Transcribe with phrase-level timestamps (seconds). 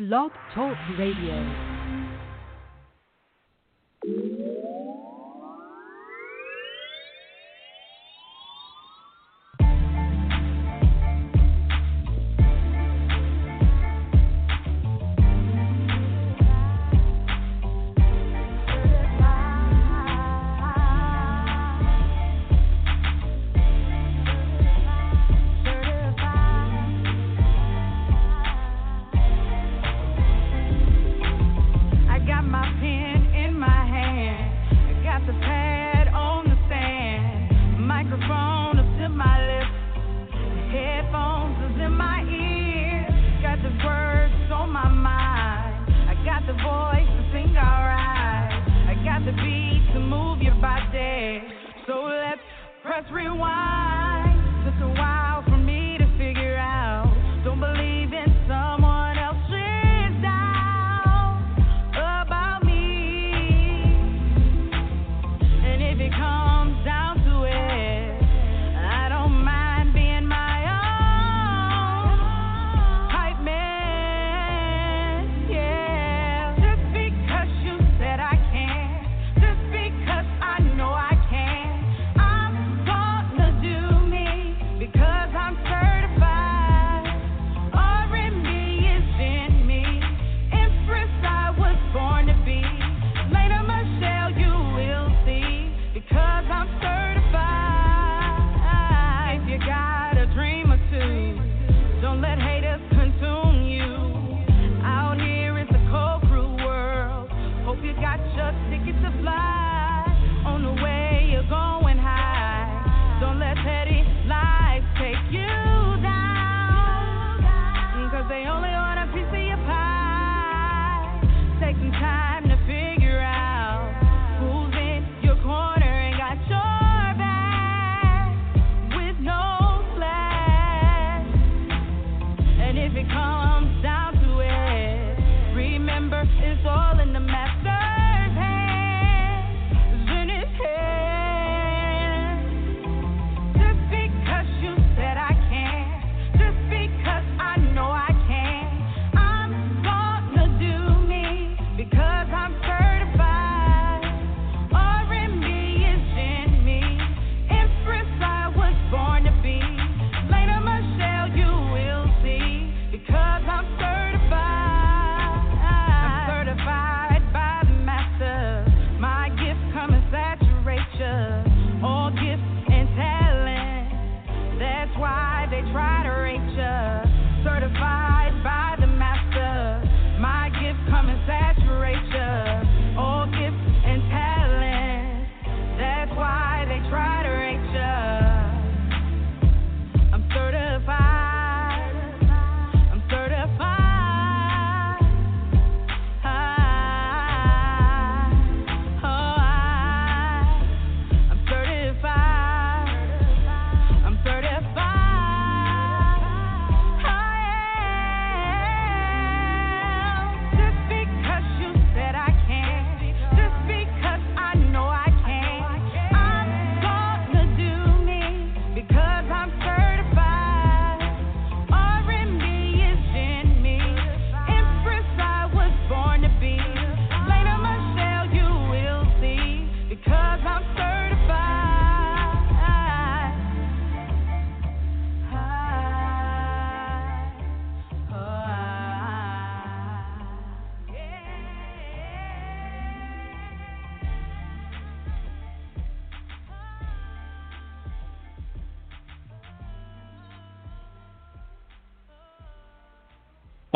[0.00, 1.69] Blog Talk Radio.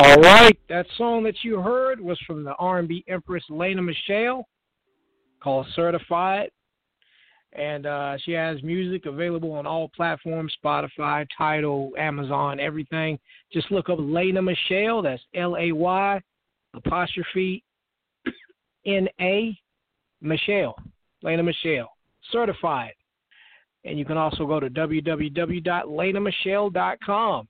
[0.04, 4.46] All right, that song that you heard was from the R&B Empress Lay'na Michelle,
[5.42, 6.50] called "Certified,"
[7.54, 13.18] and uh, she has music available on all platforms: Spotify, Tidal, Amazon, everything.
[13.50, 15.00] Just look up Lay'na Michelle.
[15.00, 16.20] That's L-A-Y
[16.74, 17.64] apostrophe
[18.84, 19.58] N-A
[20.20, 20.76] Michelle.
[21.22, 21.88] Lay'na Michelle,
[22.30, 22.92] certified.
[23.86, 27.48] And you can also go to www.lenamichelle.com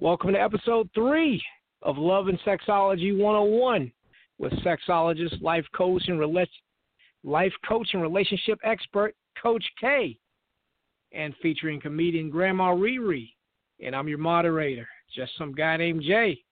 [0.00, 1.42] Welcome to episode three
[1.82, 3.90] of Love and Sexology 101
[4.38, 6.20] with sexologist, life coach, and
[7.24, 10.16] life coach and relationship expert Coach Kay,
[11.10, 13.28] and featuring comedian Grandma ReRe.
[13.84, 16.44] And I'm your moderator, just some guy named Jay.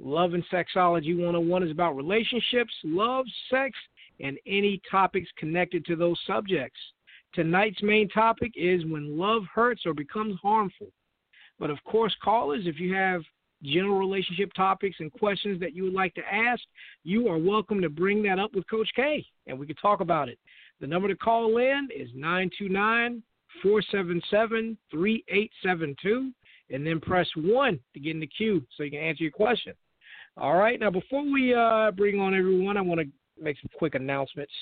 [0.00, 3.78] Love and Sexology 101 is about relationships, love, sex,
[4.18, 6.80] and any topics connected to those subjects.
[7.32, 10.88] Tonight's main topic is when love hurts or becomes harmful.
[11.58, 13.22] But of course, callers, if you have
[13.62, 16.62] general relationship topics and questions that you would like to ask,
[17.02, 20.28] you are welcome to bring that up with Coach Kay and we can talk about
[20.28, 20.38] it.
[20.80, 23.22] The number to call in is 929
[23.62, 26.32] 477 3872
[26.70, 29.74] and then press 1 to get in the queue so you can answer your question.
[30.36, 33.06] All right, now before we uh, bring on everyone, I want to
[33.40, 34.52] make some quick announcements.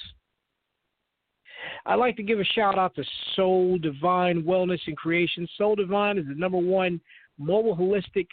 [1.87, 3.05] I'd like to give a shout out to
[3.35, 5.49] Soul Divine Wellness and Creation.
[5.57, 7.01] Soul Divine is the number one
[7.39, 8.27] mobile holistic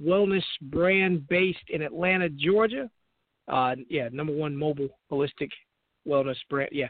[0.00, 2.90] wellness brand based in Atlanta, Georgia.
[3.48, 5.50] Uh, yeah, number one mobile holistic
[6.06, 6.70] wellness brand.
[6.72, 6.88] Yeah,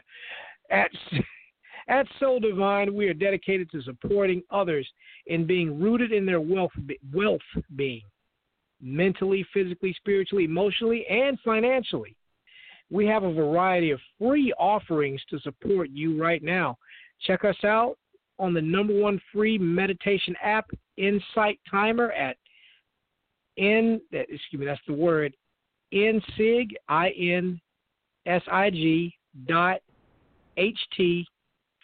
[0.69, 0.91] at
[1.87, 4.87] at Soul Divine, we are dedicated to supporting others
[5.27, 6.71] in being rooted in their wealth
[7.13, 7.41] wealth
[7.75, 8.03] being,
[8.81, 12.15] mentally, physically, spiritually, emotionally, and financially.
[12.93, 16.77] We have a variety of free offerings to support you right now.
[17.25, 17.97] Check us out
[18.37, 22.37] on the number one free meditation app, Insight Timer, at
[23.57, 25.35] N, excuse me, that's the word,
[25.91, 27.57] nsig, I-N-S-I-G
[29.47, 29.79] dot
[30.57, 31.27] H-T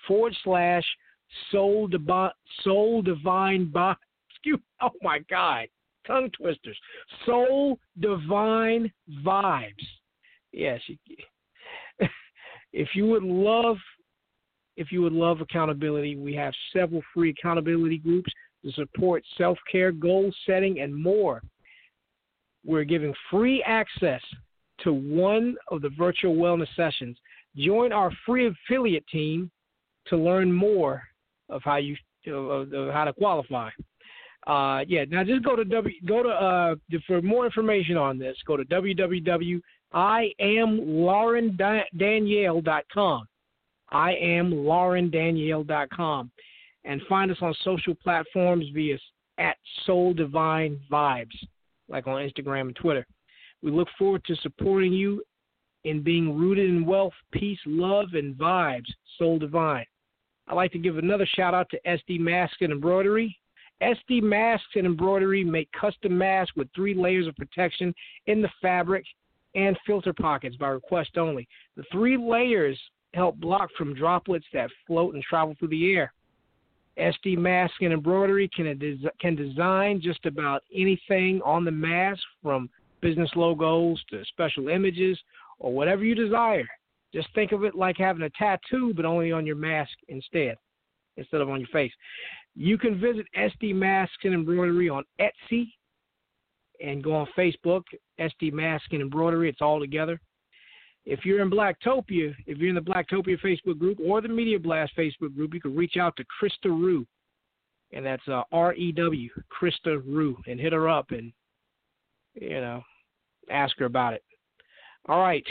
[0.08, 0.86] forward slash
[1.52, 2.30] soul, divine,
[2.64, 3.74] soul divine,
[4.30, 5.68] excuse, oh my God,
[6.06, 6.78] tongue twisters,
[7.26, 8.92] soul divine
[9.24, 9.88] vibes.
[10.52, 10.82] Yes,
[12.74, 13.78] if you would love,
[14.78, 18.32] if you would love accountability, we have several free accountability groups
[18.64, 21.42] to support self-care, goal setting, and more
[22.66, 24.22] we're giving free access
[24.84, 27.18] to one of the virtual wellness sessions.
[27.58, 29.50] Join our free affiliate team
[30.08, 31.04] to learn more
[31.50, 31.96] of how you
[32.28, 33.70] of, of how to qualify.
[34.48, 36.76] Uh, yeah, now just go to w go to uh,
[37.08, 38.38] for more information on this.
[38.46, 39.62] Go to www.iamlaurendanielle.com.
[39.92, 43.28] I am laurendanielle.com
[43.92, 46.32] I am laurendanielle.com.
[46.86, 48.98] and find us on social platforms via
[49.38, 51.36] at Soul Divine Vibes
[51.90, 53.06] like on Instagram and Twitter.
[53.62, 55.24] We look forward to supporting you
[55.84, 58.88] in being rooted in wealth, peace, love, and vibes.
[59.18, 59.86] Soul Divine.
[60.48, 63.36] I'd like to give another shout out to SD Masks and Embroidery.
[63.82, 67.94] SD Masks and Embroidery make custom masks with three layers of protection
[68.28, 69.06] in the fabric
[69.56, 71.48] and filter pockets by request only.
[71.76, 72.80] The three layers
[73.14, 76.14] help block from droplets that float and travel through the air.
[76.98, 78.68] SD Mask and Embroidery can,
[79.22, 82.70] can design just about anything on the mask from
[83.02, 85.18] business logos to special images
[85.60, 86.68] or whatever you desire.
[87.14, 90.56] Just think of it like having a tattoo, but only on your mask instead,
[91.18, 91.92] instead of on your face.
[92.56, 95.72] You can visit SD Masks and Embroidery on Etsy
[96.82, 97.84] and go on Facebook,
[98.20, 99.50] SD Mask and Embroidery.
[99.50, 100.20] It's all together.
[101.06, 104.92] If you're in Blacktopia, if you're in the Blacktopia Facebook group or the Media Blast
[104.98, 107.06] Facebook group, you can reach out to Krista Rew,
[107.94, 111.32] and that's uh, R E W, Krista Rew, and hit her up and
[112.34, 112.84] you know
[113.50, 114.24] ask her about it.
[115.08, 115.46] All right.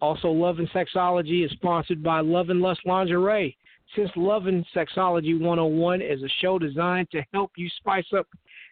[0.00, 3.56] Also, Love and Sexology is sponsored by Love and Lust Lingerie.
[3.96, 8.26] Since Love and Sexology 101 is a show designed to help you spice up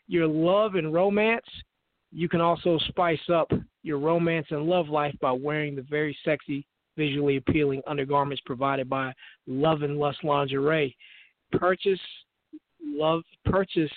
[0.08, 1.46] your love and romance,
[2.12, 3.50] you can also spice up
[3.82, 6.64] your romance and love life by wearing the very sexy,
[6.96, 9.12] visually appealing undergarments provided by
[9.46, 10.94] Love and Lust Lingerie.
[11.52, 12.00] Purchase
[12.84, 13.90] love purchase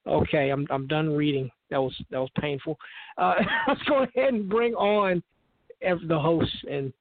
[0.06, 1.50] Okay, I'm I'm done reading.
[1.70, 2.76] That was that was painful.
[3.18, 3.34] Uh,
[3.68, 5.22] let's go ahead and bring on
[5.82, 6.92] the hosts and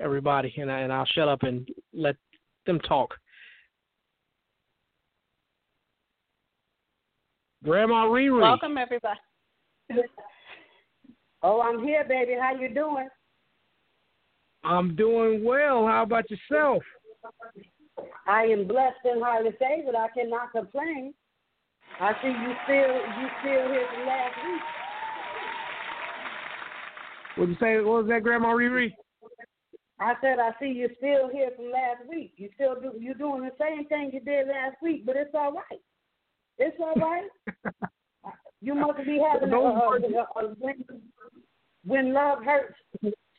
[0.00, 2.16] everybody, and, I, and I'll shut up and let
[2.66, 3.14] them talk.
[7.64, 8.42] Grandma ReRe.
[8.42, 9.18] Welcome, everybody.
[11.42, 12.32] oh, I'm here, baby.
[12.38, 13.08] How you doing?
[14.64, 15.86] I'm doing well.
[15.86, 16.82] How about yourself?
[18.26, 19.94] I am blessed and highly favored.
[19.94, 21.14] I cannot complain.
[22.00, 24.62] I see you still you still here from last week.
[27.36, 27.76] What'd you say?
[27.76, 28.92] What was that, Grandma ReRe?
[30.00, 32.34] I said I see you're still here from last week.
[32.36, 35.52] You still do You're doing the same thing you did last week, but it's all
[35.52, 35.80] right.
[36.58, 37.28] It's all right.
[38.60, 40.84] you must be having a, a, a, a, when,
[41.84, 42.74] when love hurts.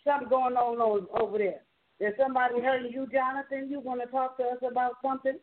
[0.06, 1.62] Something going on over there.
[2.00, 3.68] Is somebody hurting you, Jonathan?
[3.70, 5.40] You want to talk to us about something?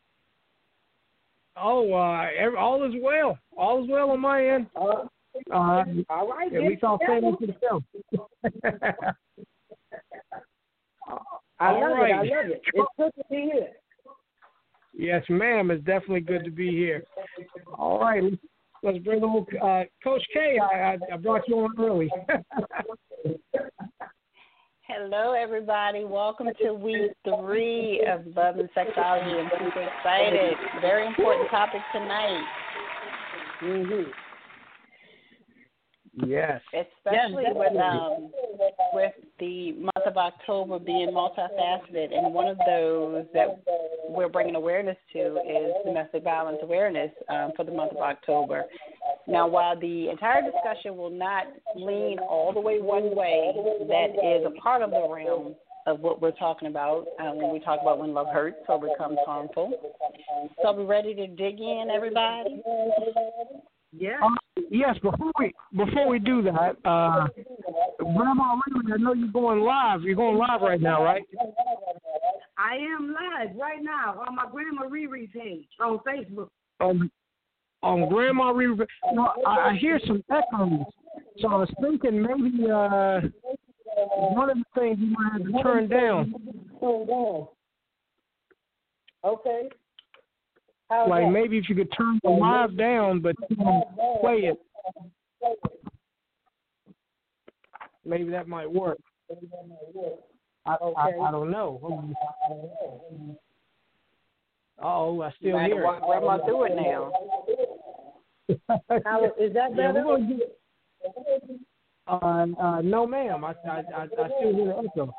[1.57, 2.29] Oh, uh,
[2.59, 3.39] all is well.
[3.57, 4.67] All is well on my end.
[4.77, 5.07] Uh,
[5.53, 6.53] uh, all right.
[6.55, 7.85] At least I'll stand into the film.
[11.59, 12.11] I love right.
[12.11, 12.15] it.
[12.15, 12.63] I love it.
[12.75, 13.69] It's good to be here.
[14.95, 15.71] Yes, ma'am.
[15.71, 17.03] It's definitely good to be here.
[17.79, 18.23] All right,
[18.83, 20.59] let's bring on uh, Coach Kay.
[20.59, 22.11] I, I, I brought you on early.
[24.87, 26.05] Hello, everybody.
[26.05, 29.41] Welcome to week three of Love and Sexology.
[29.41, 30.55] I'm super excited.
[30.83, 32.45] Very important topic tonight.
[33.63, 34.11] Mm-hmm.
[36.15, 36.61] Yes.
[36.73, 37.81] Especially Yes, with definitely.
[37.81, 38.31] um
[38.93, 43.63] with the month of October being multifaceted, and one of those that
[44.09, 48.65] we're bringing awareness to is domestic violence awareness um, for the month of October.
[49.27, 53.53] Now, while the entire discussion will not lean all the way one way,
[53.89, 55.55] that is a part of the realm
[55.87, 59.19] of what we're talking about uh, when we talk about when love hurts or becomes
[59.27, 59.73] harmful.
[60.61, 62.63] So, are we ready to dig in, everybody?
[63.93, 64.19] Yeah.
[64.73, 64.97] Um, yes.
[65.03, 67.27] Before we before we do that, uh,
[67.99, 70.03] Grandma ReRe, I know you're going live.
[70.03, 71.23] You're going live right now, right?
[72.59, 76.49] I am live right now on my Grandma ReRe page on Facebook.
[76.81, 77.11] On
[77.83, 78.87] on Grandma ReRe.
[79.13, 80.87] No, I, I hear some echoes,
[81.39, 83.21] so I was thinking maybe uh,
[84.17, 86.35] one of the things you might have to turn down.
[89.25, 89.69] Okay.
[90.93, 91.31] How's Like that?
[91.31, 93.35] maybe if you could turn the live down, but
[94.21, 94.61] play it.
[98.05, 98.99] Maybe that might work.
[100.67, 102.13] I, I, I don't know.
[104.83, 107.13] Oh, I still hear have walked Grandma through it now.
[108.49, 108.61] it.
[109.07, 110.05] How, is that better?
[110.29, 110.59] get-
[112.09, 113.45] uh, uh, no, ma'am.
[113.45, 115.15] I, I, I, I still hear the echo.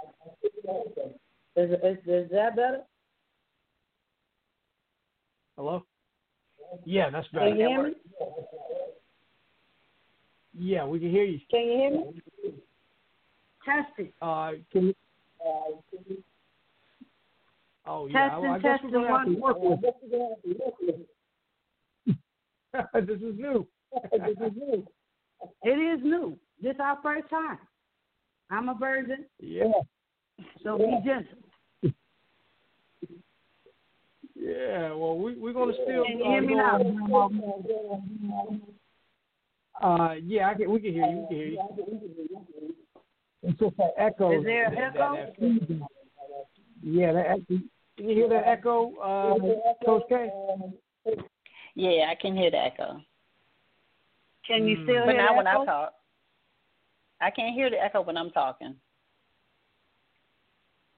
[1.56, 2.82] Is, is, is that better?
[5.56, 5.86] Hello?
[6.86, 7.50] Yeah, that's better.
[7.50, 7.94] Can you hear me?
[10.58, 11.40] Yeah, we can hear you.
[11.50, 12.22] Can you hear me?
[13.66, 14.14] Test it.
[14.22, 14.96] Uh, can you?
[17.86, 19.80] Oh yeah, Testing, well, I guess we're gonna have to testing, work with.
[23.08, 23.68] this is new.
[25.64, 26.40] It is new.
[26.62, 27.60] This is our first time.
[28.50, 29.72] I'm a virgin, Yeah,
[30.64, 31.38] so be gentle.
[34.44, 34.94] Yeah.
[34.94, 36.04] Well, we we're gonna still.
[36.04, 36.80] Can you uh, hear me now?
[39.82, 40.70] Uh, yeah, I can.
[40.70, 41.18] We can hear you.
[41.22, 42.76] We can hear you.
[43.44, 44.38] It's just that echo.
[44.38, 45.88] Is there an that- that- echo?
[46.82, 47.44] Yeah, that echo.
[47.96, 49.36] Can you hear that echo, uh,
[49.86, 50.30] Coach Kay?
[51.76, 53.00] Yeah, I can hear the echo.
[54.46, 54.84] Can you Mm.
[54.84, 55.94] still But hear not the when I talk.
[57.22, 58.76] I can't hear the echo when I'm talking.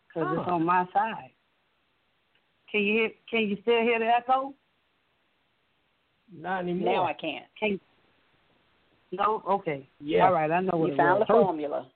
[0.07, 1.34] Because it's on my side.
[2.75, 3.09] Can you hear?
[3.29, 4.53] Can you still hear the echo?
[6.37, 6.93] Not anymore.
[6.93, 7.45] Now I can't.
[7.57, 7.79] Can
[9.13, 9.41] no?
[9.49, 9.87] Okay.
[10.01, 10.25] Yeah.
[10.25, 10.51] All right.
[10.51, 11.45] I know what You it found the was.
[11.45, 11.87] formula.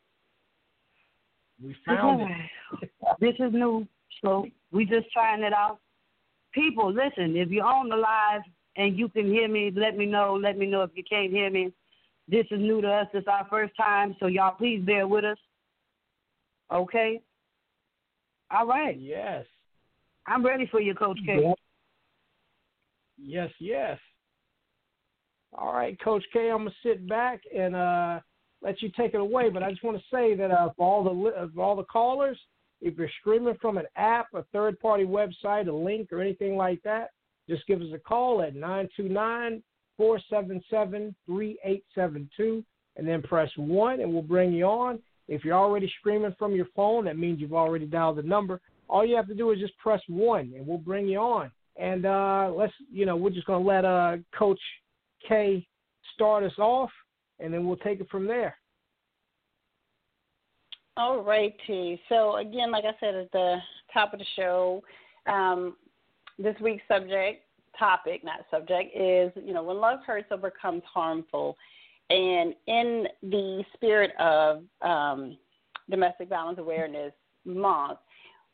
[1.61, 2.89] We found it.
[3.19, 3.85] this is new,
[4.23, 5.79] so we just trying it out.
[6.53, 7.35] People, listen.
[7.35, 8.43] If you're on the live
[8.77, 10.39] and you can hear me, let me know.
[10.41, 11.73] Let me know if you can't hear me.
[12.29, 13.07] This is new to us.
[13.13, 15.37] It's our first time, so y'all please bear with us.
[16.71, 17.19] Okay.
[18.49, 18.97] All right.
[18.97, 19.45] Yes.
[20.29, 21.53] I'm ready for you, Coach Kay.
[23.17, 23.97] Yes, yes.
[25.57, 28.19] All right, Coach Kay, I'm gonna sit back and uh,
[28.61, 29.49] let you take it away.
[29.49, 31.83] But I just want to say that uh, for all the li- for all the
[31.83, 32.37] callers,
[32.81, 37.09] if you're streaming from an app, a third-party website, a link, or anything like that,
[37.49, 39.63] just give us a call at nine two nine
[39.97, 42.63] four seven seven three eight seven two,
[42.95, 44.99] and then press one, and we'll bring you on.
[45.27, 48.61] If you're already streaming from your phone, that means you've already dialed the number.
[48.89, 51.51] All you have to do is just press one, and we'll bring you on.
[51.77, 54.59] And uh, let's, you know, we're just gonna let uh, Coach
[55.27, 55.65] Kay
[56.15, 56.89] start us off,
[57.39, 58.57] and then we'll take it from there.
[60.97, 62.01] All righty.
[62.09, 63.57] So again, like I said at the
[63.93, 64.83] top of the show,
[65.27, 65.77] um,
[66.37, 67.43] this week's subject
[67.77, 71.55] topic, not subject, is you know when love hurts or becomes harmful.
[72.09, 75.37] And in the spirit of um,
[75.89, 77.13] Domestic Violence Awareness
[77.45, 77.99] Month,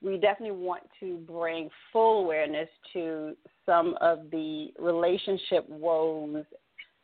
[0.06, 3.36] we definitely want to bring full awareness to
[3.66, 6.44] some of the relationship woes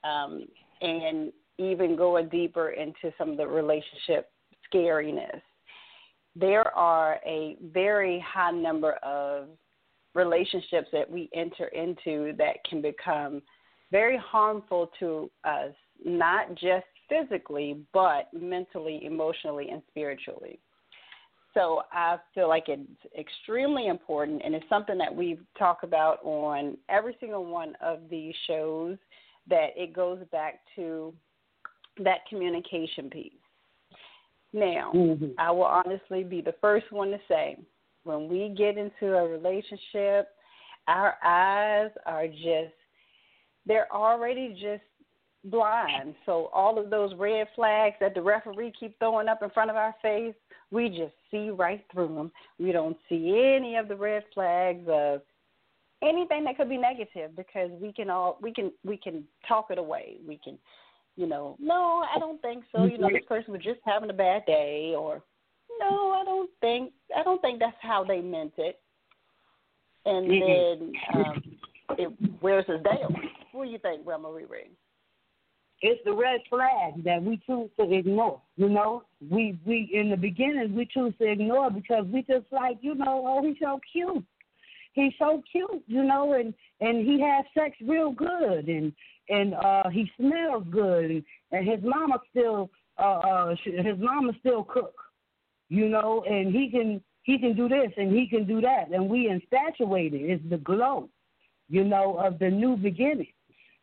[0.03, 0.45] um,
[0.81, 4.29] and even going deeper into some of the relationship
[4.71, 5.41] scariness.
[6.35, 9.47] There are a very high number of
[10.13, 13.41] relationships that we enter into that can become
[13.91, 15.73] very harmful to us,
[16.05, 20.59] not just physically, but mentally, emotionally, and spiritually.
[21.53, 26.77] So I feel like it's extremely important, and it's something that we talk about on
[26.87, 28.97] every single one of these shows.
[29.49, 31.13] That it goes back to
[32.03, 33.33] that communication piece.
[34.53, 35.31] Now, Mm-hmm.
[35.37, 37.57] I will honestly be the first one to say
[38.03, 40.29] When we get into a relationship,
[40.87, 42.75] our eyes are just
[43.65, 44.83] they're already just
[45.45, 46.15] blind.
[46.25, 49.75] So all of those red flags that the referee keep throwing up in front of
[49.75, 50.35] our face,
[50.71, 52.31] we just see right through them.
[52.59, 55.21] We don't see any of the red flags of
[56.01, 59.77] anything that could be negative because we can all we can we can talk it
[59.77, 60.17] away.
[60.27, 60.57] We can,
[61.15, 62.85] you know, no, I don't think so.
[62.85, 65.21] You know, this person was just having a bad day, or
[65.79, 68.79] no, I don't think I don't think that's how they meant it.
[70.05, 71.43] And then um,
[71.97, 73.15] it wears us down.
[73.51, 74.69] What do you think, Grandma ReRe?
[75.81, 78.39] It's the red flag that we choose to ignore.
[78.55, 82.77] You know, we we in the beginning we choose to ignore because we just like
[82.81, 84.23] you know, oh he's so cute,
[84.93, 88.93] he's so cute, you know, and and he has sex real good and
[89.29, 92.69] and uh he smells good and, and his mama still
[92.99, 94.93] uh uh his mama still cook,
[95.69, 99.09] you know, and he can he can do this and he can do that and
[99.09, 100.21] we infatuated.
[100.21, 101.09] It's the glow,
[101.69, 103.33] you know, of the new beginning.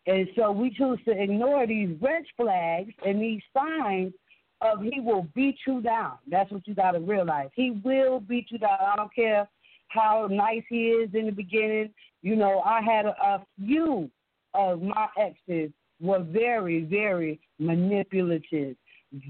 [0.09, 4.15] And so we choose to ignore these red flags and these signs
[4.63, 6.15] of he will beat you down.
[6.27, 7.51] That's what you got to realize.
[7.55, 8.79] He will beat you down.
[8.81, 9.47] I don't care
[9.89, 11.91] how nice he is in the beginning.
[12.23, 14.11] You know, I had a, a few
[14.55, 18.77] of my exes were very, very manipulative,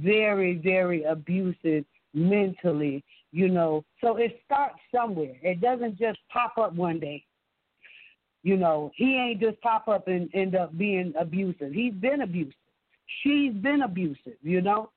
[0.01, 3.85] very, very abusive mentally, you know.
[4.01, 5.35] So it starts somewhere.
[5.43, 7.25] It doesn't just pop up one day.
[8.49, 11.71] You know, he ain't just pop up and end up being abusive.
[11.71, 12.55] He's been abusive.
[13.23, 14.89] She's been abusive, you know.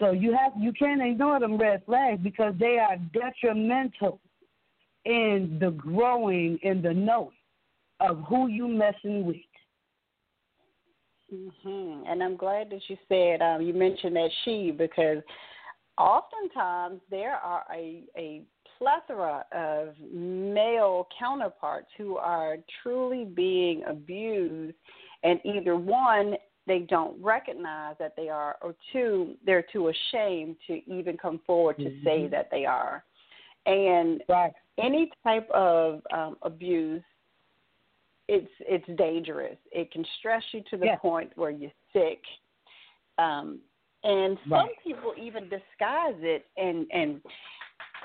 [0.00, 4.18] So you have you can't ignore them red flags because they are detrimental
[5.04, 7.30] in the growing and the knowing
[8.00, 9.36] of who you messing with.
[11.32, 12.08] Mm-hmm.
[12.08, 15.18] And I'm glad that you said um, you mentioned that she because
[15.96, 18.42] oftentimes there are a a
[18.80, 24.76] plethora of male counterparts who are truly being abused,
[25.22, 26.34] and either one,
[26.66, 31.76] they don't recognize that they are, or two, they're too ashamed to even come forward
[31.78, 32.04] to mm-hmm.
[32.04, 33.04] say that they are.
[33.66, 34.52] And right.
[34.78, 37.02] any type of um, abuse,
[38.28, 39.56] it's it's dangerous.
[39.72, 40.96] It can stress you to the yeah.
[40.96, 42.22] point where you're sick.
[43.18, 43.58] Um,
[44.04, 44.70] and some right.
[44.82, 47.20] people even disguise it and and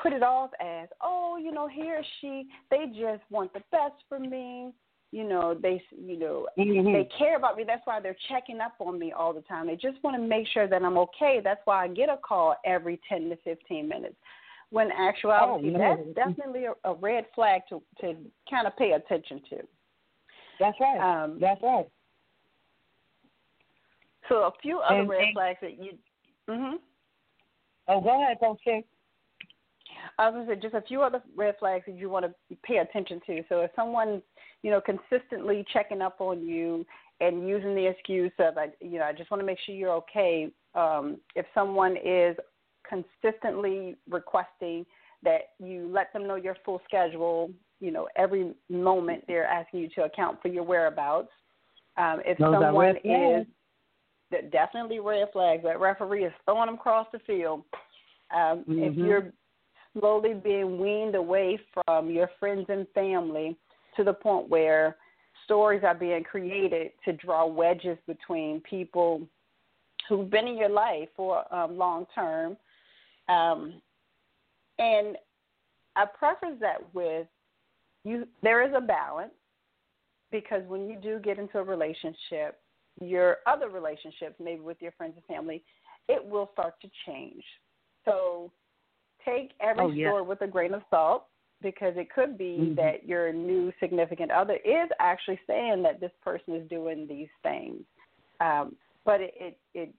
[0.02, 3.96] put it off as, oh, you know, he or she, they just want the best
[4.10, 4.74] for me.
[5.12, 6.92] You know, they, you know, mm-hmm.
[6.92, 7.64] they care about me.
[7.66, 9.68] That's why they're checking up on me all the time.
[9.68, 11.40] They just want to make sure that I'm okay.
[11.42, 14.16] That's why I get a call every ten to fifteen minutes.
[14.72, 16.04] When actuality, oh, no.
[16.16, 18.16] that's definitely a, a red flag to to
[18.50, 19.58] kind of pay attention to.
[20.60, 21.24] That's right.
[21.24, 21.88] Um, that's right.
[24.28, 25.92] So a few other and, red and, flags that you.
[26.50, 26.74] Mhm.
[27.88, 28.60] Oh, go ahead, Coach
[30.18, 32.56] I was going to say just a few other red flags that you want to
[32.64, 33.44] pay attention to.
[33.50, 34.22] So if someone's,
[34.64, 36.86] you know, consistently checking up on you
[37.20, 40.50] and using the excuse of, you know, I just want to make sure you're okay.
[40.74, 42.36] Um, if someone is
[42.88, 44.86] consistently requesting
[45.24, 49.90] that you let them know your full schedule, you know, every moment they're asking you
[49.96, 51.30] to account for your whereabouts.
[51.98, 53.46] Um, if Those someone is
[54.52, 57.64] definitely red flags, that referee is throwing them across the field.
[58.34, 58.84] Um, mm-hmm.
[58.84, 59.32] If you're
[59.98, 63.58] slowly being weaned away from your friends and family
[63.96, 64.98] to the point where
[65.46, 69.22] stories are being created to draw wedges between people
[70.08, 72.58] who've been in your life for um, long term.
[73.30, 73.82] Um,
[74.78, 75.18] and
[75.96, 77.28] I preface that with
[78.04, 79.34] you there is a balance
[80.32, 82.60] because when you do get into a relationship,
[83.02, 85.64] your other relationships, maybe with your friends and family,
[86.08, 87.44] it will start to change.
[88.04, 88.52] So
[89.26, 90.10] take every oh, yeah.
[90.10, 91.26] story with a grain of salt
[91.62, 92.76] because it could be mm-hmm.
[92.76, 97.82] that your new significant other is actually saying that this person is doing these things.
[98.40, 99.94] Um, but it, it, it,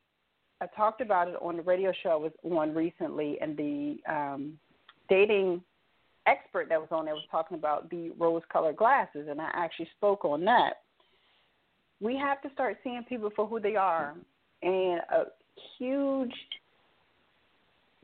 [0.60, 4.58] I talked about it on the radio show I was on recently, and the um,
[5.08, 5.62] dating
[6.26, 10.24] expert that was on there was talking about the rose-colored glasses, and I actually spoke
[10.24, 10.82] on that.
[12.00, 14.14] We have to start seeing people for who they are,
[14.62, 15.24] and a
[15.78, 16.34] huge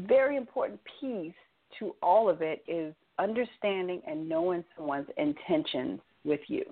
[0.00, 1.34] very important piece
[1.78, 6.64] to all of it is understanding and knowing someone's intentions with you.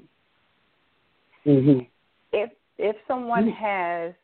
[1.46, 1.80] Mm-hmm.
[2.32, 3.64] If if someone mm-hmm.
[3.64, 4.14] has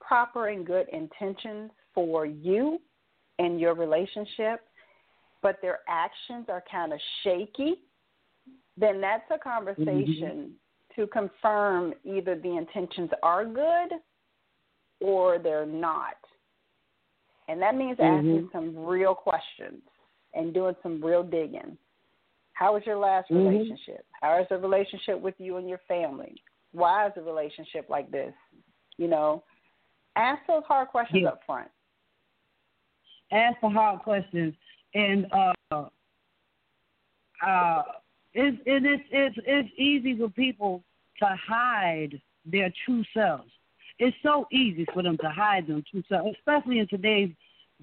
[0.00, 2.80] proper and good intentions for you
[3.38, 4.60] and your relationship,
[5.42, 7.82] but their actions are kind of shaky,
[8.76, 11.00] then that's a conversation mm-hmm.
[11.00, 13.98] to confirm either the intentions are good
[15.00, 16.16] or they're not.
[17.48, 18.28] And that means mm-hmm.
[18.28, 19.82] asking some real questions.
[20.34, 21.76] and doing some real digging.
[22.52, 23.48] How was your last mm-hmm.
[23.48, 24.04] relationship?
[24.20, 26.42] How is the relationship with you and your family?
[26.72, 28.34] Why is the relationship like this?
[28.98, 29.42] You know,
[30.16, 31.28] ask those hard questions yeah.
[31.30, 31.68] up front.
[33.32, 34.54] Ask the hard questions,
[34.94, 35.52] and uh,
[37.46, 37.82] uh,
[38.32, 40.82] it's it, it's it's it's easy for people
[41.20, 43.50] to hide their true selves.
[43.98, 46.02] It's so easy for them to hide them too.
[46.08, 47.30] So especially in today's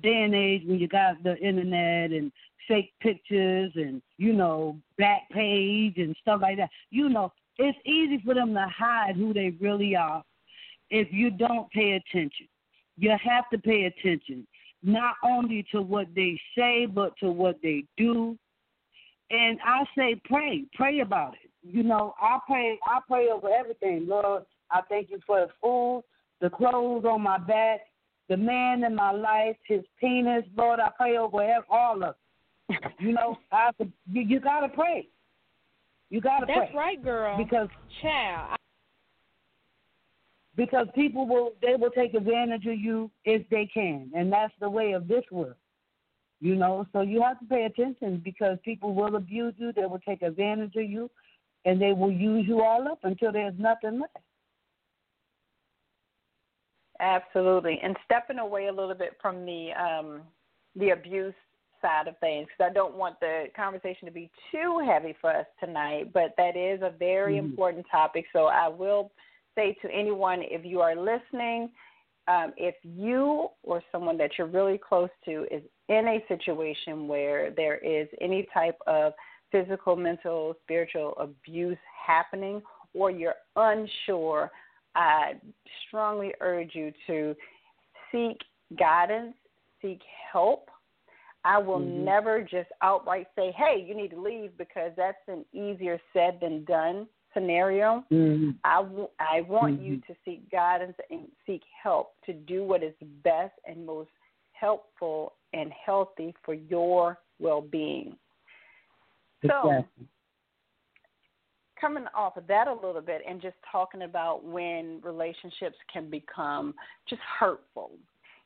[0.02, 2.32] day and age when you got the internet and
[2.68, 6.70] fake pictures and you know back page and stuff like that.
[6.90, 10.24] You know, it's easy for them to hide who they really are
[10.90, 12.48] if you don't pay attention.
[12.98, 14.48] You have to pay attention
[14.84, 18.38] not only to what they say but to what they do.
[19.32, 21.50] And I say pray, pray about it.
[21.64, 24.06] You know, I pray I pray over everything.
[24.08, 26.04] Lord, I thank you for the food,
[26.42, 27.82] the clothes on my back,
[28.30, 30.44] the man in my life, his penis.
[30.58, 32.16] Lord, I pray over all of
[32.70, 32.78] it.
[33.00, 35.08] You know, I you, you gotta pray.
[36.10, 36.66] You gotta That's pray.
[36.68, 37.38] That's right, girl.
[37.38, 37.68] Because
[38.02, 38.58] child.
[40.56, 44.70] Because people will they will take advantage of you if they can, and that's the
[44.70, 45.56] way of this world.
[46.42, 50.00] You know, so you have to pay attention because people will abuse you, they will
[50.00, 51.10] take advantage of you,
[51.66, 54.18] and they will use you all up until there's nothing left.
[57.00, 60.22] Absolutely, and stepping away a little bit from the um,
[60.76, 61.34] the abuse
[61.82, 65.46] side of things because I don't want the conversation to be too heavy for us
[65.60, 67.48] tonight, but that is a very mm-hmm.
[67.48, 68.26] important topic.
[68.34, 69.12] So I will
[69.56, 71.70] say to anyone if you are listening,
[72.28, 77.52] um, if you or someone that you're really close to is in a situation where
[77.52, 79.14] there is any type of
[79.52, 82.62] physical, mental, spiritual abuse happening,
[82.94, 84.52] or you're unsure
[84.96, 85.34] I
[85.88, 87.36] strongly urge you to
[88.12, 88.38] seek
[88.78, 89.36] guidance,
[89.82, 90.70] seek help.
[91.44, 92.06] I will mm-hmm.
[92.06, 96.66] never just outright say, hey, you need to leave because that's an easier said than
[96.66, 98.04] done scenario.
[98.12, 98.52] Mm-hmm.
[98.64, 99.86] I, w- I want mm-hmm.
[99.86, 104.10] you to seek guidance and seek help to do what is best and most
[104.54, 108.16] helpful and healthy for your well being.
[109.44, 109.72] Exactly.
[109.72, 110.06] So,
[111.80, 116.74] coming off of that a little bit and just talking about when relationships can become
[117.10, 117.92] just hurtful.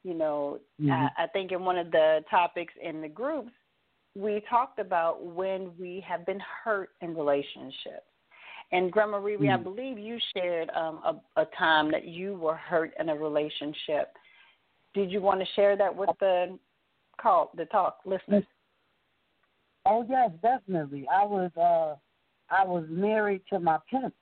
[0.04, 0.92] You know, mm-hmm.
[0.92, 3.52] I, I think in one of the topics in the groups,
[4.15, 8.06] we talked about when we have been hurt in relationships.
[8.72, 9.50] And Grandma ReRe, mm-hmm.
[9.50, 14.13] I believe you shared um, a, a time that you were hurt in a relationship.
[14.94, 16.58] Did you want to share that with the
[17.20, 18.44] call, the talk listeners?
[19.86, 21.06] Oh yes, definitely.
[21.12, 21.96] I was uh
[22.52, 24.14] I was married to my pimp,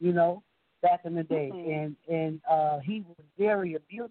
[0.00, 0.42] you know,
[0.82, 1.70] back in the day, mm-hmm.
[1.70, 4.10] and and uh, he was very abusive.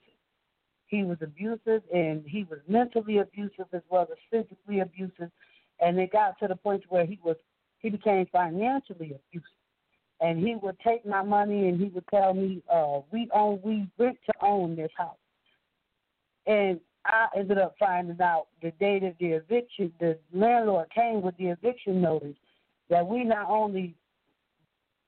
[0.88, 5.32] He was abusive, and he was mentally abusive as well as physically abusive,
[5.80, 7.38] and it got to the point where he was
[7.80, 9.50] he became financially abusive.
[10.22, 13.88] And he would take my money and he would tell me, uh, we own we
[14.00, 15.18] rent to own this house.
[16.48, 21.36] And I ended up finding out the day that the eviction the landlord came with
[21.38, 22.38] the eviction notice
[22.90, 23.96] that we not only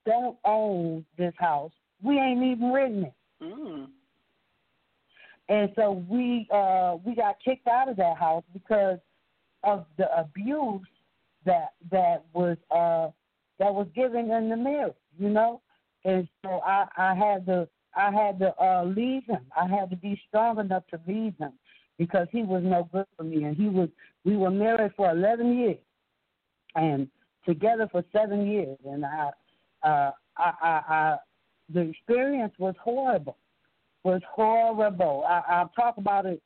[0.05, 3.13] don't own this house, we ain't even written it.
[3.43, 3.87] Mm.
[5.49, 8.99] And so we uh we got kicked out of that house because
[9.63, 10.87] of the abuse
[11.45, 13.09] that that was uh
[13.59, 15.61] that was given in the marriage, you know?
[16.05, 19.45] And so I, I had to I had to uh leave him.
[19.55, 21.53] I had to be strong enough to leave him
[21.97, 23.89] because he was no good for me and he was
[24.25, 25.77] we were married for eleven years.
[26.75, 27.07] And
[27.47, 29.29] together for seven years, and I,
[29.83, 31.17] uh, I, I, I,
[31.73, 33.37] the experience was horrible.
[34.03, 35.25] Was horrible.
[35.27, 36.41] I, I'll talk about it.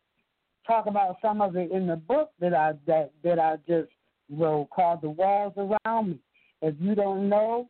[0.66, 3.90] Talk about some of it in the book that I that that I just
[4.30, 6.20] wrote called "The Walls Around Me."
[6.62, 7.70] If you don't know,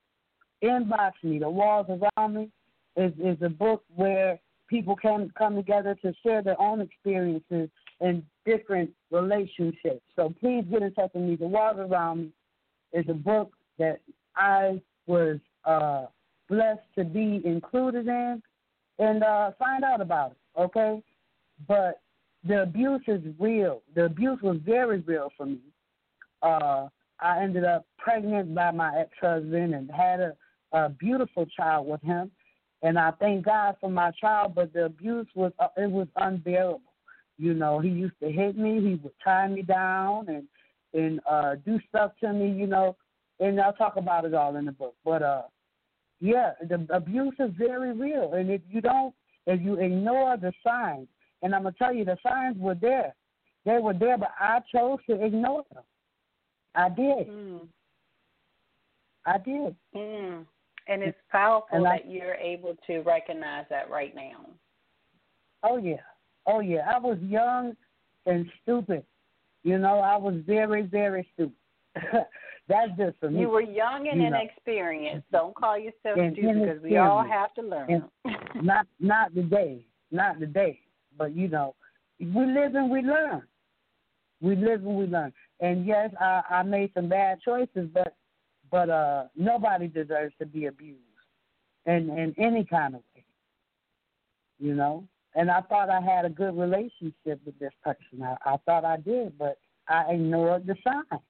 [0.63, 1.39] inbox me.
[1.39, 2.50] The Walls Around Me
[2.96, 7.70] is is a book where people can come together to share their own experiences
[8.02, 10.02] in different relationships.
[10.15, 11.36] So please get in touch with me.
[11.36, 12.32] The Walls Around Me
[12.93, 13.99] is a book that
[14.36, 16.06] I was uh,
[16.49, 18.41] blessed to be included in
[18.99, 21.01] and uh, find out about it, okay?
[21.67, 22.01] But
[22.47, 23.82] the abuse is real.
[23.95, 25.60] The abuse was very real for me.
[26.41, 26.88] Uh,
[27.19, 30.36] I ended up pregnant by my ex husband and had a,
[30.71, 32.32] a beautiful child with him.
[32.84, 36.82] And I thank God for my child, but the abuse was uh, it was unbearable.
[37.38, 38.82] You know, he used to hit me.
[38.82, 40.47] He would tie me down and
[40.93, 42.95] and uh, do stuff to me, you know,
[43.39, 44.95] and I'll talk about it all in the book.
[45.04, 45.43] But uh,
[46.19, 49.13] yeah, the abuse is very real, and if you don't,
[49.47, 51.08] if you ignore the signs,
[51.41, 53.15] and I'm gonna tell you, the signs were there.
[53.65, 55.84] They were there, but I chose to ignore them.
[56.75, 57.27] I did.
[57.27, 57.67] Mm.
[59.25, 59.75] I did.
[59.95, 60.45] Mm.
[60.88, 64.47] And it's powerful And I- that you're able to recognize that right now.
[65.63, 66.01] Oh yeah.
[66.47, 66.89] Oh yeah.
[66.91, 67.75] I was young
[68.25, 69.06] and stupid.
[69.63, 71.56] You know, I was very, very stupid.
[72.67, 73.41] That's just for me.
[73.41, 74.39] You were young and You know.
[74.39, 75.30] inexperienced.
[75.32, 78.04] Don't call yourself And stupid because we all have to learn.
[78.62, 79.86] not not today.
[80.12, 80.80] Not today.
[81.17, 81.76] But you know,
[82.19, 83.43] we live and we learn.
[84.41, 85.34] We live and we learn.
[85.60, 88.15] And yes, I, I made some bad choices, but
[88.71, 91.02] but uh nobody deserves to be abused
[91.86, 93.26] in in any kind of way.
[94.60, 95.08] You know?
[95.36, 98.24] And I thought I had a good relationship with this person.
[98.24, 101.22] I, I thought I did, but I ignored the signs.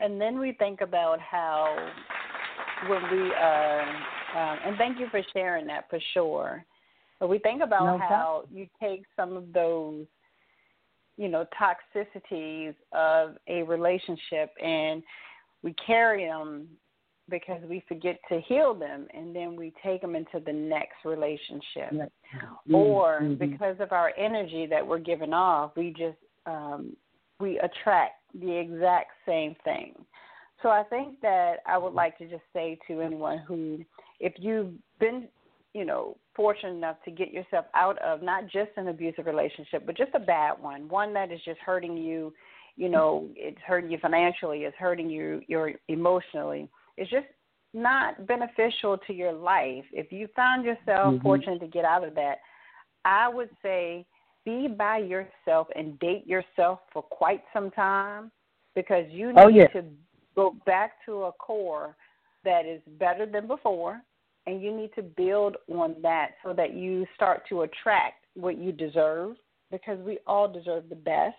[0.00, 1.74] And then we think about how
[2.88, 3.80] when we are,
[4.36, 6.64] um, and thank you for sharing that for sure.
[7.20, 10.04] But we think about No how you take some of those,
[11.16, 15.02] you know, toxicities of a relationship and
[15.62, 16.68] we carry them
[17.30, 22.10] because we forget to heal them and then we take them into the next relationship
[22.72, 23.38] or Mhm.
[23.38, 26.94] because of our energy that we're giving off, we just um,
[27.40, 29.94] we attract the exact same thing.
[30.62, 33.84] So I think that I would like to just say to anyone who,
[34.20, 35.28] if you've been,
[35.72, 39.96] you know, fortunate enough to get yourself out of not just an abusive relationship, but
[39.96, 42.32] just a bad one, one that is just hurting you,
[42.76, 46.68] you know, it's hurting you financially, it's hurting you, your emotionally.
[46.96, 47.26] It's just
[47.72, 49.84] not beneficial to your life.
[49.92, 51.22] If you found yourself Mhm.
[51.22, 52.40] fortunate to get out of that,
[53.04, 54.06] I would say
[54.44, 58.30] be by yourself and date yourself for quite some time
[58.74, 59.66] because you need Oh, yeah.
[59.68, 59.84] to
[60.34, 61.96] go back to a core
[62.42, 64.02] that is better than before
[64.46, 68.72] and you need to build on that so that you start to attract what you
[68.72, 69.36] deserve
[69.70, 71.36] because we all deserve the best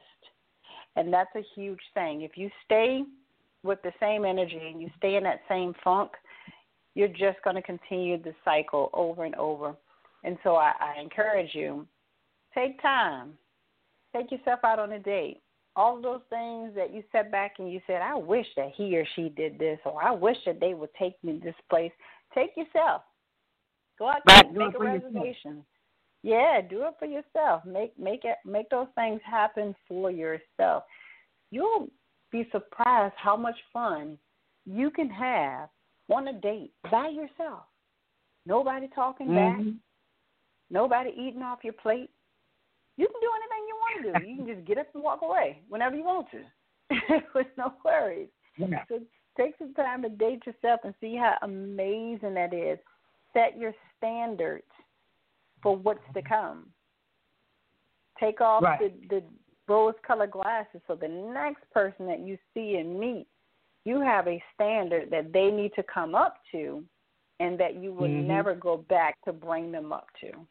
[0.95, 3.03] and that's a huge thing if you stay
[3.65, 6.11] with the same energy and you stay in that same funk
[6.93, 9.75] you're just going to continue the cycle over and over
[10.23, 11.85] and so I, I encourage you
[12.53, 13.33] take time
[14.15, 15.41] take yourself out on a date
[15.75, 18.97] all of those things that you sat back and you said, I wish that he
[18.97, 21.91] or she did this, or I wish that they would take me this place.
[22.33, 23.01] Take yourself.
[23.99, 25.13] Go out Right, there, do make a for yourself.
[25.13, 25.65] reservation.
[26.23, 27.63] Yeah, do it for yourself.
[27.65, 30.83] Make make it make those things happen for yourself.
[31.51, 31.87] You'll
[32.35, 34.17] be surprised how much fun
[34.65, 35.69] you can have
[36.13, 37.63] on a date by yourself.
[38.45, 39.59] Nobody talking back.
[39.59, 39.79] Mhm.
[40.69, 42.11] Nobody eating off your plate.
[42.97, 44.25] You can do anything you want to do.
[44.29, 46.43] You can just get up and walk away whenever you want to,
[47.35, 48.29] with no worries.
[48.57, 48.83] Yeah.
[48.87, 48.99] So
[49.37, 52.79] take some time to date yourself and see how amazing that is.
[53.33, 54.71] Set your standards
[55.61, 56.71] for what's to come.
[58.19, 58.79] Take off Right.
[58.79, 59.23] the, the
[59.67, 63.27] rose-colored glasses so the next person that you see and meet,
[63.83, 66.83] you have a standard that they need to come up to,
[67.39, 68.25] and that you will Mhm.
[68.25, 70.47] never go back to bring them up to.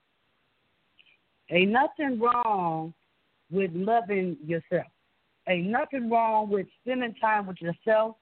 [1.50, 2.94] Ain't nothing wrong
[3.50, 4.86] with loving yourself.
[5.46, 8.16] Ain't nothing wrong with spending time with yourself,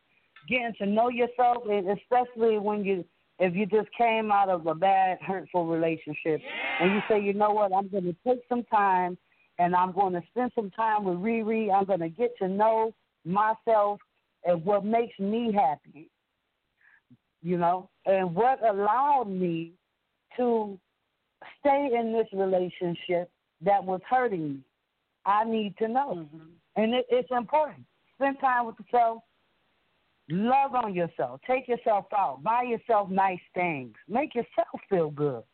[0.48, 3.04] getting to know yourself, and especially when you
[3.38, 6.44] if you just came out of a bad, hurtful relationship
[6.78, 9.18] and you say, you know what, I'm going to take some time
[9.62, 11.72] and I'm going to spend some time with ReRe.
[11.72, 12.92] I'm going to get to know
[13.24, 14.00] myself
[14.44, 16.10] and what makes me happy,
[17.42, 19.74] you know, and what allowed me
[20.36, 20.76] to
[21.60, 23.30] stay in this relationship
[23.64, 24.58] that was hurting me.
[25.24, 26.26] I need to know.
[26.34, 26.38] Mm-hmm.
[26.74, 27.84] And it, it's important.
[28.16, 29.22] Spend time with yourself.
[30.28, 31.40] Love on yourself.
[31.46, 32.42] Take yourself out.
[32.42, 33.94] Buy yourself nice things.
[34.08, 35.44] Make yourself feel good.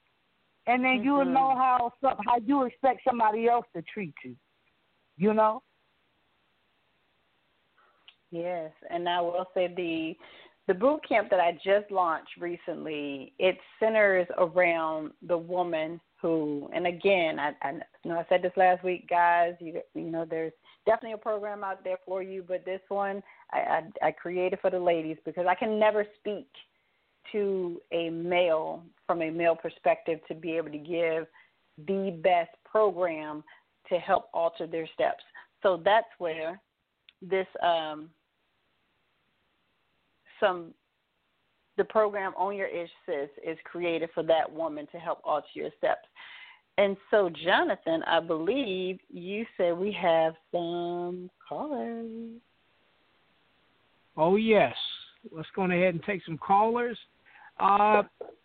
[0.68, 1.32] And then you will Mhm.
[1.32, 4.36] know how some, how you expect somebody else to treat you.
[5.16, 5.62] You know?
[8.30, 10.16] Yes, and I will say the
[10.66, 16.86] the boot camp that I just launched recently, it centers around the woman who, and
[16.86, 19.54] again, I, I you know I said this last week, guys.
[19.60, 20.52] You you know, there's
[20.84, 23.58] definitely a program out there for you, but this one I,
[24.02, 26.48] I, I created for the ladies because I can never speak
[27.32, 31.26] to a male from a male perspective to be able to give
[31.86, 33.42] the best program
[33.88, 35.22] to help alter their steps.
[35.62, 36.60] So that's where
[37.22, 38.10] this um,
[40.40, 40.74] some
[41.76, 45.70] the program on your ish sis is created for that woman to help alter your
[45.78, 46.08] steps.
[46.76, 52.30] And so, Jonathan, I believe you said we have some callers.
[54.16, 54.74] Oh yes.
[55.32, 56.98] Let's go ahead and take some callers.
[57.60, 58.02] Uh,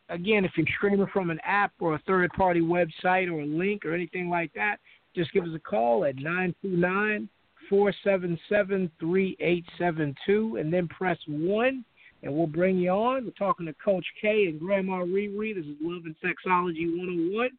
[0.10, 3.94] again, if you're streaming from an app or a third-party website or a link or
[3.94, 4.78] anything like that,
[5.16, 7.30] just give us a call at 929
[7.70, 11.86] 477 3872 and then press 1
[12.24, 13.26] and we'll bring you on.
[13.26, 15.56] We're talking to Coach Kay and Grandma ReRe.
[15.56, 17.50] This is Love and Sexology 101.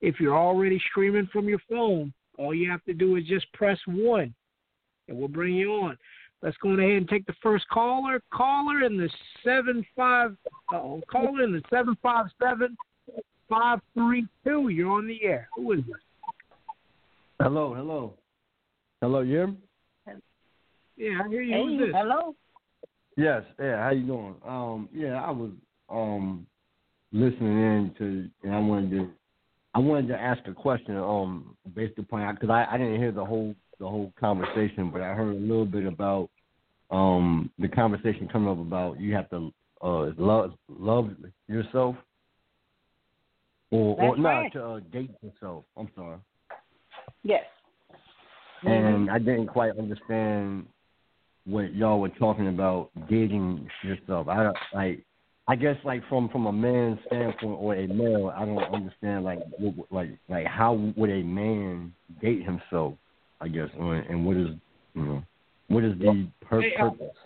[0.00, 3.78] If you're already streaming from your phone, all you have to do is just press
[3.86, 4.34] 1
[5.08, 5.96] and we'll bring you on.
[6.42, 8.20] Let's go ahead and take the first caller.
[8.32, 9.08] Caller in the
[9.44, 10.36] seven five.
[10.72, 12.76] Oh, caller in the seven five seven
[13.48, 14.68] five three two.
[14.68, 15.48] You're on the air.
[15.56, 15.96] Who is this?
[17.40, 18.14] Hello, hello,
[19.00, 19.20] hello.
[19.20, 19.56] You?
[20.96, 21.54] Yeah, I hear you.
[21.54, 21.94] Hey, Who's this?
[21.94, 22.34] hello.
[23.16, 23.42] Yes.
[23.58, 23.82] Yeah.
[23.82, 24.34] How you doing?
[24.46, 24.88] Um.
[24.92, 25.22] Yeah.
[25.22, 25.50] I was
[25.88, 26.46] um
[27.12, 29.10] listening in to, and I wanted to,
[29.74, 30.96] I wanted to ask a question.
[30.96, 35.14] Um, based upon because I, I didn't hear the whole the whole conversation, but I
[35.14, 36.30] heard a little bit about
[36.90, 41.10] um the conversation coming up about you have to uh love love
[41.48, 41.96] yourself
[43.70, 44.52] or or not right.
[44.52, 45.64] to uh, date yourself.
[45.76, 46.18] I'm sorry.
[47.22, 47.44] Yes.
[48.64, 50.66] and I didn't quite understand
[51.44, 54.28] what y'all were talking about dating yourself.
[54.28, 55.04] I like.
[55.46, 59.40] I guess like from from a man's standpoint or a male, I don't understand like
[59.58, 62.94] what, like like how would a man date himself?
[63.40, 64.48] I guess and what is
[64.94, 65.22] you know
[65.68, 67.16] what is the pur- Hey, uh, purpose?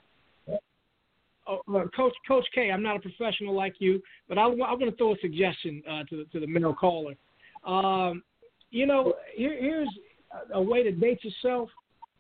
[1.47, 1.63] Oh,
[1.97, 5.15] Coach Coach Kay, I'm not a professional like you, but I, I'm going to throw
[5.15, 7.15] a suggestion uh, to the to the male caller.
[7.67, 8.23] Um,
[8.71, 9.89] you know, here, here's
[10.53, 11.71] a, a way to date yourself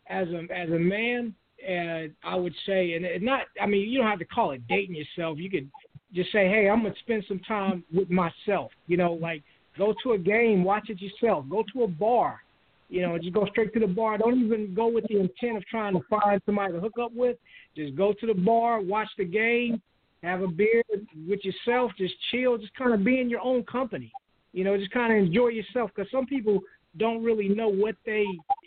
[0.09, 1.35] as a as a man.
[1.66, 4.94] And I would say, and not, I mean, you don't have to call it dating
[4.94, 5.38] yourself.
[5.38, 5.68] You could
[6.14, 8.70] just say, hey, I'm gonna spend some time with myself.
[8.87, 9.42] You know, like
[9.77, 11.44] go to a game, watch it yourself.
[11.51, 12.40] Go to a bar.
[12.88, 14.18] You know, just go straight to the bar.
[14.18, 17.37] Don't even go with the intent of trying to find somebody to hook up with.
[17.77, 19.83] Just go to the bar, watch the game,
[20.22, 20.83] have a beer
[21.29, 24.11] with yourself, just chill, just kind of be in your own company.
[24.53, 26.61] You know, just kind of enjoy yourself because some people
[26.96, 28.24] don't really know what they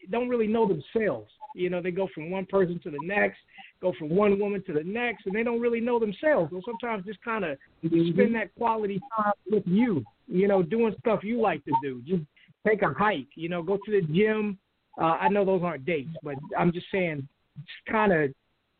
[0.09, 1.29] don't really know themselves.
[1.55, 3.39] You know, they go from one person to the next,
[3.81, 6.51] go from one woman to the next, and they don't really know themselves.
[6.51, 8.33] So sometimes just kind of spend mm-hmm.
[8.33, 10.05] that quality time with you.
[10.27, 12.01] You know, doing stuff you like to do.
[12.05, 12.21] Just
[12.67, 13.27] take a hike.
[13.35, 14.57] You know, go to the gym.
[14.99, 18.31] Uh, I know those aren't dates, but I'm just saying, just kind of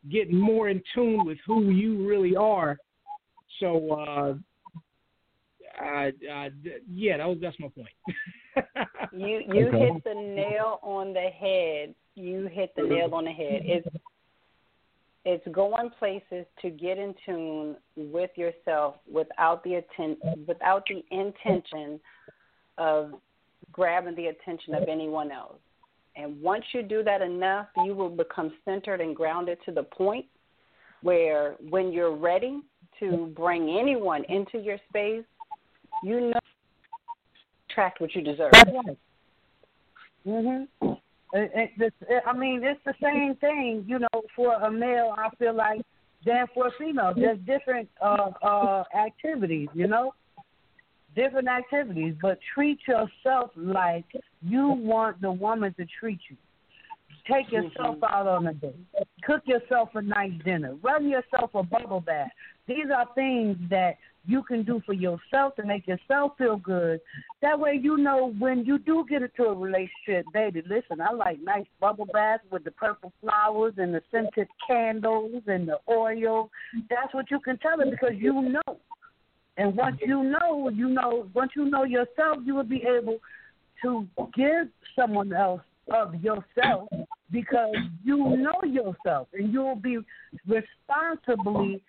[0.09, 2.77] get more in tune with who you really are.
[3.59, 4.33] So, uh,
[5.83, 6.49] uh, uh,
[6.91, 7.89] yeah, that was that's my point.
[9.13, 9.77] You you Okay.
[9.77, 11.93] hit the nail on the head.
[12.15, 13.61] You hit the nail on the head.
[13.65, 13.87] It's
[15.25, 20.17] it's going places to get in tune with yourself without the atten-
[20.47, 21.99] without the intention
[22.77, 23.13] of
[23.71, 25.57] grabbing the attention of anyone else.
[26.15, 30.25] And once you do that enough, you will become centered and grounded to the point
[31.01, 32.61] where when you're ready
[32.99, 35.23] to bring anyone into your space,
[36.03, 36.39] you know
[37.69, 38.51] attract what you deserve.
[40.25, 40.67] Mhm.
[41.33, 44.21] It, it, it, I mean, it's the same thing, you know.
[44.35, 45.81] For a male, I feel like
[46.25, 47.13] than for a female.
[47.15, 50.13] There's different uh, uh, activities, you know,
[51.15, 52.15] different activities.
[52.21, 54.05] But treat yourself like
[54.41, 56.37] you want the woman to treat you.
[57.29, 57.67] Take mm-hmm.
[57.67, 58.75] yourself out on a date.
[59.23, 60.75] Cook yourself a nice dinner.
[60.81, 62.31] Run yourself a bubble bath.
[62.67, 66.99] These are things that you can do for yourself to make yourself feel good.
[67.41, 70.61] That way, you know when you do get into a relationship, baby.
[70.67, 75.67] Listen, I like nice bubble baths with the purple flowers and the scented candles and
[75.67, 76.49] the oil.
[76.89, 78.77] That's what you can tell them because you know.
[79.57, 80.09] And once mm-hmm.
[80.09, 81.27] you know, you know.
[81.33, 83.17] Once you know yourself, you will be able
[83.83, 85.61] to give someone else
[85.93, 86.89] of yourself
[87.31, 89.97] because you know yourself and you will be
[90.47, 91.81] responsibly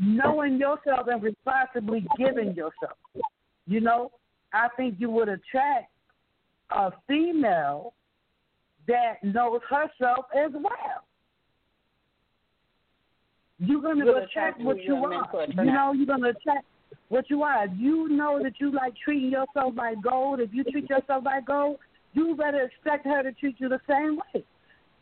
[0.00, 2.98] knowing yourself and responsibly giving yourself.
[3.66, 4.12] You know,
[4.52, 5.90] I think you would attract
[6.70, 7.94] a female
[8.86, 11.04] that knows herself as well.
[13.58, 15.46] You're going to You'll attract what you are.
[15.48, 16.64] You know, you're going to attract
[17.08, 17.64] what you are.
[17.64, 21.46] If you know that you like treating yourself like gold, if you treat yourself like
[21.46, 21.78] gold,
[22.12, 24.44] you better expect her to treat you the same way.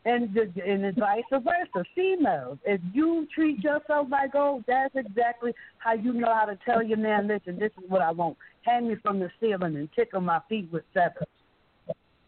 [0.04, 1.84] And the, and vice versa.
[1.96, 6.80] Females, if you treat yourself like gold, that's exactly how you know how to tell
[6.80, 8.36] your man, listen, this is what I want.
[8.62, 11.26] Hang me from the ceiling and tickle my feet with feathers.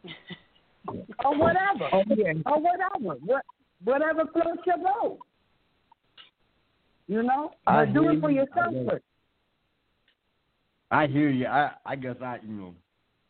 [1.24, 1.88] or whatever.
[1.92, 3.20] oh yeah, Or whatever.
[3.24, 3.44] What
[3.84, 5.18] whatever floats your boat.
[7.06, 7.52] You know?
[7.64, 9.04] But do it for yourself first.
[10.90, 11.46] I hear you.
[11.46, 12.74] I I guess I you know,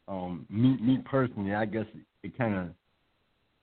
[0.07, 1.87] um, me me personally, I guess
[2.23, 2.69] it kind of,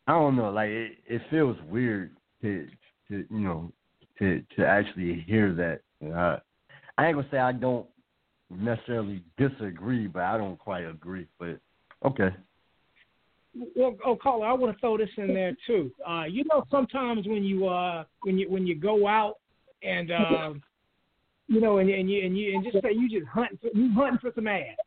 [0.07, 2.67] I don't know, like it, it feels weird to
[3.09, 3.71] to you know
[4.19, 5.81] to to actually hear that.
[6.01, 6.39] You I,
[6.97, 7.87] I ain't gonna say I don't
[8.49, 11.27] necessarily disagree, but I don't quite agree.
[11.39, 11.59] But
[12.05, 12.35] okay,
[13.75, 15.91] well, oh, caller, I want to throw this in there too.
[16.07, 19.35] Uh, you know, sometimes when you uh, when you when you go out
[19.83, 20.53] and uh,
[21.47, 24.19] you know, and, and you and you and just say you just hunting, you hunting
[24.19, 24.77] for some ass.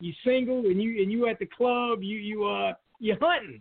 [0.00, 3.60] You single and you and you at the club, you you uh you're hunting,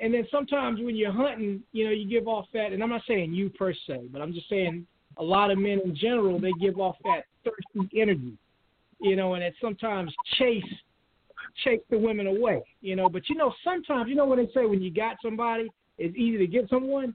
[0.00, 2.72] and then sometimes when you're hunting, you know, you give off that.
[2.72, 4.86] And I'm not saying you per se, but I'm just saying
[5.18, 8.36] a lot of men in general they give off that thirsty energy,
[9.00, 10.64] you know, and it sometimes chase
[11.64, 13.08] chase the women away, you know.
[13.08, 16.38] But you know, sometimes you know when they say when you got somebody, it's easy
[16.38, 17.14] to get someone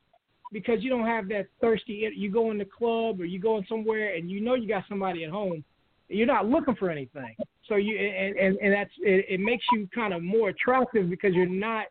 [0.51, 2.09] because you don't have that thirsty.
[2.15, 4.83] You go in the club or you go in somewhere and you know you got
[4.87, 5.63] somebody at home.
[6.09, 7.35] You're not looking for anything,
[7.67, 11.33] so you and and, and that's it, it makes you kind of more attractive because
[11.33, 11.87] you're not.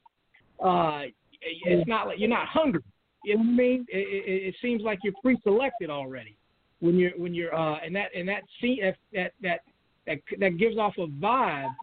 [0.65, 1.03] uh
[1.43, 2.83] It's not like you're not hungry.
[3.25, 3.87] You know what I mean?
[3.89, 6.37] It, it, it seems like you're pre-selected already
[6.81, 8.81] when you're when you're uh and that and that see
[9.13, 9.61] that that
[10.07, 11.75] that that, gives off a vibe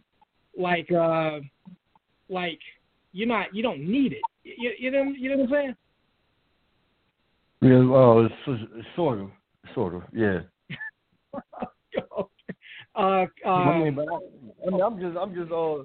[0.57, 1.39] like uh
[2.29, 2.59] like
[3.11, 4.21] you're not you don't need it.
[4.43, 5.75] You, you know you know what I'm saying?
[7.63, 8.33] Yeah, well, it's,
[8.75, 9.29] it's sort of,
[9.73, 10.41] sort of, yeah.
[12.13, 12.21] uh,
[12.95, 15.75] uh, I mean, but I, I mean, I'm just, I'm just uh,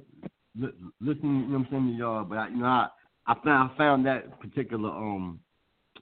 [0.59, 1.43] li- listening.
[1.43, 2.89] You know what I'm saying to y'all, but I, you know, I,
[3.29, 5.39] I found, I found that particular, um,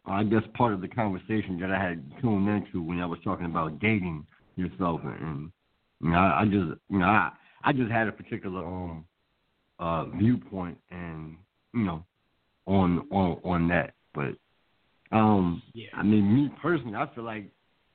[0.06, 3.44] I guess part of the conversation that I had tuned into when I was talking
[3.44, 5.52] about dating yourself, and, and
[6.00, 7.32] you know, I, I just, you know, I,
[7.64, 9.04] I just had a particular um,
[9.78, 11.36] uh, viewpoint, and
[11.74, 12.02] you know,
[12.66, 14.36] on on on that, but
[15.12, 15.88] um, yeah.
[15.94, 17.44] I mean, me personally, I feel like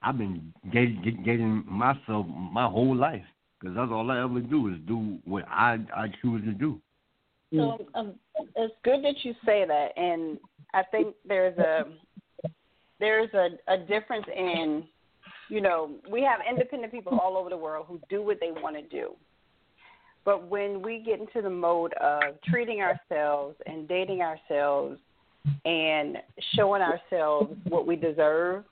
[0.01, 3.24] I've been getting, getting myself my whole life
[3.59, 6.82] because that's all I ever do is do what I I choose to do.
[7.53, 8.14] So um,
[8.55, 10.39] it's good that you say that, and
[10.74, 11.84] I think there's a
[12.99, 14.86] there's a, a difference in
[15.49, 18.78] you know we have independent people all over the world who do what they want
[18.78, 19.16] to do,
[20.24, 24.97] but when we get into the mode of treating ourselves and dating ourselves
[25.66, 26.18] and
[26.56, 28.64] showing ourselves what we deserve,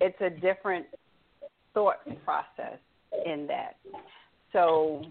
[0.00, 0.86] it's a different
[1.72, 2.78] thought process
[3.24, 3.76] in that.
[4.52, 5.04] So,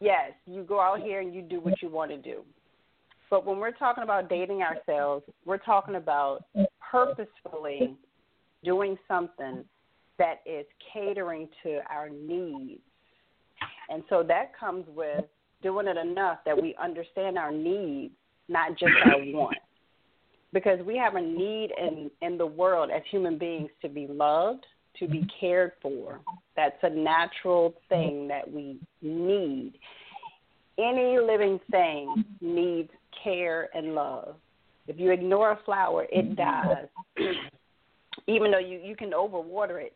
[0.00, 2.42] yes, you go out here and you do what you want to do.
[3.30, 6.44] But when we're talking about dating ourselves, we're talking about
[6.90, 7.96] purposefully
[8.64, 9.64] doing something
[10.18, 12.80] that is catering to our needs.
[13.88, 15.24] And so that comes with
[15.62, 18.12] doing it enough that we understand our needs,
[18.48, 19.60] not just our wants
[20.52, 24.64] because we have a need in in the world as human beings to be loved,
[24.98, 25.26] to be mm-hmm.
[25.40, 26.20] cared for.
[26.56, 29.74] That's a natural thing that we need.
[30.78, 32.90] Any living thing needs
[33.22, 34.36] care and love.
[34.86, 36.34] If you ignore a flower, it mm-hmm.
[36.34, 36.86] dies.
[38.26, 39.94] Even though you you can overwater it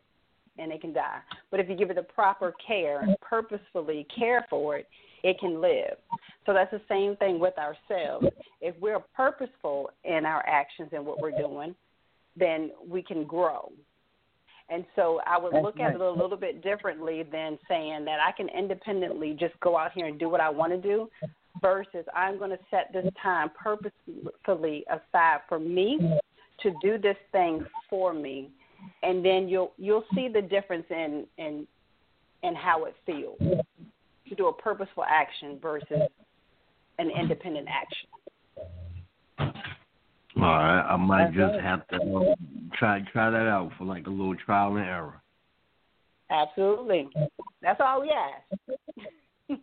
[0.57, 1.19] and it can die.
[1.51, 4.87] But if you give it the proper care, purposefully care for it,
[5.25, 5.97] it can live.
[6.45, 8.27] So that's the same thing with ourselves.
[8.61, 11.73] If we're purposeful in our actions and what we're doing,
[12.37, 13.71] then we can grow.
[14.69, 18.31] And so I would look at it a little bit differently than saying that I
[18.31, 21.09] can independently just go out here and do what I want to do
[21.61, 26.19] versus I'm going to set this time purposefully aside for me
[26.61, 28.51] to do this thing for me
[29.03, 31.67] and then you'll you'll see the difference in in
[32.43, 33.37] in how it feels
[34.29, 36.01] to do a purposeful action versus
[36.99, 38.09] an independent action.
[40.37, 42.35] All right, I might just have to um,
[42.77, 45.21] try try that out for like a little trial and error.
[46.29, 47.09] Absolutely,
[47.61, 48.79] that's all we ask.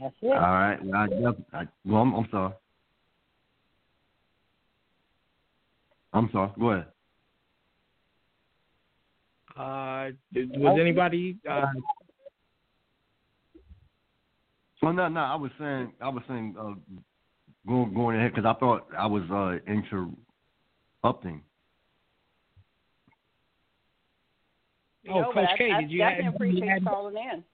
[0.00, 0.32] that's it.
[0.32, 2.54] All right, well, I, I, well I'm, I'm sorry.
[6.14, 6.50] I'm sorry.
[6.58, 6.86] Go ahead.
[9.54, 11.66] Uh, was anybody uh,
[14.82, 15.20] well, no, no.
[15.20, 16.74] I was saying, I was saying, uh,
[17.66, 21.42] going going ahead because I thought I was uh, interrupting.
[25.08, 27.44] Oh, no, Coach I, K, I did you definitely have, appreciate you had, calling in.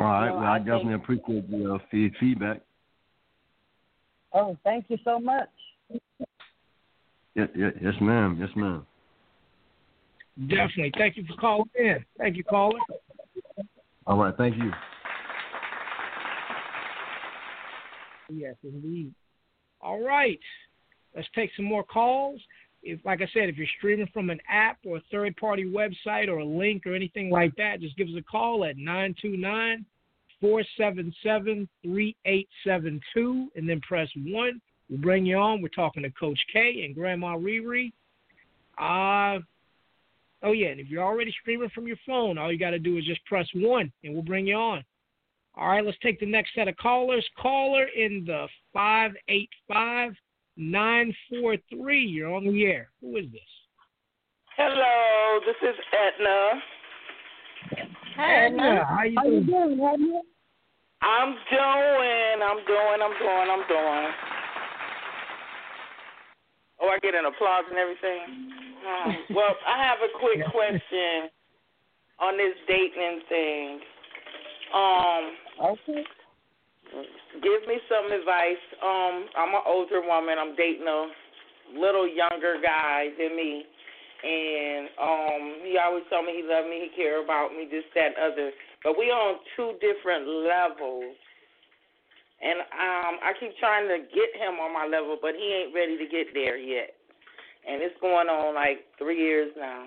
[0.00, 0.24] All right.
[0.24, 1.78] You know, well, I, I definitely think, appreciate the uh,
[2.18, 2.60] feedback.
[4.32, 5.48] Oh, thank you so much.
[7.36, 8.36] Yeah, yeah, yes, ma'am.
[8.40, 8.84] Yes, ma'am.
[10.48, 10.92] Definitely.
[10.98, 12.04] Thank you for calling in.
[12.18, 12.80] Thank you, caller.
[14.06, 14.36] All right.
[14.36, 14.72] Thank you.
[18.30, 19.12] Yes, indeed.
[19.80, 20.40] All right.
[21.14, 22.40] Let's take some more calls.
[22.82, 26.28] If, like I said, if you're streaming from an app or a third party website
[26.28, 29.84] or a link or anything like that, just give us a call at 929
[30.40, 34.60] 477 3872 and then press 1.
[34.90, 35.62] We'll bring you on.
[35.62, 37.92] We're talking to Coach Kay and Grandma ReRe.
[38.76, 39.40] Uh,
[40.42, 40.68] oh, yeah.
[40.68, 43.24] And if you're already streaming from your phone, all you got to do is just
[43.24, 44.84] press 1 and we'll bring you on.
[45.56, 47.24] All right, let's take the next set of callers.
[47.40, 50.12] Caller in the 585
[50.56, 52.00] 943.
[52.00, 52.90] You're on the air.
[53.00, 53.40] Who is this?
[54.56, 56.60] Hello, this is Edna.
[58.16, 58.84] Hi, Edna.
[58.84, 59.46] How you doing?
[59.46, 60.22] doing,
[61.02, 64.12] I'm doing, I'm doing, I'm doing, I'm doing.
[66.80, 68.20] Oh, I get an applause and everything.
[68.84, 71.30] Um, well, I have a quick question
[72.20, 73.80] on this dating thing.
[74.74, 76.04] Um, Okay.
[77.42, 78.62] give me some advice.
[78.82, 80.38] Um, I'm an older woman.
[80.38, 81.10] I'm dating a
[81.78, 83.64] little younger guy than me,
[84.22, 88.14] and um, he always told me he loved me, he cared about me, this, that,
[88.14, 88.50] and other.
[88.82, 91.16] But we on two different levels,
[92.42, 95.96] and um, I keep trying to get him on my level, but he ain't ready
[95.98, 96.94] to get there yet.
[97.66, 99.86] And it's going on like three years now.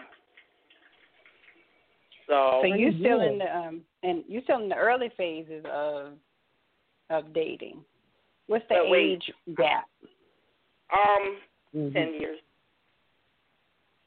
[2.28, 5.64] So, So you you still in the um and you still in the early phases
[5.72, 6.14] of
[7.10, 7.84] of dating.
[8.48, 9.14] What's the But wait.
[9.14, 9.88] age gap?
[10.92, 11.42] um,
[11.76, 11.94] Mhm.
[11.94, 12.40] ten years,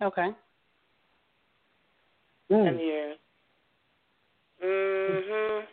[0.01, 0.34] Okay.
[2.49, 2.80] ten Mm.
[2.80, 3.18] years.
[4.61, 5.66] Mhm.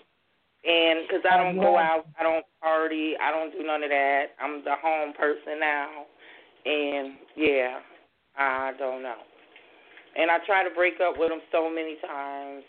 [0.63, 4.35] And because I don't go out, I don't party, I don't do none of that.
[4.39, 6.05] I'm the home person now,
[6.65, 7.79] and yeah,
[8.35, 9.23] I don't know.
[10.15, 12.65] And I try to break up with him so many times,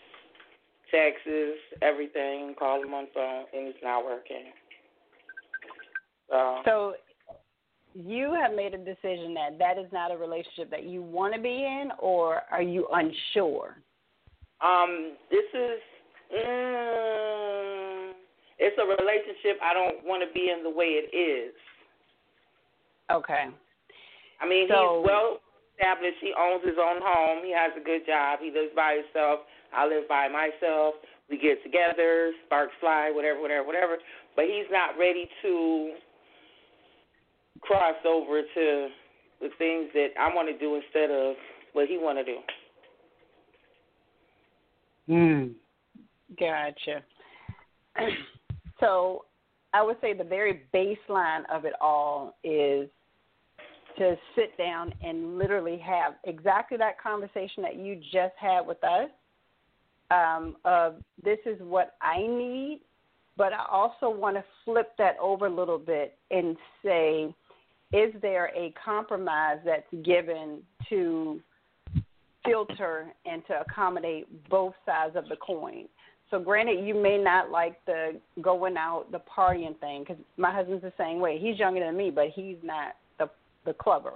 [0.91, 1.27] texts,
[1.81, 4.45] everything, call him on phone, and it's not working.
[6.29, 6.93] So, So
[7.93, 11.41] you have made a decision that that is not a relationship that you want to
[11.41, 13.77] be in, or are you unsure?
[14.61, 15.79] um, this is.
[16.45, 18.11] Mm,
[18.59, 21.53] it's a relationship I don't want to be in the way it is.
[23.09, 23.47] Okay.
[24.41, 25.39] I mean, So- he's well
[25.79, 26.17] established.
[26.21, 27.43] He owns his own home.
[27.43, 28.39] He has a good job.
[28.41, 29.41] He lives by himself.
[29.73, 30.95] I live by myself.
[31.29, 33.97] We get together, sparks fly, whatever, whatever, whatever.
[34.35, 35.93] But he's not ready to
[37.61, 38.87] cross over to
[39.39, 41.35] the things that I want to do instead of
[41.73, 42.37] what he want to do.
[45.09, 45.51] Mm.
[46.39, 47.03] Gotcha.
[48.79, 49.25] so
[49.73, 52.89] I would say the very baseline of it all is
[53.97, 59.09] to sit down and literally have exactly that conversation that you just had with us
[60.11, 62.81] um, of this is what I need,
[63.37, 67.33] but I also want to flip that over a little bit and say,
[67.91, 71.39] is there a compromise that's given to
[72.45, 75.85] filter and to accommodate both sides of the coin?
[76.31, 80.83] So, granted, you may not like the going out, the partying thing, because my husband's
[80.83, 81.39] the same way.
[81.39, 82.93] He's younger than me, but he's not
[83.65, 84.13] the the clubber.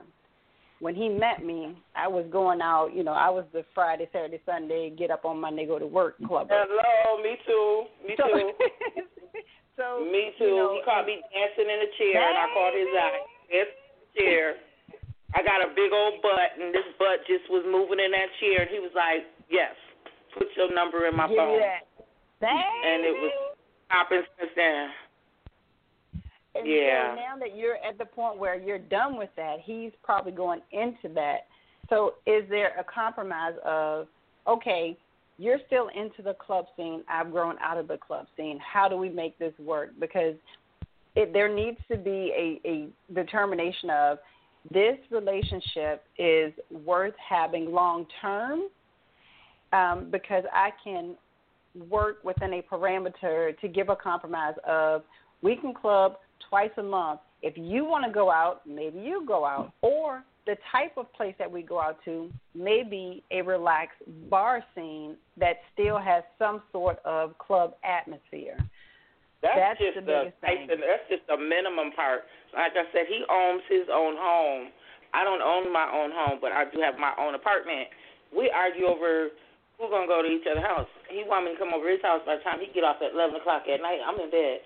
[0.80, 2.92] When he met me, I was going out.
[2.94, 6.16] You know, I was the Friday, Saturday, Sunday, get up on Monday, go to work
[6.28, 6.52] clubber.
[6.52, 7.84] Hello, me too.
[8.04, 8.52] Me So, too.
[9.80, 10.44] so Me too.
[10.44, 13.20] You know, he caught me dancing in a chair, and I caught his eye.
[13.48, 13.68] Yes,
[14.18, 14.56] chair.
[15.36, 18.68] I got a big old butt, and this butt just was moving in that chair,
[18.68, 19.74] and he was like, "Yes,
[20.38, 21.88] put your number in my give phone." that.
[22.52, 23.56] And it was
[23.90, 24.92] popping since then.
[26.56, 27.10] And Yeah.
[27.10, 30.62] so now that you're at the point where you're done with that, he's probably going
[30.72, 31.48] into that.
[31.90, 34.08] So is there a compromise of,
[34.48, 34.98] okay,
[35.38, 38.60] you're still into the club scene, I've grown out of the club scene.
[38.60, 39.92] How do we make this work?
[40.00, 40.36] Because
[41.16, 42.32] it, there needs to be
[42.66, 44.20] a, a determination of
[44.72, 46.54] this relationship is
[46.86, 48.70] worth having long term
[49.74, 51.16] um, because I can
[51.90, 55.04] work within a parameter to give a compromise of
[55.42, 56.18] we can club
[56.54, 57.20] twice a month.
[57.42, 59.74] If you want to go out, maybe you go out.
[59.82, 63.98] Or the type of place that we go out to may be a relaxed
[64.30, 68.62] bar scene that still has some sort of club atmosphere.
[69.42, 70.70] That's, That's just the biggest thing.
[70.70, 72.30] that's just the minimum part.
[72.54, 74.70] Like I said, he owns his own home.
[75.12, 77.90] I don't own my own home, but I do have my own apartment.
[78.30, 79.34] We argue over
[79.82, 80.88] who's gonna go to each other's house.
[81.10, 83.12] He want me to come over his house by the time he get off at
[83.12, 84.00] eleven o'clock at night.
[84.06, 84.62] I'm in bed.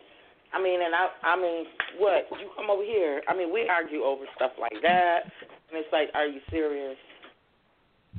[0.54, 1.68] I mean, and I, I mean,
[2.00, 2.28] what?
[2.40, 3.22] You come over here.
[3.28, 5.28] I mean, we argue over stuff like that,
[5.70, 6.96] and it's like, are you serious?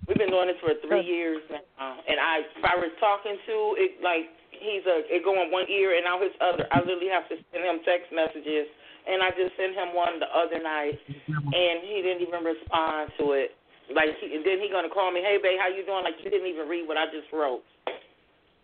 [0.06, 3.56] We've been doing this for three years now, and I, if I was talking to
[3.76, 6.64] it, like he's a, it going one ear and out his other.
[6.72, 8.68] I literally have to send him text messages,
[9.04, 10.96] and I just sent him one the other night,
[11.28, 13.52] and he didn't even respond to it.
[13.92, 16.04] Like, he, and then he gonna call me, hey babe, how you doing?
[16.04, 17.64] Like you didn't even read what I just wrote.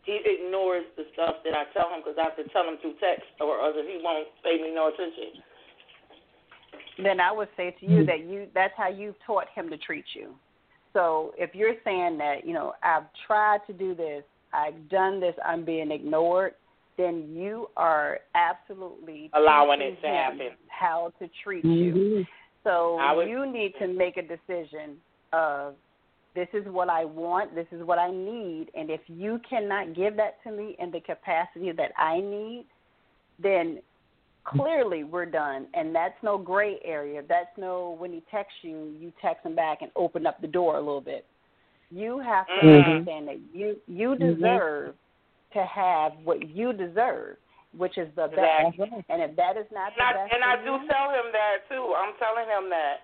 [0.04, 2.94] He ignores the stuff that I tell him because I have to tell him through
[3.00, 5.40] text, or other he won't pay me no attention.
[7.02, 10.04] Then I would say to you that you that's how you've taught him to treat
[10.14, 10.34] you.
[10.92, 15.34] So if you're saying that, you know, I've tried to do this, I've done this,
[15.44, 16.52] I'm being ignored,
[16.96, 20.48] then you are absolutely allowing it to him happen.
[20.68, 21.96] How to treat Mm-hmm.
[21.98, 22.24] you.
[22.62, 24.96] So would- you need to make a decision
[25.32, 25.74] of
[26.34, 30.16] this is what I want, this is what I need, and if you cannot give
[30.16, 32.66] that to me in the capacity that I need,
[33.40, 33.80] then
[34.44, 35.66] clearly we're done.
[35.74, 37.22] And that's no gray area.
[37.28, 40.76] That's no when he texts you, you text him back and open up the door
[40.76, 41.24] a little bit.
[41.90, 42.84] You have to Mhm.
[42.84, 44.96] understand that you you deserve
[45.52, 47.36] to have what you deserve,
[47.76, 48.74] which is the best.
[48.74, 49.04] Exactly.
[49.08, 51.32] And if that is not And the I, best and I you, do tell him
[51.32, 51.94] that too.
[51.94, 53.02] I'm telling him that.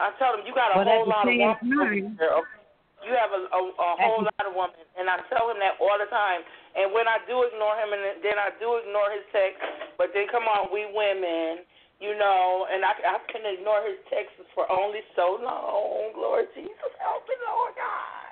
[0.00, 2.34] I tell him you got a But whole lot of women over time- there.
[2.40, 2.58] okay?
[3.00, 5.96] You have a, a, a whole lot of women, and I tell him that all
[5.96, 6.44] the time.
[6.76, 9.56] And when I do ignore him, and then I do ignore his text,
[9.96, 11.64] but then come on, we women,
[11.96, 16.12] you know, and I, I can ignore his texts for only so long.
[16.12, 18.28] Lord Jesus, help me, Lord God.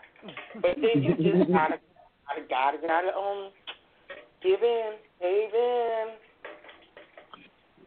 [0.60, 1.80] But then you just gotta,
[2.28, 3.48] gotta, gotta, gotta, um,
[4.44, 6.06] give in, cave in.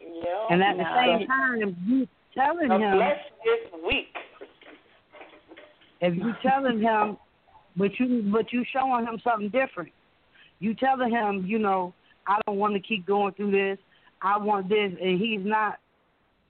[0.01, 0.49] Yeah.
[0.49, 3.30] And at the same time, you telling him flesh is weak.
[6.01, 7.17] If you telling him,
[7.77, 9.91] but you but you showing him something different.
[10.59, 11.93] You telling him, you know,
[12.27, 13.77] I don't want to keep going through this.
[14.21, 15.79] I want this, and he's not.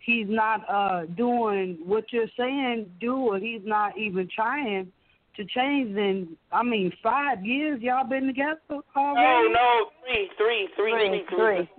[0.03, 4.91] He's not uh doing what you're saying do, or he's not even trying
[5.37, 5.93] to change.
[5.93, 8.89] Then I mean, five years y'all been together already.
[8.95, 11.69] Oh no, three, three, three, Three, three, three.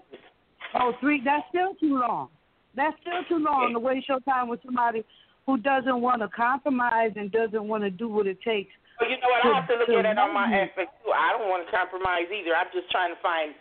[0.75, 1.21] Oh, three.
[1.25, 2.29] That's still too long.
[2.77, 5.05] That's still too long to waste your time with somebody
[5.47, 8.71] who doesn't want to compromise and doesn't want to do what it takes.
[9.01, 9.43] Well, you know what?
[9.47, 10.55] I have to look To- at it on my you.
[10.63, 11.11] aspect too.
[11.11, 12.55] I don't want to compromise either.
[12.55, 13.55] I'm just trying to find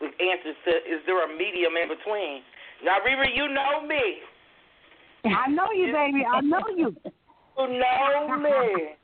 [0.00, 2.42] the answers to is there a medium in between?
[2.82, 4.22] Now, ReRe, you know me.
[5.26, 6.22] I know you, baby.
[6.24, 6.94] I know you.
[7.58, 8.94] You know me.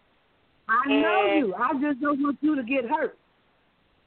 [0.71, 1.55] I know And- you.
[1.59, 3.19] I just don't want you to get hurt.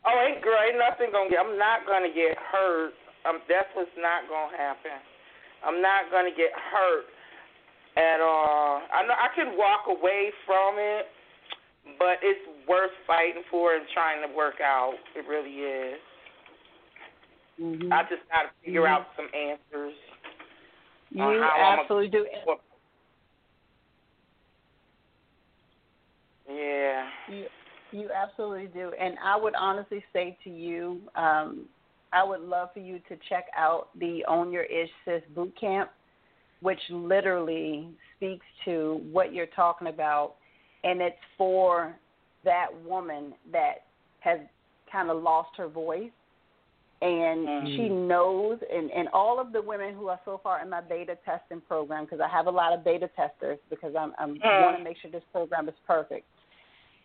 [0.07, 1.43] Oh, ain't girl, ain't nothing gonna get.
[1.43, 2.95] I'm not gonna get hurt.
[3.27, 5.03] Um, that's what's not gonna happen.
[5.67, 7.11] I'm not gonna get hurt
[7.97, 8.81] at all.
[8.93, 11.07] I know I could walk away from it,
[11.97, 14.93] but it's worth fighting for and trying to work out.
[15.15, 15.99] It really is.
[17.59, 17.91] Mm-hmm.
[17.91, 19.95] I just gotta figure out some answers.
[21.09, 22.27] you on how I'm absolutely do.
[22.45, 22.61] What-
[26.49, 27.09] Yeah.
[27.29, 27.45] You,
[27.91, 28.91] you absolutely do.
[28.99, 31.65] And I would honestly say to you, um,
[32.13, 35.89] I would love for you to check out the Own Your Ish Sis boot camp,
[36.61, 40.35] which literally speaks to what you're talking about.
[40.83, 41.95] And it's for
[42.43, 43.85] that woman that
[44.19, 44.39] has
[44.91, 46.11] kind of lost her voice.
[46.99, 50.81] And she knows, and, and all of the women who are so far in my
[50.81, 54.61] beta testing program, because I have a lot of beta testers, because I'm, I'm Mm.
[54.61, 56.25] want to make sure this program is perfect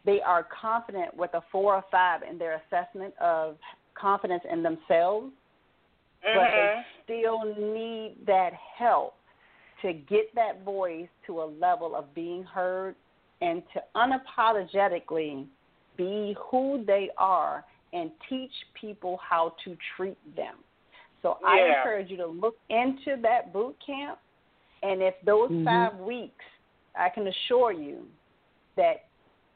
[0.05, 3.57] they are confident with a four or five in their assessment of
[3.95, 5.33] confidence in themselves,
[6.25, 6.85] but they Mhm.
[7.03, 9.17] still need that help
[9.83, 12.95] to get that voice to a level of being heard
[13.41, 15.47] and to unapologetically
[15.97, 20.55] be who they are and teach people how to treat them.
[21.21, 24.19] So I encourage you to look into that boot camp
[24.83, 25.65] and if those Mhm.
[25.65, 26.45] five weeks,
[26.95, 28.11] I can assure you
[28.75, 29.05] that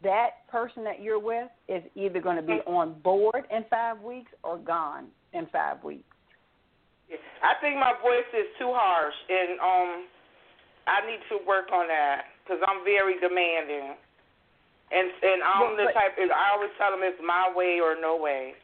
[0.03, 4.33] that person that you're with is either going to be on board in five weeks
[4.43, 6.05] or gone in five weeks.
[7.43, 10.09] I think my voice is too harsh, and um,
[10.87, 13.99] I need to work on that because I'm very demanding.
[14.95, 16.15] And and I'm the But- type.
[16.19, 18.55] I always tell them it's my way or no way,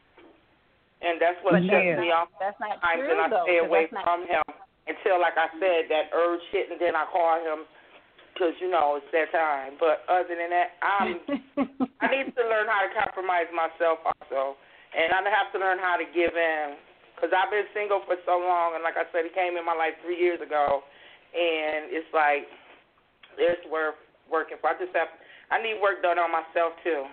[1.03, 3.43] and that's what sets me off that's not times, true and I though.
[3.43, 4.43] stay away from him
[4.87, 7.67] until, like I said, that urge hit, and then I call him
[8.31, 9.75] because you know it's that time.
[9.83, 11.19] But other than that, I'm
[11.99, 14.55] I need to learn how to compromise myself also,
[14.95, 16.79] and I have to learn how to give in
[17.19, 19.75] because I've been single for so long, and like I said, he came in my
[19.75, 20.87] life three years ago,
[21.33, 22.45] and it's like
[23.37, 23.97] it's worth
[24.31, 24.69] working for.
[24.71, 25.09] I just have
[25.51, 27.05] I need work done on myself too.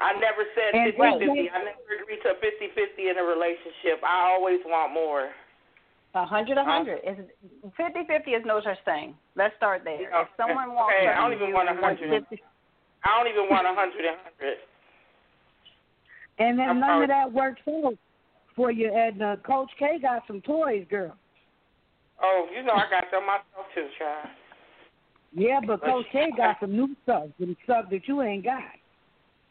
[0.00, 1.50] I never said And- fifty fifty.
[1.52, 4.00] I never agreed to a fifty fifty in a relationship.
[4.04, 5.30] I always want more.
[6.14, 6.98] A hundred, a hundred.
[7.04, 7.20] It's
[7.76, 9.14] fifty fifty is no such thing.
[9.36, 10.00] Let's start there.
[10.00, 12.10] Yeah, If someone wants okay, I don't even want a hundred.
[13.04, 14.58] I don't even want a hundred and hundred.
[16.38, 17.04] And then I'm none sorry.
[17.04, 17.94] of that works out
[18.56, 18.90] for you.
[18.92, 21.14] And uh, Coach Kay got some toys, girl.
[22.22, 24.28] Oh, you know I got them myself too, child.
[25.32, 28.74] Yeah, but Coach Kay got some new stuff, some stuff that you ain't got.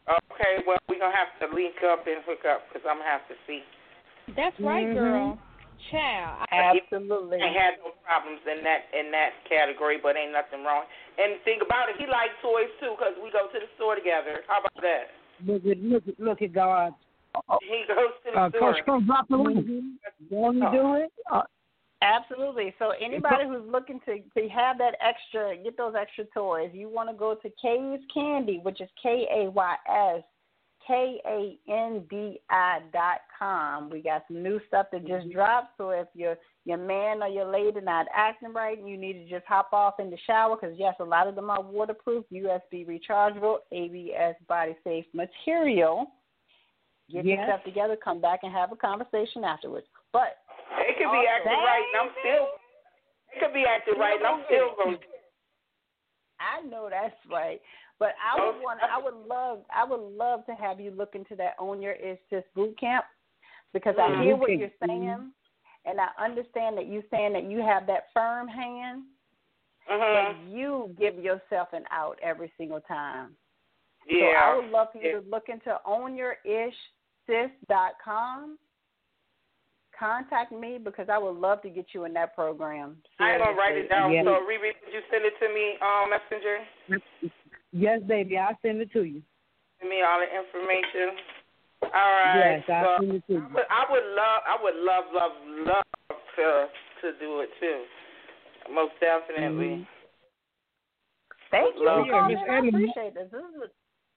[0.08, 3.26] Okay, well we're gonna have to link up and hook up because I'm gonna have
[3.28, 3.62] to see.
[4.36, 4.94] That's right, Mhm.
[4.94, 5.38] girl.
[5.90, 6.46] Child.
[6.52, 7.40] I, Absolutely.
[7.40, 10.84] I had no problems in that in that category, but ain't nothing wrong.
[11.16, 14.44] And think about it, he likes toys too because we go to the store together.
[14.46, 15.10] How about that?
[15.46, 16.94] Look at look at look at God.
[17.62, 18.74] he goes to the Uh, store.
[18.74, 19.66] Coach, come drop the link.
[19.66, 20.34] Mm-hmm.
[20.34, 21.12] Won't you do it?
[21.30, 21.42] Uh,
[22.02, 22.74] Absolutely.
[22.78, 27.10] So anybody who's looking to to have that extra, get those extra toys, you want
[27.10, 30.22] to go to Kay's Candy, which is K A Y S
[30.86, 33.90] K A N D I dot com.
[33.90, 35.32] We got some new stuff that just mm-hmm.
[35.32, 35.76] dropped.
[35.76, 39.28] So if your your man or your lady not acting right, and you need to
[39.28, 42.86] just hop off in the shower because yes, a lot of them are waterproof, USB
[42.86, 46.10] rechargeable, ABS body safe material.
[47.10, 47.40] Get Yes.
[47.40, 49.86] yourself together, come back and have a conversation afterwards.
[50.12, 50.38] But
[50.78, 52.48] It could be acting right, and I'm still.
[53.34, 54.98] It could be acting right, and I'm still going.
[56.40, 57.60] I know that's right.
[57.98, 61.36] But I would want I would love I would love to have you look into
[61.36, 63.04] that Own Your Ish Sis boot camp
[63.74, 64.22] because I Mhm.
[64.22, 65.34] hear what you're saying
[65.84, 69.04] and I understand that you're saying that you have that firm hand,
[69.86, 70.50] but Mhm.
[70.50, 73.36] you give yourself an out every single time.
[74.06, 74.30] Yeah.
[74.30, 75.20] So I would love for you Yeah.
[75.20, 78.58] to look into ownyourishsis.com.
[80.00, 82.96] Contact me because I would love to get you in that program.
[83.20, 84.10] I ain't gonna write it down.
[84.10, 84.24] Yeah.
[84.24, 86.56] So ReRe, could you send it to me, um, Messenger?
[87.72, 89.20] Yes, baby, I'll send it to you.
[89.78, 91.20] Send me all the information.
[91.82, 92.64] All right.
[92.64, 93.46] Yes, I'll so send it to you.
[93.52, 95.32] But I would love, I would love, love,
[95.68, 96.66] love to
[97.04, 97.84] to do it too.
[98.72, 99.86] Most definitely.
[101.50, 102.50] Thank you Love for calling Miss in.
[102.50, 103.28] I appreciate this.
[103.32, 103.70] This is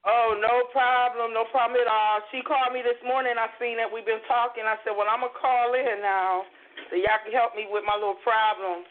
[0.06, 2.20] Oh, no problem, no problem at all.
[2.32, 3.40] She called me this morning.
[3.40, 4.64] I seen that we've been talking.
[4.68, 6.44] I said, well, I'm gonna call in now
[6.90, 8.84] so y'all can help me with my little problem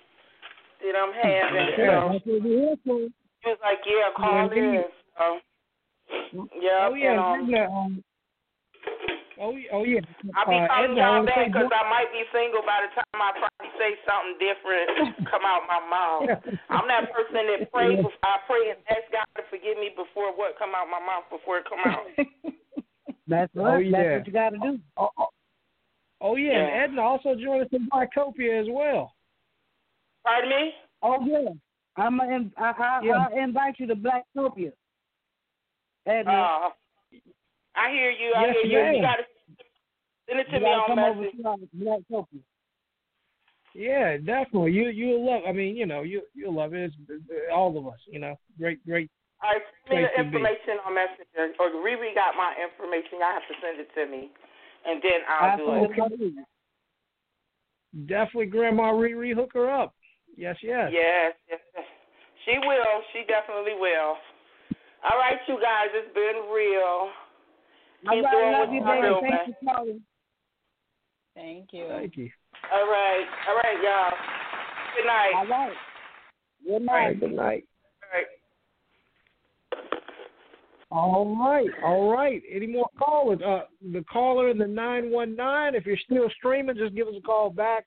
[0.80, 1.68] that I'm having.
[1.76, 2.98] Yeah, So that's here for.
[3.44, 4.84] she was like, yeah, call in.
[5.18, 5.26] So,
[6.56, 8.04] yeah, Oh yeah, and, um,
[9.42, 10.00] oh yeah, oh yeah.
[10.38, 12.86] I'll be uh, calling Edna, I y'all wanna back because I might be single by
[12.86, 14.86] the time I probably say something different
[15.30, 16.30] come out my mouth.
[16.70, 17.98] I'm that person that prays.
[17.98, 18.06] Yeah.
[18.06, 21.26] before I pray and ask God to forgive me before what come out my mouth
[21.28, 22.06] before it come out.
[23.26, 23.90] That's Oh, yeah.
[23.90, 24.78] That's what you got to do.
[24.96, 25.28] Oh, oh,
[26.20, 26.62] oh yeah, Yeah.
[26.62, 29.14] and Edna also joined us in Blacktopia as well.
[30.24, 30.70] Pardon me?
[31.02, 31.50] Oh yeah,
[31.96, 33.26] I'm a, I, I, Yeah.
[33.26, 34.72] I'll invite you to Blacktopia.
[36.06, 36.70] Edna, Uh,
[37.74, 38.34] I hear you.
[38.36, 38.78] I Yes, hear you.
[38.78, 38.94] ma'am.
[38.94, 39.24] You gotta
[40.28, 41.36] send it to you me on over message.
[41.40, 42.42] to our Blacktopia.
[43.74, 44.72] Yeah, definitely.
[44.72, 45.42] You you'll love.
[45.48, 46.92] I mean, you know, you you'll love it.
[47.08, 48.00] It's, all of us.
[48.10, 49.10] You know, great great.
[49.42, 51.56] All right, send me the information on Messenger.
[51.58, 53.18] Or ReRe got my information.
[53.18, 54.30] Y'all have to send it to me,
[54.86, 55.90] and then I'll do it.
[55.90, 56.44] Absolutely.
[58.06, 59.94] Definitely, Grandma ReRe, hook her up.
[60.36, 60.90] Yes, yes.
[60.92, 61.60] Yes, yes.
[62.44, 63.02] She will.
[63.12, 64.16] She definitely will.
[65.02, 65.88] All right, you guys.
[65.92, 67.08] It's been real.
[68.02, 69.14] Keep right, doing love what you, you baby.
[69.20, 69.56] Thanks man.
[69.58, 70.00] for calling.
[71.34, 71.86] Thank you.
[71.88, 72.30] Thank you.
[72.72, 73.24] All right.
[73.48, 74.12] All right, y'all.
[74.96, 75.32] Good night.
[75.36, 75.72] All right.
[76.66, 76.94] Good night.
[76.94, 77.64] right, good night.
[78.02, 78.26] All right.
[80.90, 82.42] All right, all right.
[82.54, 83.40] Any more callers?
[83.40, 83.62] Uh,
[83.92, 85.74] the caller in the nine one nine.
[85.74, 87.86] If you're still streaming, just give us a call back.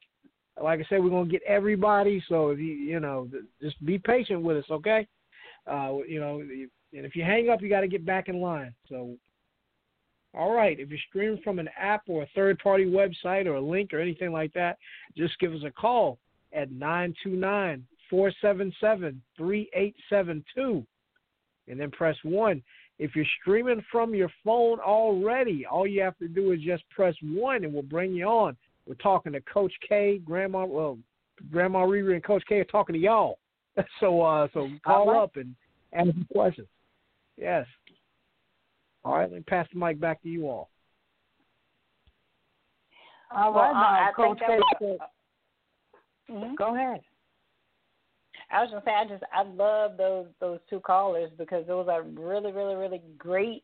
[0.62, 2.24] Like I said, we're gonna get everybody.
[2.28, 5.08] So if you you know, th- just be patient with us, okay?
[5.68, 6.42] Uh, you know,
[6.96, 8.74] and if you hang up, you got to get back in line.
[8.88, 9.16] So,
[10.36, 10.80] all right.
[10.80, 14.00] If you're streaming from an app or a third party website or a link or
[14.00, 14.78] anything like that,
[15.18, 16.18] just give us a call
[16.54, 20.86] at nine two nine four seven seven three eight seven two,
[21.68, 22.62] and then press one.
[22.98, 27.16] If you're streaming from your phone already, all you have to do is just press
[27.22, 28.56] one and we'll bring you on.
[28.86, 30.98] We're talking to Coach Kay, Grandma well,
[31.52, 33.40] Grandma ReRe and Coach Kay are talking to y'all.
[34.00, 35.22] So uh so call right.
[35.22, 35.54] up and
[35.94, 36.68] ask some questions.
[37.36, 37.66] Yes.
[39.06, 40.72] All right, let me pass the mic back to you all.
[43.32, 44.48] All Well, right, I- now, I Coach think that
[44.80, 45.10] K was- said-
[46.36, 46.56] Mhm.
[46.56, 47.06] Go ahead.
[48.50, 52.02] I was gonna say I just I love those those two callers because those are
[52.02, 53.64] really really really great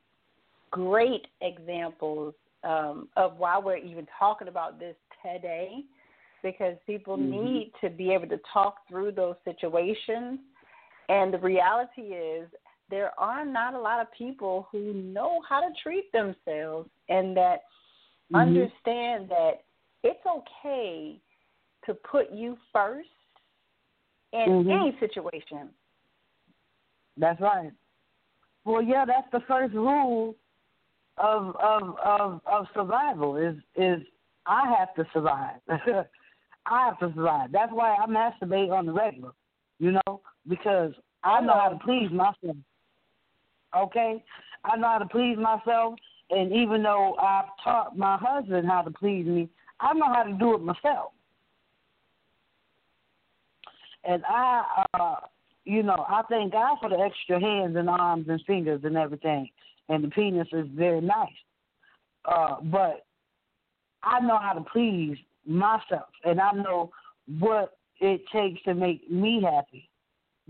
[0.70, 5.84] great examples um, of why we're even talking about this today
[6.44, 7.30] because people Mhm.
[7.30, 10.40] need to be able to talk through those situations
[11.10, 12.50] and the reality is
[12.92, 17.64] there are not a lot of people who know how to treat themselves and that
[18.32, 18.36] Mhm.
[18.36, 19.64] understand that
[20.04, 21.20] it's okay
[21.86, 23.10] to put you first
[24.34, 24.72] in Mhm.
[24.72, 25.74] any situation.
[27.18, 27.74] That's right.
[28.64, 30.36] Well, yeah, that's the first rule
[31.18, 34.06] of of of of survival is is
[34.46, 35.62] I have to survive.
[36.66, 37.52] I have to survive.
[37.52, 39.32] That's why I masturbate on the regular,
[39.80, 42.58] you know, because I know how to please myself.
[43.76, 44.24] Okay,
[44.66, 45.96] I know how to please myself,
[46.30, 49.50] and even though I've taught my husband how to please me,
[49.80, 51.12] I know how to do it myself.
[54.04, 55.16] And I, uh,
[55.66, 59.50] you know, I thank God for the extra hands and arms and fingers and everything.
[59.90, 61.30] And the penis is very nice.
[62.26, 63.06] Uh, but
[64.04, 66.92] I know how to please myself, and I know
[67.40, 69.90] what it takes to make me happy.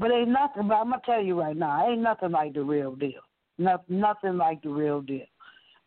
[0.02, 0.68] But ain't nothing.
[0.68, 3.22] But I'm gonna tell you right now, ain't nothing like the real deal.
[3.60, 5.28] No, nothing like the real deal.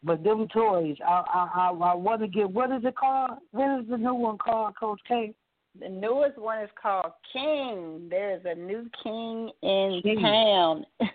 [0.04, 2.48] But them toys, I I I, I want to get.
[2.48, 3.38] What is it called?
[3.50, 5.34] What is the new one called, Coach Kay?
[5.80, 8.06] The newest one is called King.
[8.08, 10.22] There is a new king in King.
[10.22, 10.86] town.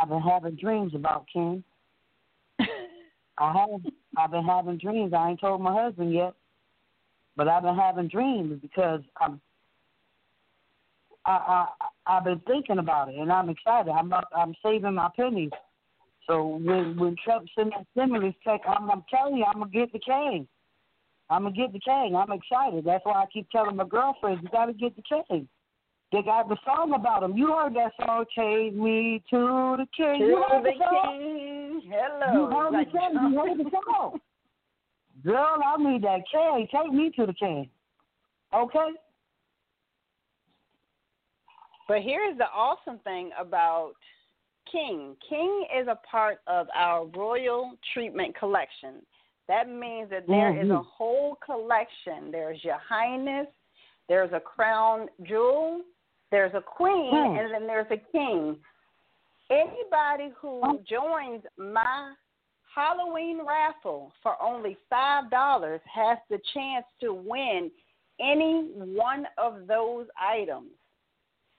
[0.00, 1.62] I've been having dreams about King.
[2.58, 3.80] I have.
[4.16, 5.12] I've been having dreams.
[5.12, 6.32] I ain't told my husband yet,
[7.36, 9.38] but I've been having dreams because I'm.
[11.24, 11.66] I
[12.06, 13.90] I I've been thinking about it and I'm excited.
[13.90, 15.50] I'm up, I'm saving my pennies.
[16.26, 19.92] So when when Trump send that stimulus check, I'm I'm telling you, I'm gonna get
[19.92, 20.48] the cane.
[21.30, 22.14] I'm gonna get the cane.
[22.14, 22.84] I'm excited.
[22.84, 25.48] That's why I keep telling my girlfriends, you gotta get the cane.
[26.12, 27.36] They got the song about him.
[27.36, 31.18] You heard that song, "Take Me to the King." To you heard the the song?
[31.18, 31.82] king.
[31.90, 32.32] Hello.
[32.32, 33.32] You heard Like the song.
[33.32, 33.48] You uh-uh.
[33.48, 34.20] heard the song.
[35.24, 36.68] Girl, I need that cane.
[36.68, 37.70] Take me to the king.
[38.52, 38.90] Okay.
[41.88, 43.92] But here's the awesome thing about
[44.70, 45.16] King.
[45.28, 49.04] King is a part of our royal treatment collection.
[49.48, 50.86] That means that there is a Mhm.
[50.86, 52.30] whole collection.
[52.30, 53.48] There's your highness,
[54.08, 55.82] there's a crown jewel,
[56.30, 57.36] there's a queen, Hmm.
[57.36, 58.64] and then there's a king.
[59.50, 60.78] Anybody who Oh.
[60.78, 62.14] joins my
[62.74, 67.70] Halloween raffle for only five dollars has the chance to win
[68.18, 68.62] any
[68.94, 70.70] one of those items.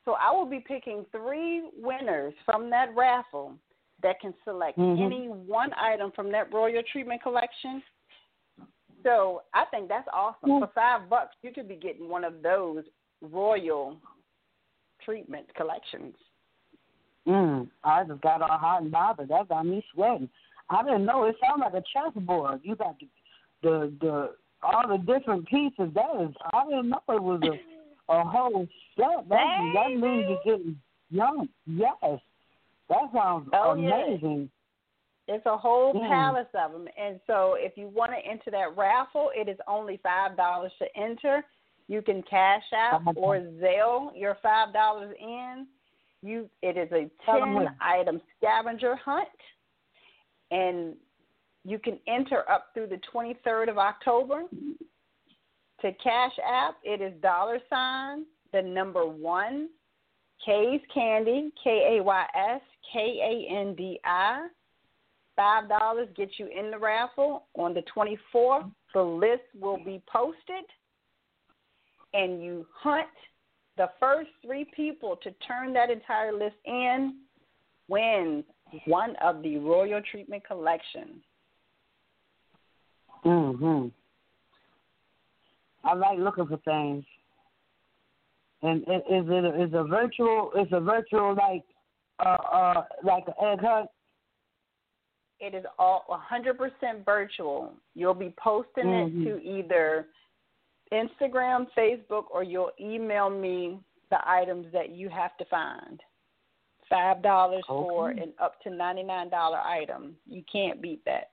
[0.05, 3.53] So I will be picking three winners from that raffle
[4.01, 4.99] that can select Mhm.
[4.99, 7.81] any one item from that royal treatment collection.
[9.03, 10.49] So I think that's awesome.
[10.49, 10.59] Yeah.
[10.59, 12.85] For five bucks, you could be getting one of those
[13.21, 13.97] royal
[14.99, 16.15] treatment collections.
[17.25, 19.29] Mm, I just got all hot and bothered.
[19.29, 20.29] That got me sweating.
[20.69, 21.25] I didn't know.
[21.25, 22.61] It sounded like a chessboard.
[22.63, 23.07] You got the,
[23.61, 25.93] the the all the different pieces.
[25.93, 27.59] That is, I didn't know it was a
[28.09, 29.29] a whole set.
[29.29, 30.79] That that means you're getting
[31.09, 31.47] young.
[31.65, 32.19] Yes,
[32.89, 34.49] that sounds Oh, amazing.
[35.27, 39.29] It's a whole palace of them, and so if you want to enter that raffle,
[39.33, 41.45] it is only five dollars to enter.
[41.87, 43.13] You can Cash App Uh-huh.
[43.15, 45.67] or Zelle your five dollars in.
[46.21, 49.27] You, it is a ten item scavenger hunt,
[50.51, 50.95] and
[51.65, 54.43] you can enter up through the twenty third of October.
[55.83, 58.23] To Cash App, it is dollar sign
[58.53, 59.67] the number one
[60.45, 62.61] K's Candy K A Y S
[62.93, 64.47] K A N D I.
[65.35, 67.47] Five dollars gets you in the raffle.
[67.55, 68.63] On the twenty fourth,
[68.93, 70.63] the list will be posted,
[72.13, 73.07] and you hunt
[73.75, 77.17] the first three people to turn that entire list in
[77.89, 78.45] wins
[78.85, 81.21] one of the Royal Treatment Collection.
[83.25, 83.91] Mhm.
[85.83, 87.03] I like looking for things.
[88.61, 90.51] And is it a, is a virtual?
[90.59, 91.63] Is a virtual like
[92.19, 93.89] uh uh like an egg hunt?
[95.39, 97.73] It is all 100% virtual.
[97.95, 99.21] You'll be posting Mhm.
[99.21, 100.07] it to either
[100.93, 103.79] Instagram, Facebook, or you'll email me
[104.09, 106.01] the items that you have to find.
[106.89, 110.15] Five dollars for an up to ninety nine dollar item.
[110.27, 111.31] You can't beat that.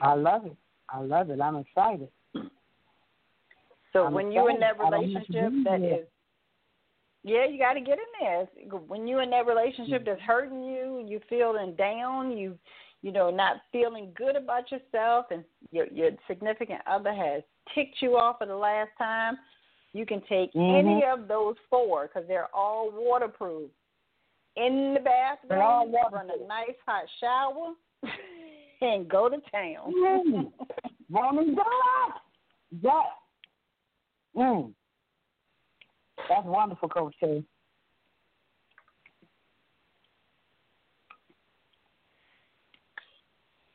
[0.00, 0.56] I love it.
[0.88, 1.40] I love it.
[1.40, 2.08] I'm excited.
[3.92, 4.94] So I'm when you're in that excited.
[4.94, 6.06] I don't have to relationship that is,
[7.24, 8.48] yeah, you got to get in there.
[8.86, 12.58] When you're in that relationship that's hurting you, you feeling down, you,
[13.02, 17.42] you know, not feeling good about yourself, and your your significant other has
[17.74, 19.36] ticked you off for the last time.
[19.92, 20.78] You can take Mhm.
[20.78, 23.70] any of those four because they're all waterproof.
[24.56, 27.74] In the They're all bathroom, run a nice hot shower,
[28.80, 29.92] and go to town.
[29.94, 30.52] Mm.
[31.10, 32.20] Woman, that
[32.82, 33.21] that.
[34.36, 34.72] Mm.
[36.28, 37.44] That's wonderful, Coach Kay.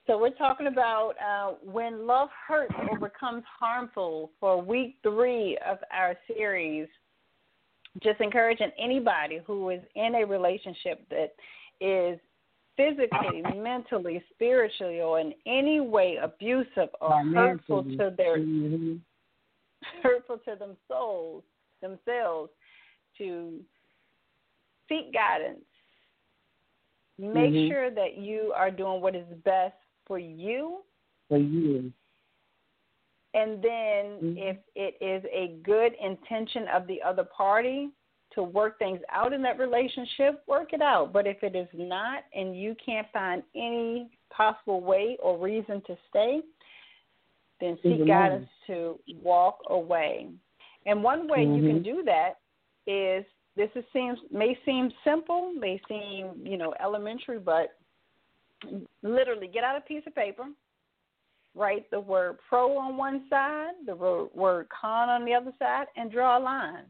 [0.08, 5.80] So we're talking about uh, when love hurts or becomes harmful for week three of
[5.91, 6.88] our series.
[8.01, 11.34] Just encouraging anybody who is in a relationship that
[11.82, 12.18] is
[12.78, 19.01] physically, mentally, spiritually, or in any way abusive or hurtful to their Mhm.
[20.04, 21.44] Hurtful to them souls
[21.82, 22.52] themselves
[23.18, 23.60] to
[24.90, 25.66] seek guidance.
[27.18, 27.68] Make Mhm.
[27.68, 30.84] sure that you are doing what is best for you
[31.28, 31.92] For you.
[33.34, 34.38] and then Mhm.
[34.38, 37.92] if it is a good intention of the other party
[38.32, 41.12] to work things out in that relationship, work it out.
[41.12, 45.98] But if it is not and you can't find any possible way or reason to
[46.10, 46.42] stay,
[47.60, 50.30] then seek guidance to walk away.
[50.86, 51.84] And one way you can Mhm.
[51.84, 52.39] do that
[52.86, 57.76] is this is, seems may seem simple, may seem you know elementary, but
[59.01, 60.47] literally get out a piece of paper,
[61.55, 65.88] write the word pro on one side, the word, word con on the other side,
[65.95, 66.86] and draw a line.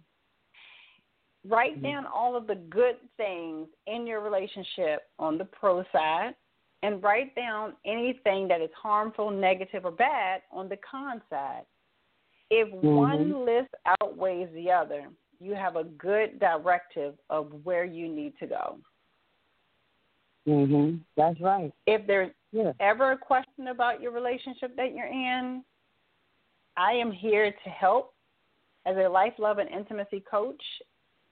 [1.45, 6.35] Write down all of the good things in your relationship on the pro side,
[6.83, 11.65] and write down anything that is harmful, negative, or bad on the con side.
[12.49, 13.69] If one list
[14.01, 15.09] outweighs the other,
[15.39, 18.79] you have a good directive of where you need to go.
[20.47, 21.01] Mhm.
[21.15, 21.73] That's right.
[21.85, 22.71] If there's Yeah.
[22.79, 25.65] ever a question about your relationship that you're in,
[26.77, 28.13] I am here to help
[28.85, 30.81] as a life, love, and intimacy coach.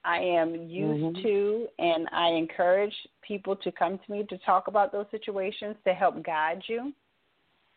[0.06, 1.22] I am used Mhm.
[1.24, 5.94] to and I encourage people to come to me to talk about those situations to
[5.94, 6.94] help guide you.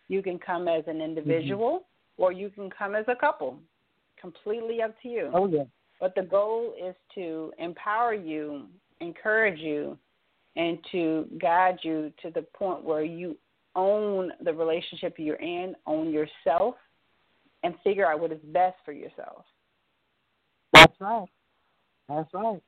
[0.08, 1.86] You can come as an individual
[2.18, 3.58] or you can come as a couple.
[4.18, 5.30] Completely up to you.
[5.32, 5.64] Oh yeah.
[6.00, 8.68] But the goal is to empower you,
[9.00, 9.98] encourage you,
[10.54, 13.38] and to guide you to the point where you
[13.74, 16.76] own the relationship you're in, own yourself,
[17.62, 19.46] and figure out what is best for yourself.
[20.72, 21.28] That's right.
[22.08, 22.60] That's right.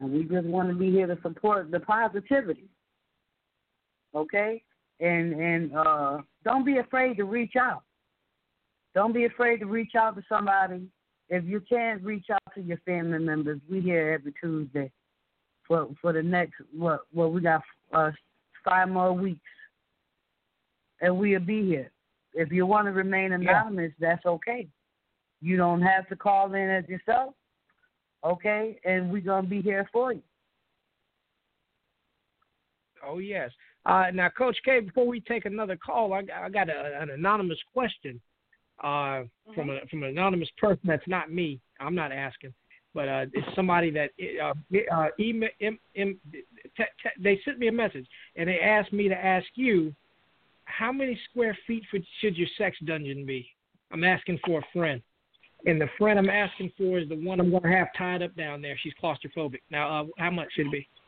[0.00, 2.68] And we just want to be here to support the positivity.
[4.14, 4.62] Okay?
[4.98, 7.82] And and uh don't be afraid to reach out.
[8.94, 10.88] Don't be afraid to reach out to somebody.
[11.28, 14.90] If you can't reach out to your family members, we here every Tuesday
[15.66, 18.10] for for the next what what we got uh
[18.64, 19.40] five more weeks.
[21.00, 21.90] And we'll be here.
[22.34, 24.68] If you want to remain anonymous, that's okay.
[25.40, 27.34] You don't have to call in as yourself
[28.24, 28.78] okay?
[28.84, 30.22] And we're gonna be here for you.
[33.06, 33.50] Oh yes.
[33.86, 37.58] Uh, now, Coach Kay, before we take another call, I, I got a, an anonymous
[37.72, 38.20] question
[38.82, 39.22] uh,
[39.54, 40.82] from a from an anonymous person.
[40.84, 41.60] That's not me.
[41.80, 42.52] I'm not asking,
[42.94, 44.10] but uh, it's somebody that
[44.42, 44.52] uh,
[44.94, 46.40] uh, email, em, em, t-
[46.76, 48.06] t- they sent me a message
[48.36, 49.94] and they asked me to ask you
[50.64, 51.82] how many square feet
[52.20, 53.48] should your sex dungeon be?
[53.92, 55.02] I'm asking for a friend.
[55.66, 58.34] And the friend I'm asking for is the one I'm going to have tied up
[58.36, 58.78] down there.
[58.82, 59.60] She's claustrophobic.
[59.70, 60.88] Now, uh, how much should it be?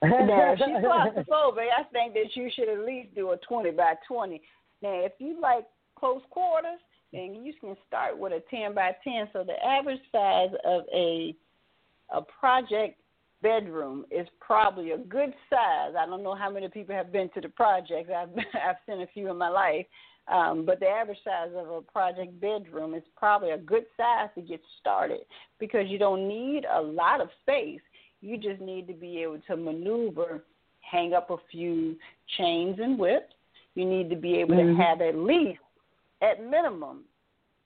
[0.00, 4.40] Now, she's claustrophobic, I think that you should at least do a 20 by 20.
[4.80, 5.64] Now, if you like
[5.96, 6.78] close quarters,
[7.12, 9.28] then you can start with a 10 by 10.
[9.32, 11.34] So the average size of a
[12.10, 12.98] a project
[13.42, 15.94] bedroom is probably a good size.
[15.98, 18.10] I don't know how many people have been to the projects.
[18.14, 19.86] I've I've seen a few in my life,
[20.30, 24.42] um, but the average size of a project bedroom is probably a good size to
[24.42, 25.20] get started
[25.58, 27.80] because you don't need a lot of space.
[28.20, 30.44] You just need to be able to maneuver,
[30.80, 31.96] hang up a few
[32.36, 33.32] chains and whips.
[33.74, 34.76] You need to be able Mhm.
[34.76, 35.60] to have at least,
[36.20, 37.04] at minimum,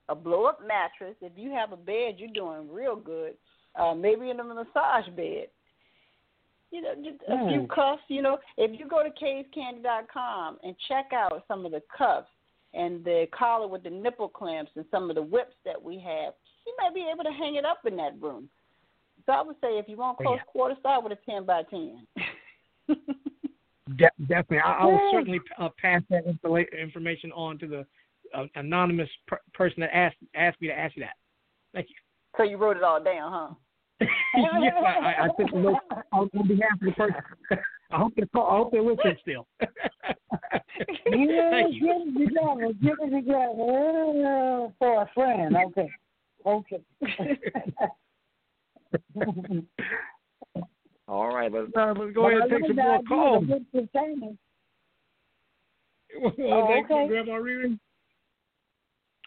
[0.09, 1.15] a blow up mattress.
[1.21, 3.35] If you have a bed, you're doing real good.
[3.75, 5.49] Uh, maybe in a massage bed.
[6.71, 7.69] You know, just a few Mm.
[7.69, 8.03] cuffs.
[8.07, 12.29] You know, if you go to kayscandy.com and check out some of the cuffs
[12.73, 16.33] and the collar with the nipple clamps and some of the whips that we have,
[16.65, 18.49] you might be able to hang it up in that room.
[19.25, 20.43] So I would say if you want close Yeah.
[20.43, 22.05] quarters, start with a ten by ten.
[23.97, 27.85] De- definitely, I, I will certainly uh, pass that informa- information on to the
[28.33, 31.15] uh, anonymous per- person that asked asked me to ask you that.
[31.73, 31.95] Thank you.
[32.37, 33.55] so you wrote it all down, huh?
[34.01, 35.77] yes, I, I, I took a look
[36.11, 37.15] on, on behalf of the person.
[37.91, 38.47] I hope they call.
[38.49, 39.47] I hope they're listening still.
[41.05, 42.13] Yeah, Thank you.
[42.17, 42.73] Get it together.
[42.81, 43.43] Get it together.
[43.45, 45.55] Uh, for a friend.
[45.67, 45.89] Okay.
[46.45, 46.81] Okay.
[51.07, 53.47] All right, let's, uh, let's go ahead and take some more calls.
[53.47, 53.87] What was
[56.15, 57.07] Oh, that, okay.
[57.07, 57.79] Grandma ReRe?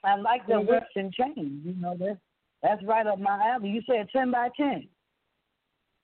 [0.05, 1.65] I like the What was whips and chains.
[1.65, 2.19] You know that
[2.67, 3.69] that's right up my alley.
[3.69, 4.89] You said ten by ten.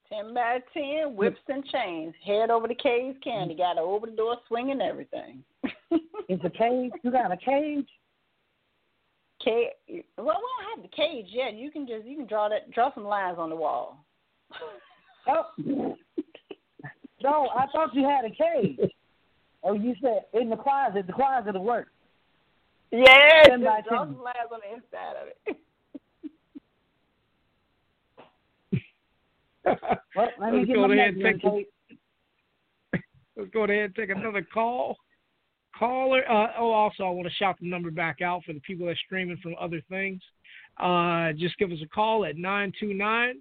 [0.08, 2.14] Ten by ten, whips and chains.
[2.24, 3.56] Head over to Kay's Candy.
[3.56, 5.42] Got an over the door swinging everything.
[6.28, 6.92] It's a cage.
[7.02, 7.88] You got a cage.
[9.44, 9.70] Cage.
[9.88, 11.54] Well, we don't have the cage yet.
[11.54, 14.04] You can just you can draw that draw some lines on the wall.
[15.28, 15.96] Oh.
[17.22, 18.90] No, I thought you had a cage.
[19.62, 21.06] Oh, you said in the closet.
[21.06, 21.86] The closet of work.
[22.90, 25.56] Yes, by just draw some lines on the inside of it.
[29.64, 29.78] Well,
[30.40, 31.66] let me Let's go ahead and take.
[33.36, 34.96] Let's go ahead and take another call.
[35.78, 36.22] Caller.
[36.30, 38.92] Uh, oh, also, I want to shout the number back out for the people that
[38.92, 40.20] are streaming from other things.
[40.78, 43.40] Uh, just give us a call at 929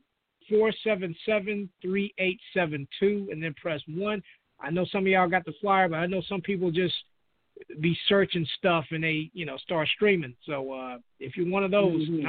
[0.50, 4.24] 477 3872 and then press 1.
[4.62, 6.96] I know some of y'all got the flyer, but I know some people just
[7.80, 10.36] be searching stuff and they, you know, start streaming.
[10.46, 12.26] So uh, if you're one of those, Mhm.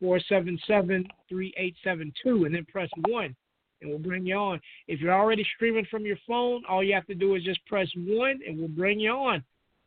[0.00, 3.36] Nine two nine four seven seven three eight seven two, and then press one,
[3.80, 4.60] and we'll bring you on.
[4.86, 7.88] If you're already streaming from your phone, all you have to do is just press
[7.96, 9.44] one, and we'll bring you on.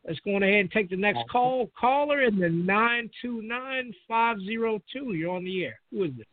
[0.07, 1.69] Let's go on ahead and take the next call.
[1.79, 5.13] Caller in the nine two nine five zero two.
[5.13, 5.79] You're on the air.
[5.91, 6.25] Who is this?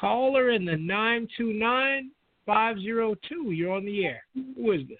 [0.00, 2.10] Caller in the nine two nine
[2.46, 3.52] five zero two.
[3.52, 4.24] You're on the air.
[4.34, 4.98] Who is this?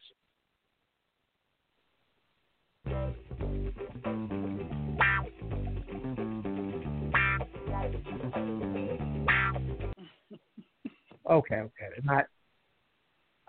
[11.30, 11.88] Okay, okay.
[12.04, 12.26] Not.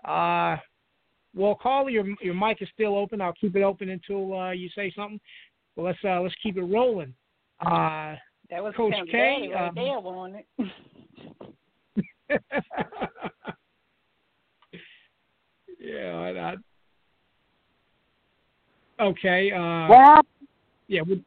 [0.04, 0.58] Uh,
[1.34, 3.20] well, caller, your your mic is still open.
[3.20, 5.20] I'll keep it open until uh, you say something.
[5.76, 7.14] Well, let's uh, let's keep it rolling.
[7.60, 8.14] Uh,
[8.50, 10.46] That was Coach Kay, Daddy right um, there, wasn't it?
[15.80, 16.54] yeah, I,
[19.00, 19.50] I, okay.
[19.50, 20.20] Uh, Well,
[20.88, 21.24] yeah, we,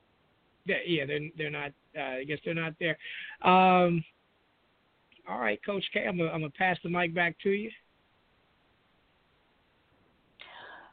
[0.66, 1.72] yeah, yeah, they're they're not.
[1.98, 2.98] Uh, I guess they're not there.
[3.44, 4.04] Um,
[5.30, 7.70] all right, Coach Kay, I'm gonna I'm gonna pass the mic back to you.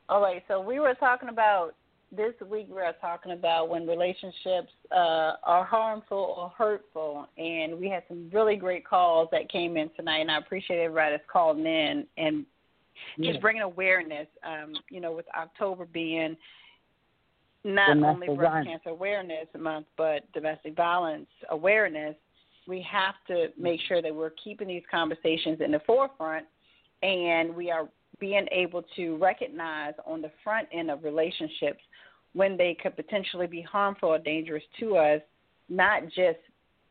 [0.09, 1.75] All right, so we were talking about
[2.15, 2.67] this week.
[2.69, 8.31] We were talking about when relationships uh, are harmful or hurtful, and we had some
[8.33, 10.21] really great calls that came in tonight.
[10.21, 12.45] And I appreciate everybody that's calling in and
[13.23, 14.27] just bringing awareness.
[14.47, 16.37] Um, you know, with October being
[17.65, 18.69] not only breast violence.
[18.69, 22.15] cancer awareness month, but domestic violence awareness,
[22.67, 26.47] we have to make sure that we're keeping these conversations in the forefront,
[27.03, 27.89] and we are
[28.21, 31.81] being able to recognize on the front end of relationships
[32.33, 35.21] when they could potentially be harmful or dangerous to us,
[35.69, 36.39] not just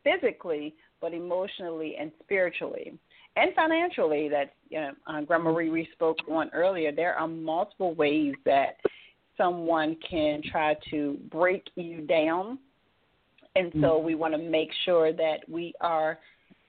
[0.04, 2.94] physically, but emotionally and spiritually.
[3.36, 7.94] And financially, that you know, uh, Grandma ReRe we spoke on earlier, there are multiple
[7.96, 8.78] ways that
[9.38, 12.60] someone can try to break you down.
[13.56, 14.06] And so mm-hmm.
[14.06, 16.20] we want to make sure that we are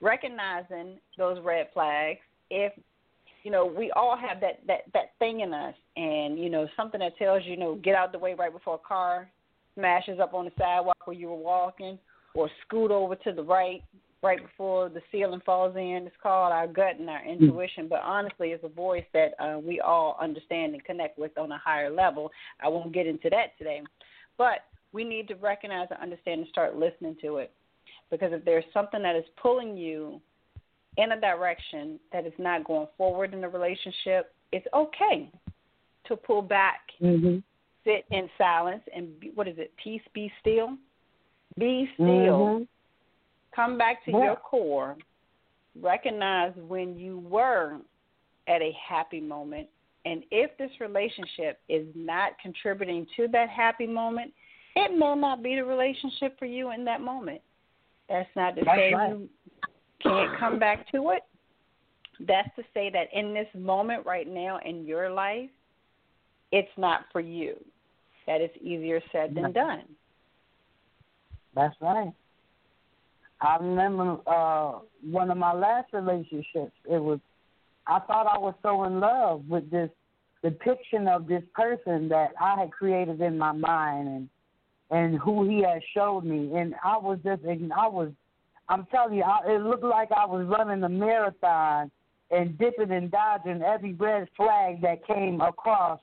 [0.00, 2.20] recognizing those red flags.
[2.50, 2.72] If
[3.42, 7.00] you know, we all have that that that thing in us, and you know, something
[7.00, 9.28] that tells you, you know, get out the way right before a car
[9.74, 11.98] smashes up on the sidewalk where you were walking,
[12.34, 13.82] or scoot over to the right
[14.24, 16.04] right before the ceiling falls in.
[16.06, 19.80] It's called our gut and our intuition, but honestly, it's a voice that uh, we
[19.80, 22.32] all understand and connect with on a higher level.
[22.62, 23.82] I won't get into that today,
[24.38, 27.52] but we need to recognize and understand and start listening to it,
[28.10, 30.20] because if there's something that is pulling you
[30.96, 35.30] in a direction that is not going forward in the relationship, it's okay
[36.06, 37.38] to pull back, hmm
[37.84, 39.70] sit in silence, and be, what is it?
[39.76, 40.78] Peace, be still.
[41.58, 42.06] Be still.
[42.06, 42.68] Mhm.
[43.54, 44.24] Come back to Yeah.
[44.24, 44.96] your core.
[45.80, 47.80] Recognize when you were
[48.46, 49.68] at a happy moment,
[50.04, 54.32] and if this relationship is not contributing to that happy moment,
[54.76, 57.40] it may not be the relationship for you in that moment.
[58.08, 59.10] That's not to That's say right.
[59.10, 59.28] you
[60.00, 61.22] can't come back to it.
[62.20, 65.50] That's to say that in this moment right now in your life,
[66.52, 67.56] it's not for you.
[68.26, 69.84] That is easier said than done.
[71.54, 72.12] That's right.
[73.44, 76.72] I remember uh one of my last relationships.
[76.90, 77.20] It was
[77.86, 79.90] I thought I was so in love with this
[80.42, 84.28] depiction of this person that I had created in my mind and
[84.90, 88.10] and who he had showed me and I was just and I was
[88.68, 91.90] I'm telling you, I, it looked like I was running a marathon
[92.30, 96.00] and dipping and dodging every red flag that came across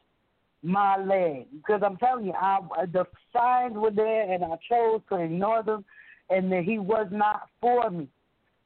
[0.64, 1.48] my leg.
[1.56, 2.60] Because I'm telling you, I,
[2.92, 5.84] the signs were there, and I chose to ignore them,
[6.32, 8.08] and that he was not for me.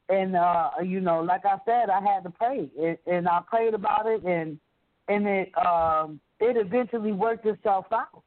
[0.08, 2.70] And uh, you know, like I said, I had to pray,
[3.08, 4.60] and I prayed about it, and
[5.08, 8.22] and it um, it eventually worked itself out.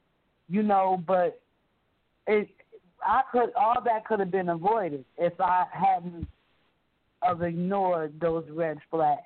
[0.49, 1.41] You know, but
[2.27, 2.49] it
[3.07, 6.27] I could all that could have been avoided if I hadn't
[7.23, 9.23] of ignored those red flags.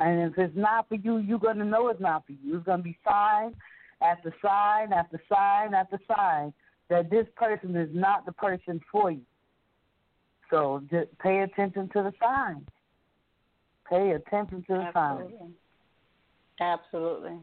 [0.00, 2.56] And if it's not for you, you're gonna know it's not for you.
[2.56, 3.54] It's gonna be sign
[4.02, 6.52] after sign after sign after sign
[6.90, 9.22] that this person is not the person for you.
[10.50, 12.66] So just pay attention to the signs.
[13.88, 15.20] Pay attention to the signs.
[15.20, 15.54] Absolutely.
[16.60, 17.38] Absolutely.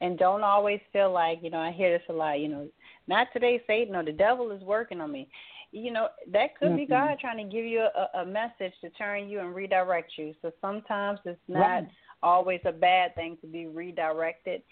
[0.00, 2.68] And don't always feel like, you know, I hear this a lot, you know,
[3.08, 5.28] not today, Satan, or the devil is working on me.
[5.72, 6.88] You know, that could be Mhm.
[6.88, 10.34] God trying to give you a, a message to turn you and redirect you.
[10.40, 11.90] So sometimes it's not Right.
[12.22, 14.62] always a bad thing to be redirected.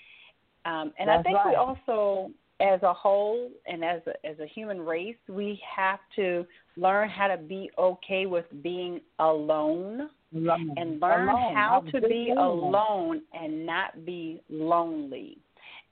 [0.64, 2.30] Um, and I That's think we also
[2.60, 6.46] as a whole and as a, as a human race, we have to
[6.76, 10.74] learn how to be okay with being alone Alone.
[10.76, 11.54] and learn Alone.
[11.54, 12.40] how I to be just saying that.
[12.42, 15.38] alone and not be lonely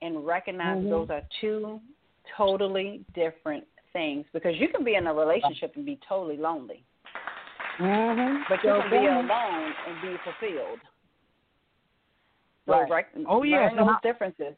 [0.02, 0.90] and recognize Mhm.
[0.90, 1.80] those are two
[2.36, 6.82] totally different things because you can be in a relationship and be totally lonely
[7.78, 8.42] Mhm.
[8.48, 10.80] but you can be alone and be fulfilled
[12.66, 12.90] so Right.
[12.90, 14.56] rec- Oh, yeah, learn those differences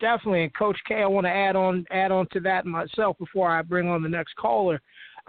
[0.00, 3.50] Definitely, and Coach Kay, I want to add on add on to that myself before
[3.50, 4.80] I bring on the next caller.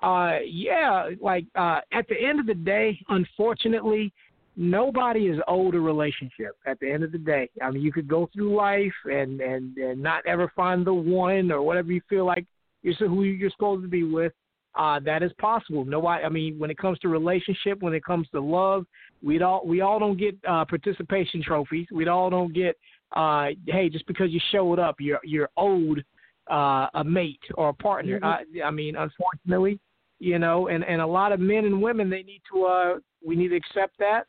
[0.04, 4.14] Uh, yeah, like uh, at the end of the day, unfortunately,
[4.56, 6.52] nobody is owed a relationship.
[6.68, 9.76] At the end of the day, I mean, you could go through life and and
[9.78, 12.46] and not ever find the one or whatever you feel like
[12.84, 14.34] you're who you're supposed to be with.
[14.76, 15.84] Uh, that is possible.
[15.84, 16.24] Nobody.
[16.24, 18.86] I mean, when it comes to relationship, when it comes to love,
[19.24, 21.88] we all we all don't get uh, participation trophies.
[21.91, 22.78] We all don't get
[23.15, 26.03] uh, hey, just because you showed up, you're you're owed
[26.49, 28.19] uh, a mate or a partner.
[28.19, 28.23] Mhm.
[28.61, 29.80] I, I mean, unfortunately,
[30.19, 32.95] you know, and and a lot of men and women they need to uh,
[33.26, 34.26] we need to accept that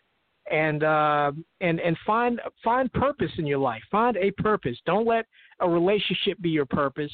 [0.51, 3.83] and uh, and and find find purpose in your life.
[3.91, 4.77] Find a purpose.
[4.87, 5.27] Don't let
[5.61, 7.13] a relationship be your purpose.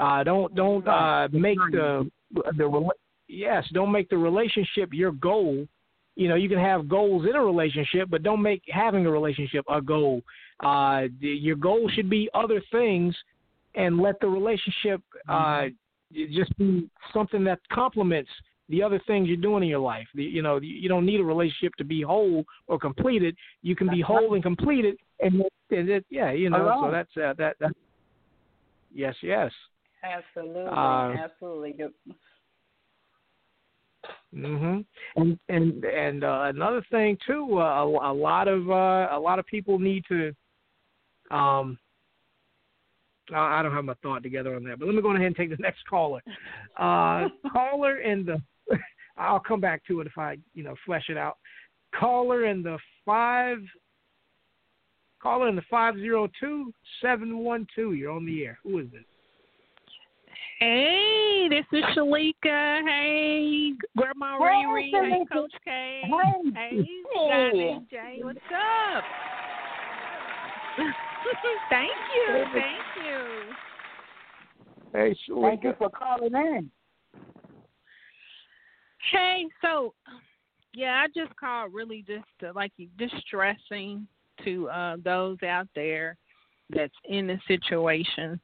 [0.00, 2.08] Uh, don't don't uh, make the
[2.56, 2.90] the
[3.28, 3.64] yes.
[3.72, 5.66] Don't make the relationship your goal.
[6.14, 9.64] You know, you can have goals in a relationship, but don't make having a relationship
[9.68, 10.22] a goal.
[10.60, 13.14] Uh, your goal should be other things,
[13.74, 15.66] and let the relationship uh,
[16.32, 18.30] just be something that complements
[18.68, 20.06] the other things you're doing in your life.
[20.14, 23.36] The, you know, you don't need a relationship to be whole or completed.
[23.62, 24.32] You can be whole right.
[24.32, 26.64] and completed, and, and it, yeah, you know.
[26.64, 26.84] Alone.
[26.84, 27.56] So that's uh, that.
[27.60, 27.72] that
[28.94, 29.52] yes, yes.
[30.02, 31.92] absolutely Uh, absolutely Good.
[34.34, 34.84] Mhm.
[35.16, 39.38] And and and uh, another thing too, uh, a, a lot of uh, a lot
[39.38, 40.34] of people need to.
[41.30, 41.78] Um,
[43.32, 45.36] I I don't have my thought together on that, but let me go ahead and
[45.36, 46.22] take the next caller.
[46.78, 48.40] Uh, caller in the,
[49.16, 51.38] I'll come back to it if I you know flesh it out.
[51.98, 53.58] Caller in the five.
[55.22, 57.92] Caller in the five zero two seven one two.
[57.92, 58.58] You're on the air.
[58.62, 59.02] Who is this?
[60.60, 62.82] Hey, this is Shalika.
[62.86, 64.82] Hey, Grandma Hey, ReRe.
[64.82, 65.32] Hey, Shalika.
[65.32, 66.02] Coach Kay.
[66.04, 66.50] Hey.
[66.54, 68.20] Hey, Johnny J.
[68.22, 69.04] What's up?
[71.70, 72.44] Thank you.
[72.52, 73.46] Thank you.
[74.92, 76.70] Hey, Thank you for calling in.
[79.12, 79.94] Hey, so
[80.74, 84.06] yeah, I just called really just to, like distressing
[84.44, 86.16] to uh those out there
[86.70, 88.38] that's in a situation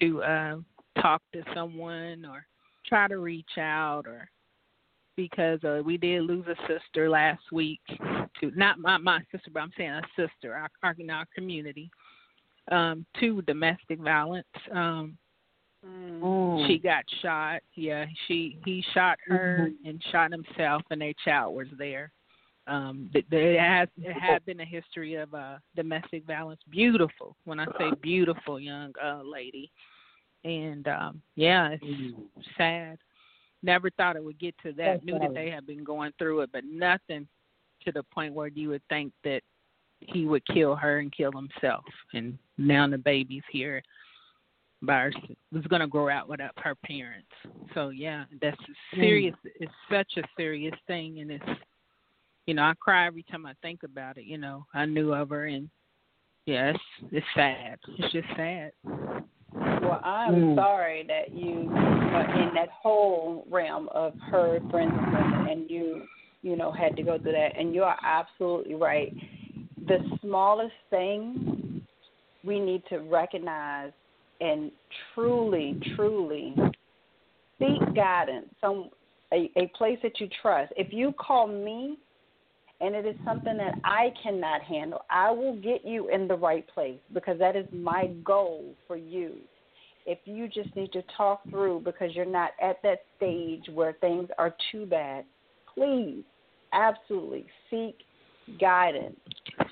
[0.00, 0.56] to uh
[1.00, 2.46] talk to someone or
[2.86, 4.28] try to reach out or
[5.16, 7.80] because uh we did lose a sister last week
[8.40, 11.90] to not my my sister but I'm saying a sister our, our in our community
[12.70, 15.16] um to domestic violence um
[15.86, 16.66] Mm.
[16.66, 17.60] she got shot.
[17.74, 22.10] Yeah, she he shot her and shot himself, and their child was there.
[22.66, 26.60] Um, there has it had been a history of uh domestic violence.
[26.70, 29.70] Beautiful, when I say beautiful young uh lady,
[30.44, 32.98] and um yeah, it's sad.
[33.62, 34.84] Never thought it would get to that.
[34.84, 37.28] That's Knew that they had been going through it, but nothing
[37.84, 39.42] to the point where you would think that
[40.06, 41.84] he would kill her and kill himself.
[42.12, 43.82] And now the baby's here
[44.82, 45.12] by her,
[45.52, 47.28] was going to grow out without her parents.
[47.74, 48.56] So yeah, that's
[48.94, 49.34] serious.
[49.44, 51.60] It's such a serious thing, and it's
[52.46, 54.24] you know I cry every time I think about it.
[54.24, 55.68] You know I knew of her, and
[56.46, 57.78] yeah, it's it's sad.
[57.98, 58.72] It's just sad.
[59.54, 60.54] Well, I'm Mm.
[60.56, 64.94] sorry that you were in that whole realm of her friends
[65.48, 66.06] and you,
[66.42, 67.52] you know, had to go through that.
[67.58, 69.14] And you are absolutely right.
[69.86, 71.82] The smallest thing
[72.44, 73.92] we need to recognize
[74.40, 74.70] and
[75.14, 76.54] truly, truly
[77.58, 78.90] seek guidance, some
[79.32, 80.72] a, a place that you trust.
[80.76, 81.98] If you call me
[82.80, 86.66] and it is something that I cannot handle, I will get you in the right
[86.68, 89.36] place because that is my goal for you.
[90.06, 94.28] If you just need to talk through because you're not at that stage where things
[94.38, 95.24] are too bad,
[95.72, 96.22] please,
[96.72, 97.96] absolutely seek
[98.60, 99.18] guidance.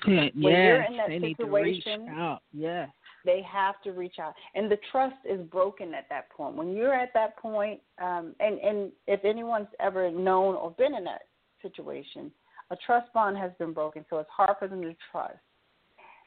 [0.07, 2.41] Yeah, When you're yes, in that they need to reach situation, out.
[2.53, 2.89] Yes.
[3.25, 6.93] they have to reach out and the trust is broken at that point when you're
[6.93, 11.23] at that point um and and if anyone's ever known or been in that
[11.61, 12.31] situation
[12.71, 15.35] a trust bond has been broken so it's hard for them to trust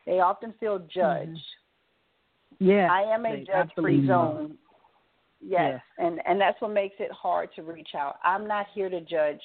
[0.06, 1.38] they often feel judged
[2.58, 2.88] Yeah.
[2.90, 3.46] i am a judge
[3.76, 4.06] free absolutely are.
[4.06, 4.58] zone
[5.46, 9.00] yes and and that's what makes it hard to reach out i'm not here to
[9.02, 9.40] judge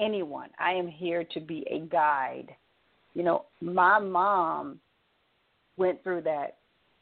[0.00, 2.48] anyone i am here to be a guide
[3.14, 4.80] you know my mom
[5.76, 6.56] went through that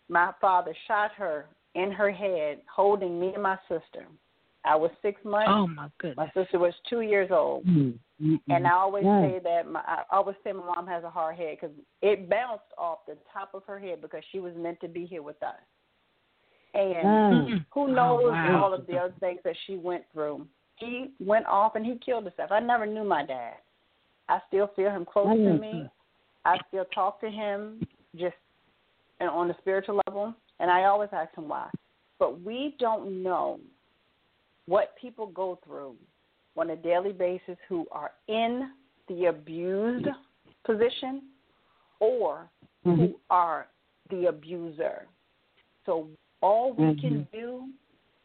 [0.08, 4.06] my father shot her in her head, holding me and my sister.
[4.64, 5.48] I was six months.
[5.48, 6.30] Oh my goodness.
[6.34, 7.64] My sister was two years old.
[7.66, 8.36] Mm-hmm.
[8.50, 9.20] And I always Mm.
[9.22, 12.72] say that my I always say my mom has a hard head because it bounced
[12.76, 15.60] off the top of her head because she was meant to be here with us.
[16.74, 17.64] And Mm.
[17.72, 18.62] who Oh, knows wow.
[18.64, 20.46] all of the other things that she went through.
[20.78, 22.52] He went off and he killed himself.
[22.52, 23.54] I never knew my dad.
[24.28, 25.60] I still feel him close to Mm.
[25.60, 25.90] me.
[26.44, 27.86] I still talk to him
[28.16, 28.36] just
[29.20, 31.68] and on the spiritual level, and I always ask him why.
[32.20, 33.58] But we don't know
[34.66, 35.96] what people go through
[36.56, 38.70] on a daily basis who are in
[39.08, 40.06] the abused
[40.64, 41.22] position
[42.00, 42.48] or
[42.86, 43.06] Mm-hmm.
[43.06, 43.66] who are
[44.08, 45.08] the abuser.
[45.84, 46.06] So
[46.40, 47.68] all we can do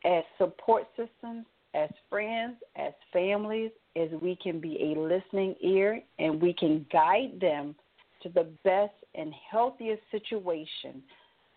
[0.05, 6.41] as support systems, as friends, as families, is we can be a listening ear and
[6.41, 7.75] we can guide them
[8.21, 11.03] to the best and healthiest situation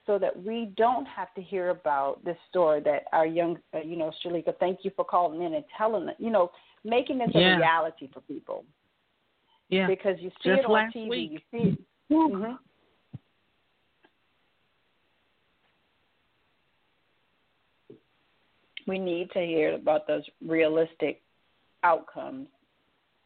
[0.07, 3.97] so that we don't have to hear about this story that our young, uh, you
[3.97, 6.51] know, Shalika, thank you for calling in and telling you know,
[6.85, 7.55] making this Yeah.
[7.55, 8.65] a reality for people
[9.69, 9.87] Yeah.
[9.89, 11.31] because you see Just it on TV, week.
[11.33, 11.79] you see it.
[12.11, 12.55] hmm
[18.87, 21.23] We need to hear about those realistic
[21.83, 22.49] outcomes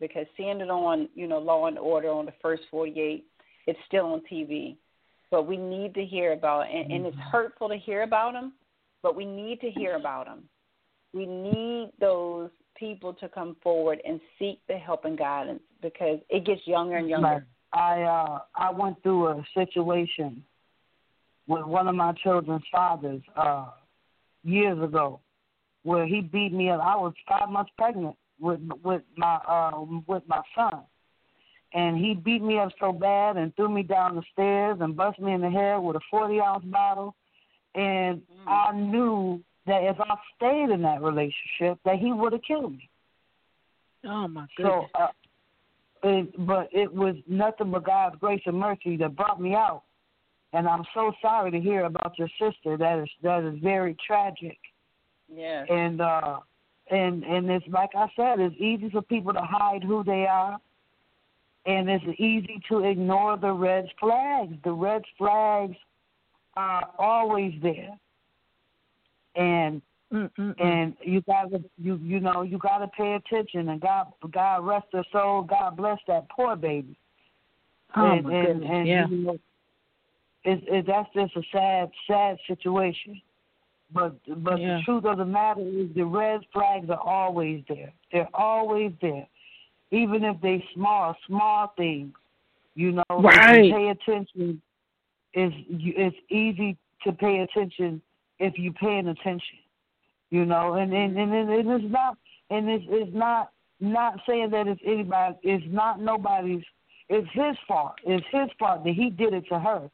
[0.01, 3.25] because seeing it on, you know, Law and Order on the first 48,
[3.67, 4.77] it's still on TV.
[5.31, 8.55] But we need to hear about it, and, and it's hurtful to hear about them,
[9.03, 10.43] but we need to hear about them.
[11.13, 16.45] We need those people to come forward and seek the help and guidance because it
[16.47, 17.47] gets younger and younger.
[17.73, 20.43] I uh I went through a situation
[21.47, 23.67] with one of my children's fathers uh
[24.43, 25.21] years ago
[25.83, 26.81] where he beat me up.
[26.83, 30.83] I was five months pregnant with with my uh with my son.
[31.73, 35.21] And he beat me up so bad and threw me down the stairs and bust
[35.21, 37.15] me in the head with a forty ounce bottle
[37.75, 42.73] and I knew that if I stayed in that relationship that he would have killed
[42.73, 42.89] me.
[44.05, 44.91] Oh my So, goodness.
[44.95, 45.09] uh,
[46.03, 49.83] it, but it was nothing but God's grace and mercy that brought me out.
[50.53, 52.77] And I'm so sorry to hear about your sister.
[52.77, 54.59] That is that is very tragic.
[55.35, 55.65] Yeah.
[55.69, 56.39] And uh,
[56.91, 60.59] and and it's like I said, it's easy for people to hide who they are,
[61.67, 64.55] and it's easy to ignore the red flags.
[64.65, 65.77] The red flags
[66.57, 67.97] are always there.
[69.37, 69.81] And
[70.13, 70.61] Mm-mm-mm.
[70.61, 75.05] and you gotta you you know you gotta pay attention and God God rest her
[75.13, 76.99] soul God bless that poor baby
[77.95, 78.71] oh and, my and, goodness.
[78.73, 79.07] and yeah.
[79.09, 79.39] you know,
[80.43, 83.23] it, it, that's just a sad sad situation
[83.93, 84.77] but but Yeah.
[84.79, 89.27] the truth of the matter is the red flags are always there they're always there
[89.91, 92.15] even if they small small things
[92.75, 93.65] you know Right.
[93.65, 94.63] you pay attention
[95.33, 98.01] it's you- it's easy to pay attention
[98.39, 99.59] if you're paying attention
[100.31, 102.17] you know, and and and, and it's not
[102.51, 103.51] and it's it's not
[103.81, 106.63] not saying that it's anybody it's not nobody's
[107.09, 109.91] it's his fault it's his fault that he did it to her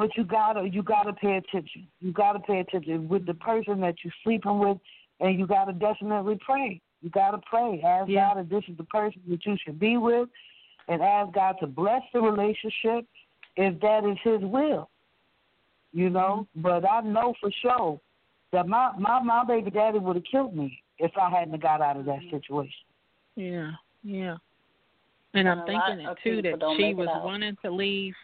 [0.00, 1.86] but you gotta you gotta pay attention.
[2.00, 4.78] You gotta pay attention with the person that you're sleeping with
[5.20, 6.80] and you gotta definitely pray.
[7.02, 7.80] You gotta pray.
[7.84, 8.34] Ask Yeah.
[8.34, 10.28] God if this is the person that you should be with
[10.88, 13.06] and ask God to bless the relationship
[13.56, 14.88] if that is his will
[15.92, 16.46] you know?
[16.56, 16.62] Mm-hmm.
[16.62, 18.00] But I know for sure
[18.52, 21.80] that my my my baby daddy would have killed me if I hadn't have got
[21.80, 22.36] out of that mm-hmm.
[22.36, 22.72] situation.
[23.36, 23.72] Yeah,
[24.02, 24.36] yeah.
[25.34, 28.14] And I'm And thinking it too that she was wanting to leave,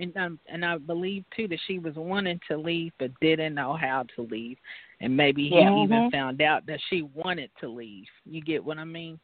[0.00, 3.74] and um, and I believe too that she was wanting to leave but didn't know
[3.80, 4.56] how to leave,
[5.00, 5.82] and maybe he Yeah.
[5.82, 8.06] even found out that she wanted to leave.
[8.24, 9.18] You get what I mean?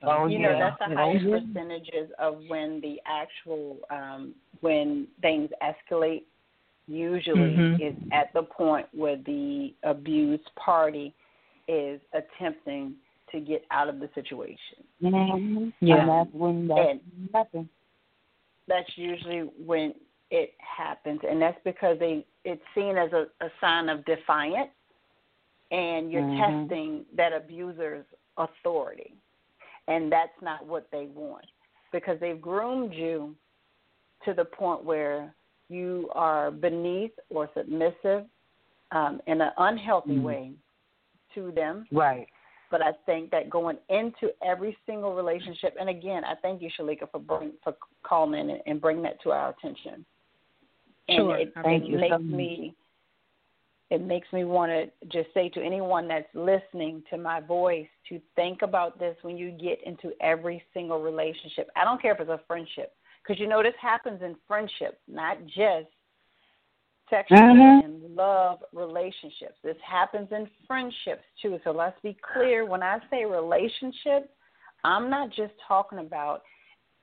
[0.00, 0.52] So, Oh, you yeah.
[0.52, 0.96] know that's the Yeah.
[0.96, 1.54] highest Mhm.
[1.54, 6.24] percentages of when the actual um when things escalate
[6.86, 7.80] usually Mhm.
[7.80, 11.14] is at the point where the abused party
[11.68, 12.94] is attempting
[13.30, 15.70] to get out of the situation Mm-hmm.
[15.80, 16.00] Yeah.
[16.00, 17.00] And that's when that And-
[17.32, 17.68] happens.
[18.68, 19.94] That's usually when
[20.30, 24.70] it happens and that's because they it's seen as a, a sign of defiance
[25.70, 26.68] and you're Mhm.
[26.68, 29.14] testing that abuser's authority
[29.88, 31.46] and that's not what they want
[31.92, 33.36] because they've groomed you
[34.24, 35.34] to the point where
[35.68, 38.26] you are beneath or submissive
[38.92, 40.22] um, in an unhealthy Mhm.
[40.22, 40.52] way
[41.34, 42.28] to them Right.
[42.74, 47.08] But I think that going into every single relationship, and again, I thank you, Shalika,
[47.08, 50.04] for bring, for calling in and, and bringing that to our attention.
[51.08, 51.36] And Sure.
[51.36, 52.22] it, Thank it you so makes much.
[52.22, 52.74] me
[53.90, 58.20] it makes me want to just say to anyone that's listening to my voice to
[58.34, 61.70] think about this when you get into every single relationship.
[61.76, 62.92] I don't care if it's a friendship,
[63.22, 65.93] because you know this happens in friendship, not just
[67.10, 67.84] sexual Mhm.
[67.84, 69.58] and love relationships.
[69.62, 71.60] This happens in friendships too.
[71.64, 74.28] So let's be clear when I say relationships,
[74.84, 76.44] I'm not just talking about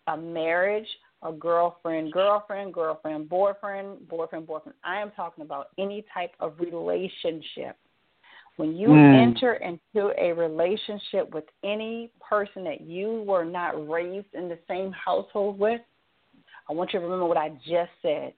[0.07, 0.87] a marriage,
[1.23, 4.77] a girlfriend, girlfriend, girlfriend, boyfriend, boyfriend, boyfriend.
[4.83, 7.77] I am talking about any type of relationship.
[8.57, 9.15] When you Mm.
[9.15, 14.91] enter into a relationship with any person that you were not raised in the same
[14.91, 15.81] household with,
[16.69, 18.33] I want you to remember what I just said.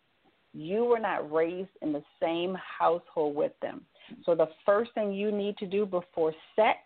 [0.54, 3.82] You were not raised in the same household with them.
[4.26, 6.80] So the first thing you need to do before sex,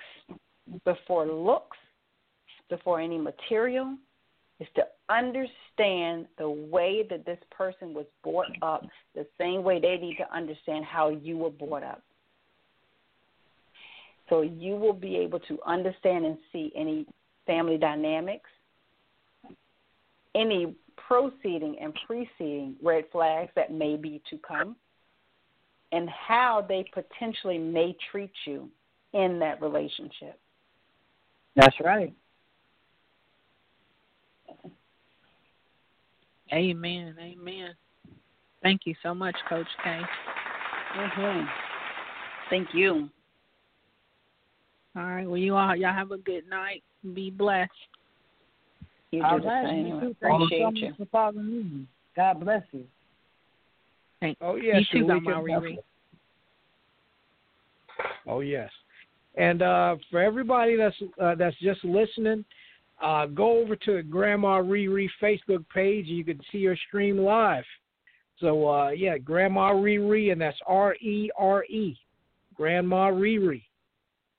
[0.86, 1.78] before looks,
[2.70, 3.98] before any material,
[4.60, 8.86] is to understand the way that this person was brought up,
[9.16, 12.02] the same way they need to understand how you were brought up.
[14.30, 17.06] So you will be able to understand and see any
[17.46, 18.50] family dynamics,
[20.36, 20.76] any
[21.08, 24.76] proceeding and preceding red flags that may be to come,
[25.92, 28.70] and how they potentially may treat you
[29.14, 30.40] in that relationship.
[31.56, 32.14] That's right.
[36.54, 37.16] Amen.
[37.20, 37.70] Amen.
[38.64, 40.02] Thank you so much, Coach Kay.
[40.98, 41.46] Mm-hmm.
[42.50, 43.10] Thank you.
[44.96, 45.28] All right.
[45.28, 46.84] Well, you all y'all have a good night.
[47.14, 47.72] Be blessed.
[49.12, 49.66] You do All the right.
[49.68, 49.88] same.
[49.88, 50.16] You too.
[50.22, 50.94] Thank you Appreciate you.
[50.98, 51.88] for following me.
[52.16, 52.84] God bless you.
[54.20, 55.78] Thank Oh yes, you too, your Grandma ReRe.
[58.28, 58.70] Oh yes,
[59.36, 62.44] and uh, for everybody that's uh, that's just listening,
[63.02, 66.08] uh, go over to Grandma ReRe Facebook page.
[66.08, 67.64] You can see her stream live.
[68.40, 71.96] So uh, yeah, Grandma ReRe, and that's R E R E,
[72.56, 73.62] Grandma ReRe,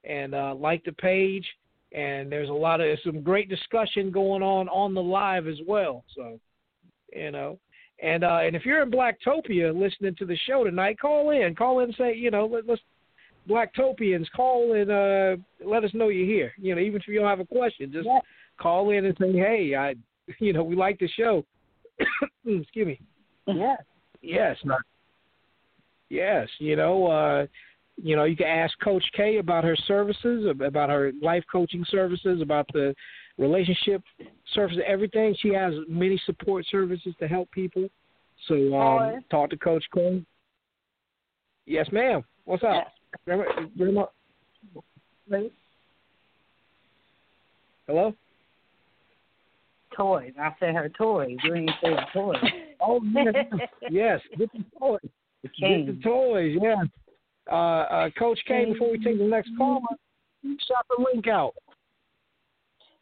[0.04, 1.46] and uh, like the page.
[1.92, 6.04] And there's a lot of some great discussion going on on the live as well.
[6.14, 6.38] So
[7.14, 7.58] you know.
[8.00, 11.54] And uh, and if you're in Blacktopia listening to the show tonight, call in.
[11.56, 12.80] Call in and say, you know, let, let's
[13.48, 16.52] Blacktopians call and uh, let us know you're here.
[16.58, 18.20] You know, even if you don't have a question, just Yeah.
[18.60, 19.94] call in and say, hey, I,
[20.38, 21.44] you know, we like the show.
[22.46, 23.00] Excuse me.
[23.46, 23.80] Yes.
[24.20, 24.56] Yes.
[26.10, 26.48] Yes.
[26.58, 27.46] You know, uh,
[28.02, 32.40] you know, you can ask Coach Kay about her services, about her life coaching services,
[32.40, 32.94] about the
[33.38, 34.02] relationship
[34.54, 35.34] services, everything.
[35.40, 37.88] She has many support services to help people.
[38.46, 40.24] So um, talk to Coach Kay.
[41.66, 42.22] Yes, ma'am.
[42.44, 42.70] What's up?
[42.72, 42.86] Yes.
[43.26, 43.44] Grandma,
[43.76, 44.06] grandma.
[47.86, 48.14] Hello.
[49.96, 50.32] Toys.
[50.40, 51.36] I said her toys.
[51.42, 52.36] You ain't say the toys.
[52.80, 53.34] Oh yes,
[53.90, 54.20] yes.
[54.38, 55.00] Get the toys.
[55.42, 56.56] Get the toys.
[56.62, 56.84] Yeah.
[57.50, 58.72] Uh, uh, Coach Kay.
[58.72, 59.80] Before we take the next caller,
[60.66, 61.54] shot the link out.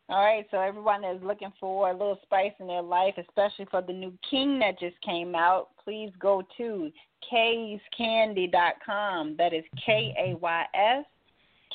[0.09, 3.83] All right, so everyone is looking for a little spice in their life, especially for
[3.83, 6.93] the new King that just came out, please go to
[7.33, 9.35] kayscandy.com.
[9.37, 11.05] That is K A Y S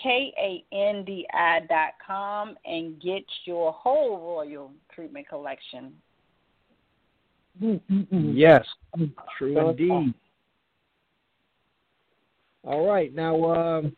[0.01, 5.91] K A N D I dot com and get your whole royal treatment collection.
[7.59, 8.65] Yes,
[9.37, 10.13] true So indeed.
[12.63, 13.95] All right, now, um,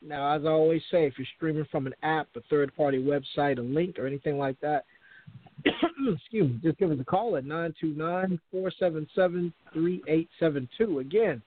[0.00, 3.62] now as I always say, if you're streaming from an app, a third-party website, a
[3.62, 4.84] link, or anything like that,
[5.64, 10.02] excuse me, just give us a call at nine two nine four seven seven three
[10.08, 10.98] eight seven two.
[10.98, 11.40] Again,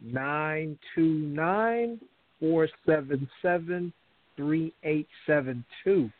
[0.00, 2.00] nine two nine
[2.38, 3.92] four seven seven
[4.36, 6.10] three eight seven two,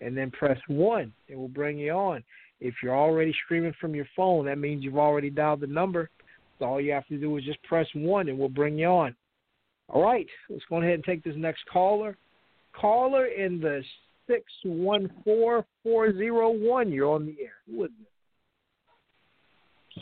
[0.00, 1.12] and then press one.
[1.28, 2.22] It will bring you on.
[2.60, 6.10] If you're already streaming from your phone, that means you've already dialed the number.
[6.60, 9.14] All you have to do is just press one, and we'll bring you on.
[9.88, 12.16] All right, let's go ahead and take this next caller.
[12.74, 13.82] Caller in the
[14.26, 16.92] six one four four zero one.
[16.92, 17.54] You're on the air.
[17.66, 18.08] Who is it?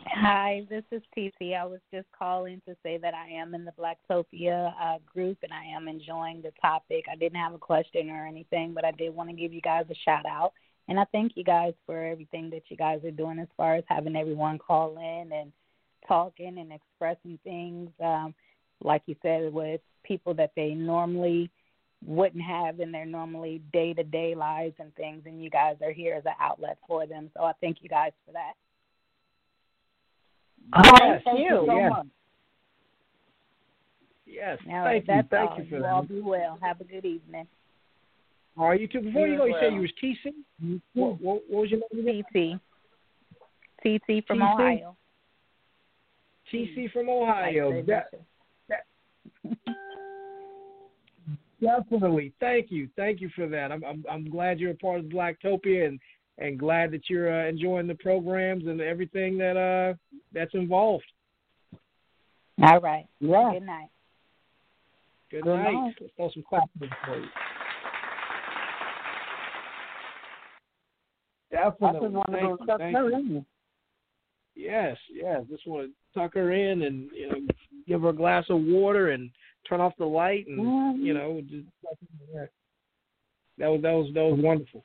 [0.08, 1.56] Hi, this is TC.
[1.56, 5.52] I was just calling to say that I am in the Blacktopia uh, group and
[5.52, 7.04] I am enjoying the topic.
[7.10, 9.86] I didn't have a question or anything, but I did want to give you guys
[9.90, 10.52] a shout out.
[10.88, 13.84] And I thank you guys for everything that you guys are doing as far as
[13.88, 15.52] having everyone call in and
[16.06, 18.34] talking and expressing things, um,
[18.82, 21.50] like you said, with people that they normally
[22.04, 25.22] wouldn't have in their normally day to day lives and things.
[25.26, 27.30] And you guys are here as an outlet for them.
[27.36, 28.52] So I thank you guys for that.
[30.74, 31.90] Yes, Thank you so yes.
[31.90, 32.06] much.
[34.26, 35.58] Yes, All right, thank you, thank all.
[35.58, 35.88] you for you that.
[35.88, 36.58] all be well.
[36.60, 37.46] Have a good evening.
[38.58, 39.00] All right, you too.
[39.00, 40.80] Before you, You go, as you said you was TC.
[40.94, 42.60] What, what, what was your name again?
[43.82, 44.00] TT.
[44.02, 44.42] TT from TT?
[44.42, 44.96] Ohio.
[46.52, 47.82] TC from Ohio.
[47.86, 48.10] That,
[51.60, 52.32] definitely.
[52.40, 52.88] Thank you.
[52.96, 53.72] Thank you for that.
[53.72, 56.00] I'm I'm, I'm glad you're a part of Blacktopia and
[56.38, 59.94] and glad that you're uh, enjoying the programs and everything that uh
[60.32, 61.04] that's involved.
[62.62, 63.06] All right.
[63.20, 63.52] Yeah.
[63.52, 63.88] Good night.
[65.30, 65.72] Good, Good night.
[65.72, 65.94] night.
[66.00, 67.26] Let's throw some claps for you.
[71.50, 72.00] Definitely.
[72.00, 73.44] just want to Thank go you, stuff you.
[74.56, 75.42] Yes, yes.
[75.50, 77.36] Just want to tuck her in and you know
[77.86, 79.30] give her a glass of water and
[79.68, 81.02] turn off the light and Mhm.
[81.02, 81.66] you know just
[83.58, 84.84] that was that was that was wonderful.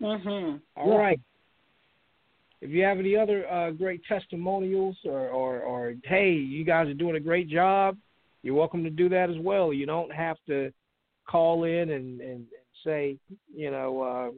[0.00, 0.60] Mhm.
[0.76, 1.18] All right.
[1.18, 2.66] Yeah.
[2.66, 6.94] If you have any other uh, great testimonials or, or or hey, you guys are
[6.94, 7.96] doing a great job,
[8.42, 9.72] you're welcome to do that as well.
[9.72, 10.70] You don't have to
[11.26, 12.46] call in and and, and
[12.84, 13.16] say
[13.54, 14.30] you know uh,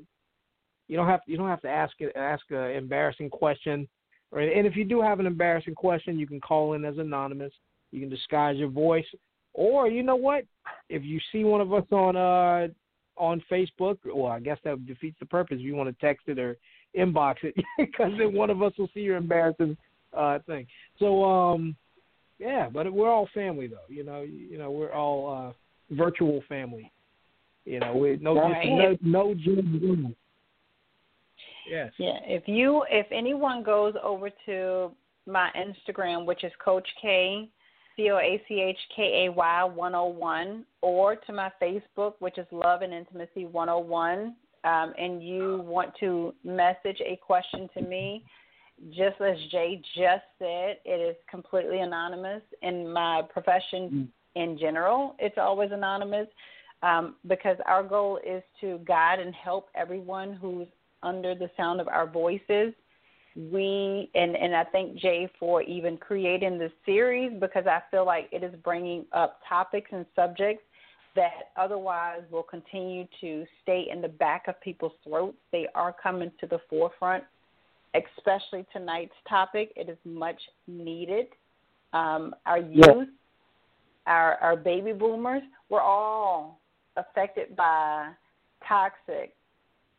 [0.86, 3.88] you don't have to, you don't have to ask it ask an embarrassing question.
[4.32, 7.52] Or, and if you do have an embarrassing question, you can call in as anonymous.
[7.90, 9.04] You can disguise your voice,
[9.52, 10.44] or you know what?
[10.88, 12.68] If you see one of us on uh
[13.18, 15.58] on Facebook, well, I guess that defeats the purpose.
[15.60, 16.56] If you want to text it or
[16.98, 19.76] inbox it, because then one of us will see your embarrassing
[20.16, 20.66] uh thing.
[20.98, 21.76] So um,
[22.38, 23.76] yeah, but we're all family though.
[23.88, 25.52] You know, you, know, we're all
[25.90, 26.90] uh virtual family.
[27.64, 28.66] You know, we no Right.
[28.66, 30.16] no no judgment.
[31.70, 31.92] Yes.
[31.98, 34.90] Yeah, if you if anyone goes over to
[35.26, 37.48] my Instagram, which is Coach Kay,
[37.96, 42.14] C O A C H K A Y one oh one, or to my Facebook,
[42.18, 44.34] which is Love and Intimacy one oh one,
[44.64, 48.24] um, and you want to message a question to me,
[48.90, 52.42] just as Jay just said, it is completely anonymous.
[52.62, 56.26] In my profession in general, it's always anonymous
[56.82, 60.66] um, because our goal is to guide and help everyone who's
[61.02, 62.72] under the sound of our voices.
[63.34, 68.28] We and and I thank Jay for even creating this series because I feel like
[68.30, 70.62] it is bringing up topics and subjects
[71.14, 75.36] that otherwise will continue to stay in the back of people's throats.
[75.50, 77.24] They are coming to the forefront,
[77.94, 79.72] especially tonight's topic.
[79.76, 81.26] It is much needed.
[81.94, 83.08] Um, our youth,
[84.06, 86.60] our our baby boomers, we're all
[86.96, 88.10] affected by
[88.66, 89.34] toxic,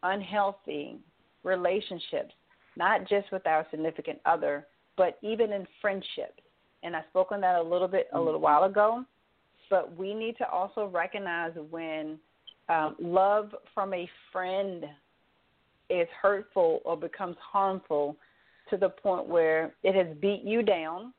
[0.03, 0.97] unhealthy
[1.43, 2.33] relationships,
[2.77, 4.67] not just with our significant other,
[4.97, 6.41] but even in friendships.
[6.83, 9.05] And I spoke on that a little bit a little while ago.
[9.69, 12.19] But we need to also recognize when
[12.69, 14.85] um, love from a friend
[15.89, 18.15] is hurtful or becomes harmful
[18.69, 21.13] to the point where it has beat you down.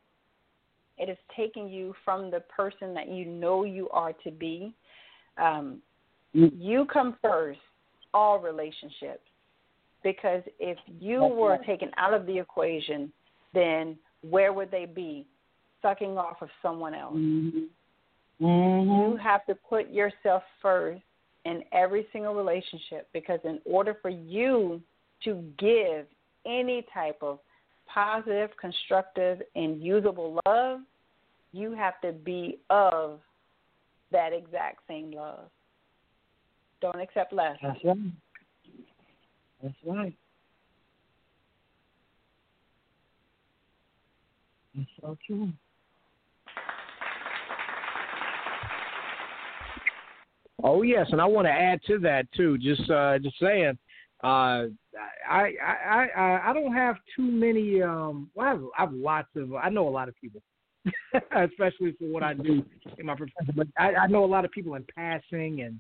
[0.98, 4.74] It is taking you from the person that you know you are to be.
[5.36, 5.78] Um,
[6.32, 7.60] you come first,
[8.14, 9.20] all relationships.
[10.02, 13.12] Because if you were taken out of the equation,
[13.52, 13.96] then
[14.28, 15.26] where would they be?
[15.82, 17.14] Sucking off of someone else.
[17.14, 17.58] Mm-hmm.
[18.40, 21.02] You have to put yourself first
[21.44, 24.80] in every single relationship because in order for you
[25.24, 26.06] to give
[26.46, 27.38] any type of
[27.86, 30.80] positive, constructive, and usable love,
[31.52, 33.20] you have to be of
[34.10, 35.48] that exact same love.
[36.80, 37.56] Don't accept less.
[37.62, 37.96] That's right.
[39.62, 40.14] That's right.
[44.74, 45.52] That's so true.
[50.62, 52.56] Oh yes, and I want to add to that too.
[52.56, 53.78] Just uh, just saying,
[54.22, 54.64] uh,
[55.28, 57.82] I, I I I don't have too many.
[57.82, 59.54] Um, well, I have, I have lots of.
[59.54, 60.40] I know a lot of people,
[61.36, 62.64] especially for what I do
[62.98, 63.52] in my profession.
[63.54, 65.78] But I, I know a lot of people in passing and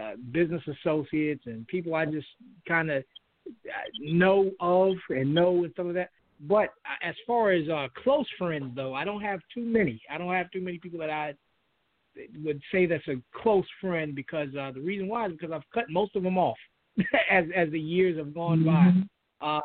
[0.00, 2.26] uh, business associates and people I just
[2.66, 3.04] kind of
[3.98, 6.10] know of and know and some of that.
[6.40, 6.70] But
[7.02, 10.00] as far as uh, close friends, though, I don't have too many.
[10.10, 11.34] I don't have too many people that I
[12.42, 15.90] would say that's a close friend because uh, the reason why is because I've cut
[15.90, 16.58] most of them off
[17.30, 19.00] as as the years have gone Mm-hmm.
[19.40, 19.60] by, uh,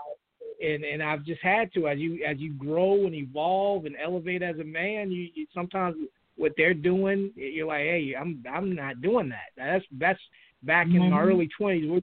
[0.61, 4.41] and and I've just had to as you as you grow and evolve and elevate
[4.41, 5.95] as a man, you, you sometimes
[6.37, 9.51] what they're doing, you're like, hey, I'm I'm not doing that.
[9.57, 10.19] That's that's
[10.63, 11.25] back in my Mhm.
[11.25, 11.89] early twenties.
[11.89, 12.01] We're,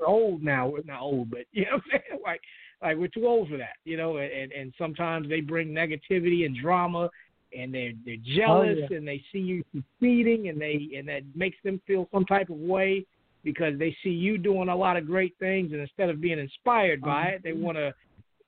[0.00, 0.68] we're old now.
[0.68, 2.22] We're not old, but you know what I'm saying?
[2.24, 2.40] Like
[2.82, 4.16] like we're too old for that, you know.
[4.18, 7.10] And and sometimes they bring negativity and drama
[7.56, 8.96] and they're they're jealous yeah.
[8.96, 12.56] and they see you succeeding and they and that makes them feel some type of
[12.56, 13.04] way
[13.42, 17.00] because they see you doing a lot of great things and instead of being inspired
[17.00, 17.94] by it they want to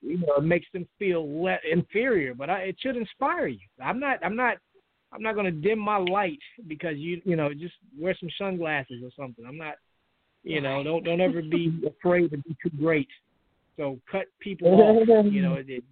[0.02, 4.00] you know it makes them feel le- inferior but I, it should inspire you i'm
[4.00, 4.56] not i'm not
[5.16, 9.02] i'm not going to dim my light because you you know just wear some sunglasses
[9.02, 9.44] or something.
[9.46, 9.76] I'm not
[10.42, 13.08] you know don't don't ever be afraid to be too great.
[13.76, 15.84] So cut people off you know it, it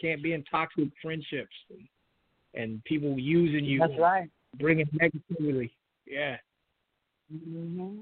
[0.00, 1.88] can't be in toxic friendships and,
[2.54, 4.30] and people using you That's right.
[4.58, 5.70] bringing negativity.
[6.06, 6.36] Yeah.
[7.30, 7.98] Hmm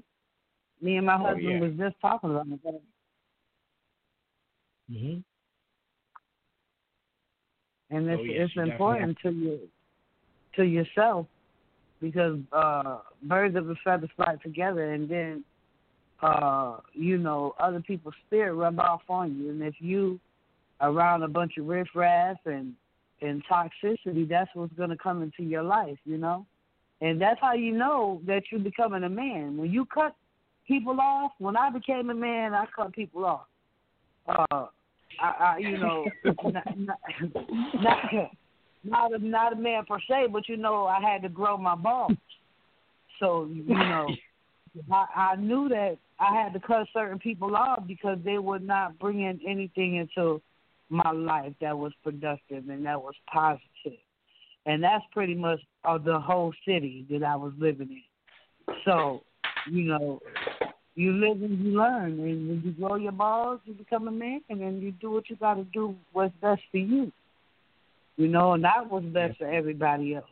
[0.81, 1.59] Me and my Oh, husband yeah.
[1.59, 2.81] was just talking about that.
[4.89, 5.17] hmm
[7.89, 9.59] and it's Oh, yes, it's important to you
[10.55, 11.27] to yourself
[12.01, 15.43] because uh birds of a feather flock together and then
[16.21, 19.49] uh you know other people's spirit rub off on you.
[19.49, 20.19] And if you
[20.81, 22.73] around a bunch of riffraff and
[23.21, 26.45] and toxicity that's what's going to come into your life you know?
[27.01, 29.57] And that's how you know that you're becoming a man.
[29.57, 30.15] When you cut
[30.67, 33.47] people off when i became a man i cut people off.
[34.27, 34.67] Uh
[35.19, 36.05] I, I you know,
[36.43, 36.99] not, not,
[37.81, 37.97] not
[38.83, 41.75] not a not a man per se, but you know, I had to grow my
[41.75, 42.13] balls.
[43.19, 44.09] So you know,
[44.91, 48.99] I, I knew that I had to cut certain people off because they were not
[48.99, 50.41] bringing anything into
[50.89, 53.99] my life that was productive and that was positive.
[54.65, 58.75] And that's pretty much uh, the whole city that I was living in.
[58.85, 59.21] So,
[59.69, 60.19] you know,
[60.95, 64.41] you live and you learn, and when you grow your balls, you become a man,
[64.49, 65.95] and then you do what you got to do.
[66.13, 67.11] What's best for you,
[68.17, 70.25] you know, and that was best for everybody else.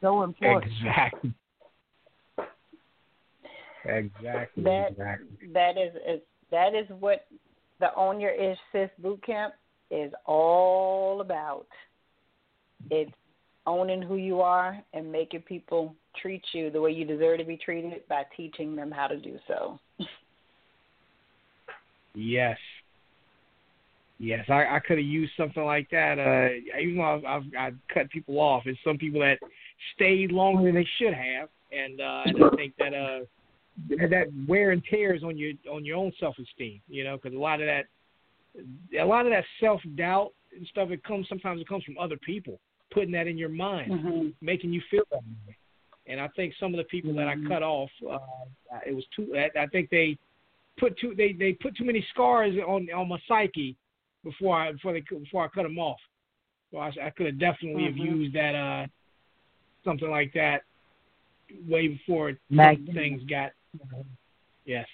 [0.00, 0.72] So important.
[0.72, 1.34] Exactly.
[3.84, 4.62] Exactly.
[4.64, 5.48] That exactly.
[5.52, 6.20] that is, is
[6.50, 7.26] that is what
[7.80, 9.54] the Own Your Ish Sis boot camp
[9.90, 11.66] is all about.
[12.90, 13.12] It's
[13.66, 17.56] owning who you are and making people treat you the way you deserve to be
[17.56, 19.78] treated by teaching them how to do so.
[22.18, 22.56] Yes.
[24.18, 26.18] Yes, I, I could have used something like that.
[26.18, 29.38] Uh, even though I've, I've, I've cut people off, it's some people that
[29.94, 33.20] stayed longer than they should have, and, uh, and I think that uh,
[34.08, 36.80] that wear and tears on your on your own self esteem.
[36.88, 37.84] You know, because a lot of that,
[38.98, 42.16] a lot of that self doubt and stuff, it comes sometimes it comes from other
[42.16, 42.58] people
[42.92, 44.28] putting that in your mind, Mm-hmm.
[44.40, 45.56] making you feel that way.
[46.06, 48.18] And I think some of the people that I cut off, uh,
[48.86, 49.34] it was too.
[49.36, 50.16] I I think they
[50.78, 53.76] put too they they put too many scars on on my psyche
[54.26, 56.00] before I before they before I cut them off.
[56.70, 58.04] So I, I could have definitely have Mhm.
[58.04, 58.86] used that uh
[59.84, 60.62] something like that
[61.68, 63.52] way before some things got.
[64.64, 64.88] Yes,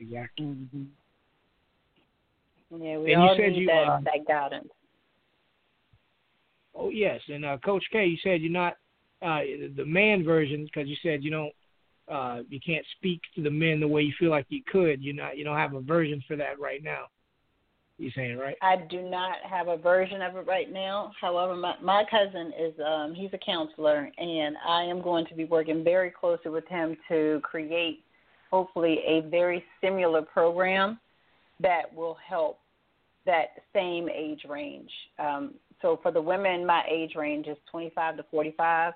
[0.00, 0.46] exactly.
[0.46, 0.84] Mm-hmm.
[2.82, 4.68] Yeah, we And you all said need you, that uh, that guidance.
[6.74, 8.76] Oh yes, and uh, Coach Kay, you said you're not
[9.22, 9.40] uh,
[9.76, 11.52] the man version because you said you don't
[12.08, 15.02] uh, you can't speak to the men the way you feel like you could.
[15.02, 17.06] You not you don't have a version for that right now.
[17.98, 18.56] You saying right?
[18.62, 21.10] I do not have a version of it right now.
[21.20, 25.44] However, my my cousin is um he's a counselor and I am going to be
[25.44, 28.04] working very closely with him to create
[28.52, 31.00] hopefully a very similar program
[31.60, 32.60] that will help
[33.26, 34.90] that same age range.
[35.18, 38.92] Um so for the women my age range is 25 to 45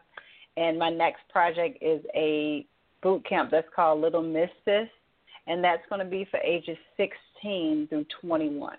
[0.57, 2.65] and my next project is a
[3.03, 4.89] boot camp that's called Little Miss Sis
[5.49, 6.77] and that's going to be for ages
[7.43, 8.77] 16 through 21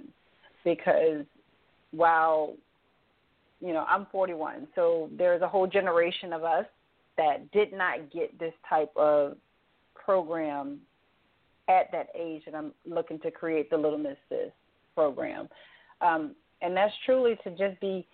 [0.63, 1.25] because
[1.91, 2.53] while
[3.59, 6.65] you know I'm 41 so there's a whole generation of us
[7.17, 9.37] that did not get this type of
[9.93, 10.79] program
[11.69, 14.51] at that age and I'm looking to create the Little Miss Sis
[14.95, 15.47] program
[16.01, 18.05] um, and that's truly to just be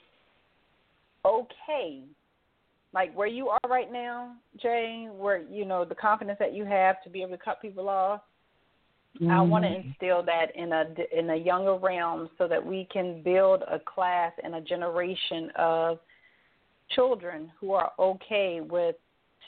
[1.25, 2.03] okay
[2.93, 7.01] like where you are right now, Jay, where you know the confidence that you have
[7.03, 8.21] to be able to cut people off.
[9.29, 9.89] I want to Mm-hmm.
[9.89, 14.31] instill that in a in a younger realm so that we can build a class
[14.43, 15.99] and a generation of
[16.89, 18.95] children who are okay with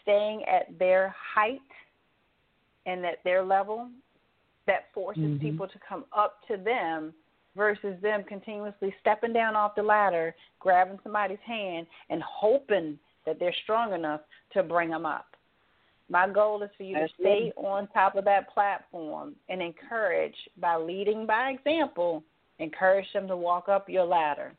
[0.02, 1.62] staying at their height
[2.86, 3.90] and at their level
[4.66, 5.40] that forces Mhm.
[5.40, 7.14] people to come up to them
[7.56, 13.54] versus them continuously stepping down off the ladder, grabbing somebody's hand, and hoping that they're
[13.54, 14.22] strong enough
[14.52, 15.31] to bring them up.
[16.12, 20.36] My goal is for you That's to stay on top of that platform and encourage
[20.60, 22.22] by leading by example,
[22.60, 24.52] encourage them to walk up your ladder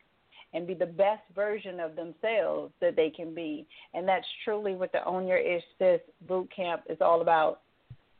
[0.54, 3.66] and be the best version of themselves that they can be.
[3.92, 7.60] And that's truly what the Own Your Ish Sis boot camp is all about.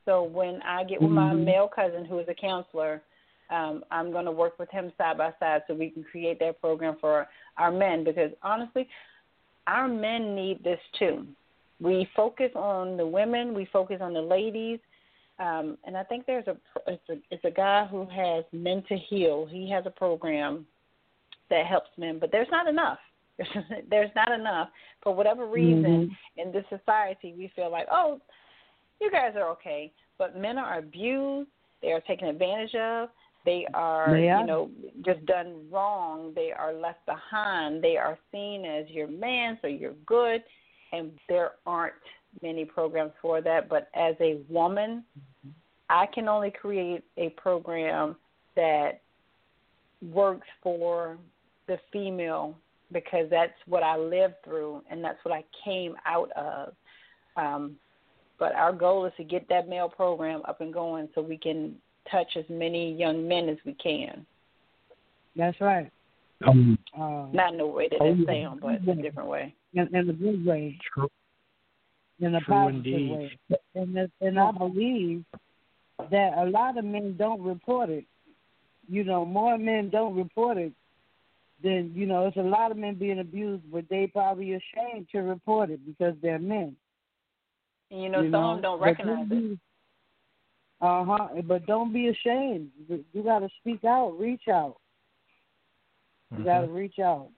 [0.05, 1.45] So when I get with my Mhm.
[1.45, 3.03] male cousin who is a counselor,
[3.49, 6.61] um, I'm going to work with him side by side so we can create that
[6.61, 8.89] program for our men because honestly,
[9.67, 11.27] our men need this too.
[11.83, 14.79] We focus on the women, we focus on the ladies,
[15.39, 16.57] um, and I think there's a
[16.87, 19.47] it's, a it's a guy who has Men to Heal.
[19.51, 20.67] He has a program
[21.51, 22.99] that helps men, but there's not enough.
[23.91, 24.69] there's not enough
[25.03, 26.41] for whatever reason Mm-hmm.
[26.41, 27.35] in this society.
[27.37, 28.21] We feel like, oh,
[29.01, 31.49] you guys are okay, but men are abused.
[31.81, 33.09] They are taken advantage of.
[33.45, 34.41] They are, They are.
[34.41, 34.71] you know,
[35.05, 36.33] just done wrong.
[36.37, 37.83] They are left behind.
[37.83, 40.43] They are seen as your man, so you're good.
[40.93, 41.95] And there aren't
[42.43, 43.69] many programs for that.
[43.69, 45.05] But as a woman,
[45.89, 48.17] I can only create a program
[48.57, 49.01] that
[50.11, 51.19] works for
[51.69, 52.57] the female
[52.93, 56.75] because that's what I lived through and that's what I came out of.
[57.37, 57.77] Um,
[58.39, 61.77] but our goal is to get that male program up and going so we can
[62.11, 64.27] touch as many young men as we can.
[65.37, 65.91] That's right.
[66.47, 69.55] Um, uh, Not in the way that oh, they sound, but a different way.
[69.75, 70.79] In, in a good way.
[70.93, 71.09] True.
[72.21, 73.11] In a True positive indeed.
[73.11, 73.39] way.
[73.75, 75.25] And, the, and I believe
[76.11, 78.05] that a lot of men don't report it.
[78.89, 80.73] You know, more men don't report it
[81.63, 85.21] than, you know, it's a lot of men being abused, but they probably ashamed to
[85.21, 86.77] report it because they're men.
[87.91, 88.51] And you know, you some know?
[88.51, 89.59] of them don't recognize don't it.
[90.81, 91.29] Uh huh.
[91.47, 92.71] But don't be ashamed.
[92.89, 94.77] You got to speak out, reach out.
[96.37, 97.29] You got to reach out.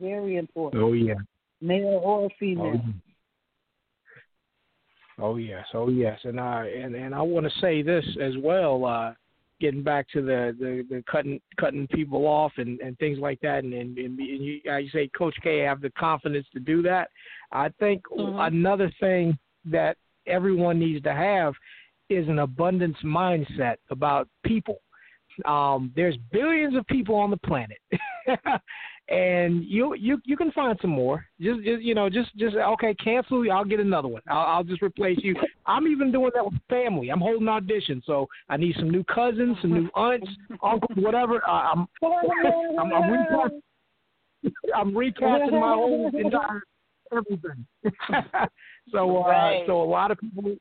[0.00, 1.14] Very important, Oh yeah.
[1.60, 2.74] male or Oh, female.
[2.74, 2.92] yeah.
[5.18, 8.84] Oh yes, oh yes, and I and and I want to say this as well.
[8.84, 9.12] Uh,
[9.60, 13.62] getting back to the the, the cutting cutting people off and, and things like that,
[13.62, 17.10] and and, and you, you say Coach Kay have the confidence to do that.
[17.52, 18.44] I think Mhm.
[18.48, 19.96] another thing that
[20.26, 21.54] everyone needs to have
[22.10, 24.80] is an abundance mindset about people.
[25.44, 27.78] Um, there's billions of people on the planet,
[29.08, 31.26] and you you you can find some more.
[31.40, 33.44] Just just you know just just okay, cancel.
[33.52, 34.22] I'll get another one.
[34.28, 35.34] I'll, I'll just replace you.
[35.66, 37.10] I'm even doing that with family.
[37.10, 40.28] I'm holding auditions, so I need some new cousins, some new aunts,
[40.62, 41.42] uncles, whatever.
[41.46, 41.86] I, I'm
[42.78, 43.60] I'm, I'm recasting.
[44.74, 46.62] I'm recasting my whole entire
[47.12, 47.66] everything.
[48.90, 49.64] so uh, Right.
[49.66, 50.56] so a lot of people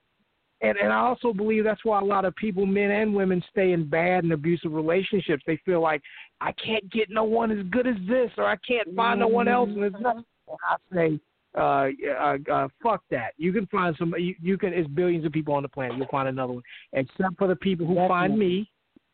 [0.63, 3.73] and and I also believe that's why a lot of people, men and women, stay
[3.73, 5.43] in bad and abusive relationships.
[5.45, 6.01] They feel like
[6.39, 9.47] I can't get no one as good as this, or I can't find no one
[9.47, 9.69] else.
[9.69, 10.23] And it's not.
[10.49, 11.19] I say,
[11.57, 11.87] uh,
[12.17, 13.33] uh, uh, fuck that.
[13.37, 14.13] You can find some.
[14.17, 14.73] You, you can.
[14.73, 15.97] It's billions of people on the planet.
[15.97, 16.63] You'll find another one,
[16.93, 18.69] except for the people who find me.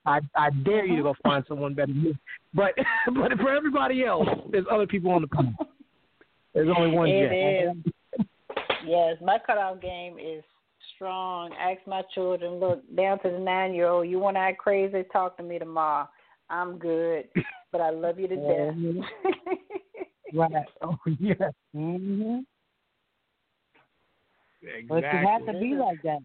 [0.05, 2.17] I I dare you to go find someone better than me.
[2.53, 2.73] But
[3.15, 5.55] but for everybody else, there's other people on the planet.
[6.53, 7.93] There's only one It is.
[8.85, 10.43] Yes, my cutoff game is
[10.99, 11.51] strong.
[11.57, 15.03] Ask my children, look, down to the nine year old, you want to act crazy?
[15.13, 16.09] Talk to me tomorrow.
[16.49, 17.30] I'm good,
[17.71, 19.05] but I love you to death.
[20.31, 20.51] Right.
[20.84, 21.49] Oh yeah.
[21.73, 22.41] hmm
[24.61, 24.88] Exactly.
[24.88, 26.19] But you have to be like that.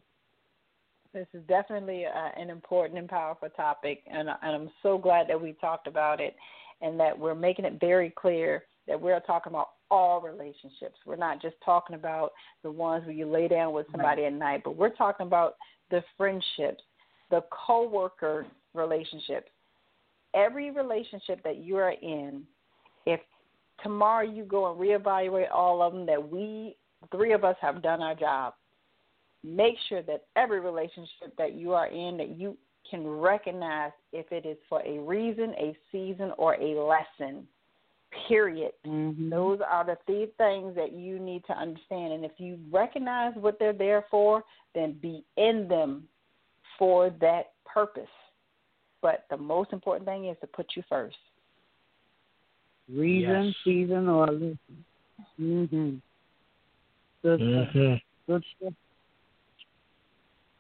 [1.15, 5.41] This is definitely uh, an important and powerful topic, and, and I'm so glad that
[5.41, 6.37] we talked about it
[6.83, 10.97] and that we're making it very clear that we're talking about all relationships.
[11.07, 12.33] We're not just talking about
[12.63, 15.55] the ones where you lay down with somebody at night, but we're talking about
[15.91, 16.83] the friendships,
[17.31, 19.49] the coworker relationships.
[20.35, 22.43] Every relationship that you are in,
[23.07, 23.21] if
[23.83, 26.77] tomorrow you go and reevaluate all of them, that we
[27.13, 28.55] three of us have done our job
[29.45, 32.57] make sure that every relationship that you are in that you
[32.91, 37.47] can recognize if it is for a reason, a season, or a lesson.
[38.29, 38.73] Period.
[38.87, 39.29] Mm-hmm.
[39.29, 42.13] Those are the three things that you need to understand.
[42.13, 46.09] And if you recognize what they're there for, then be in them
[46.79, 48.09] for that purpose.
[49.03, 51.17] But the most important thing is to put you first.
[52.89, 53.55] Reason, Yes.
[53.65, 54.85] season, or listen.
[55.39, 56.01] Mhm.
[57.23, 57.75] Good stuff.
[57.75, 58.03] Mhm.
[58.27, 58.75] Good stuff.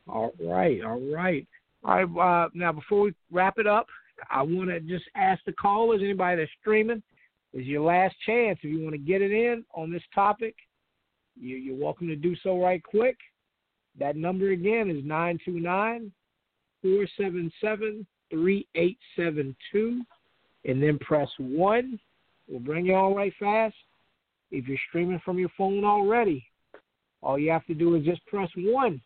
[0.09, 1.47] All right, all right.
[1.85, 3.89] All right, uh, now before we wrap it up,
[4.31, 7.13] I want to just ask the callers, anybody that's streaming, this
[7.55, 8.59] is your last chance.
[8.62, 10.55] If you want to get it in on this topic,
[11.40, 13.16] you, you're welcome to do so right quick.
[13.98, 16.12] That number again is 929
[16.82, 20.02] 477 3872,
[20.64, 22.01] and then press 1.
[22.48, 23.76] We'll bring you on right fast.
[24.51, 26.44] If you're streaming from your phone already,
[27.22, 29.01] all you have to do is just press 1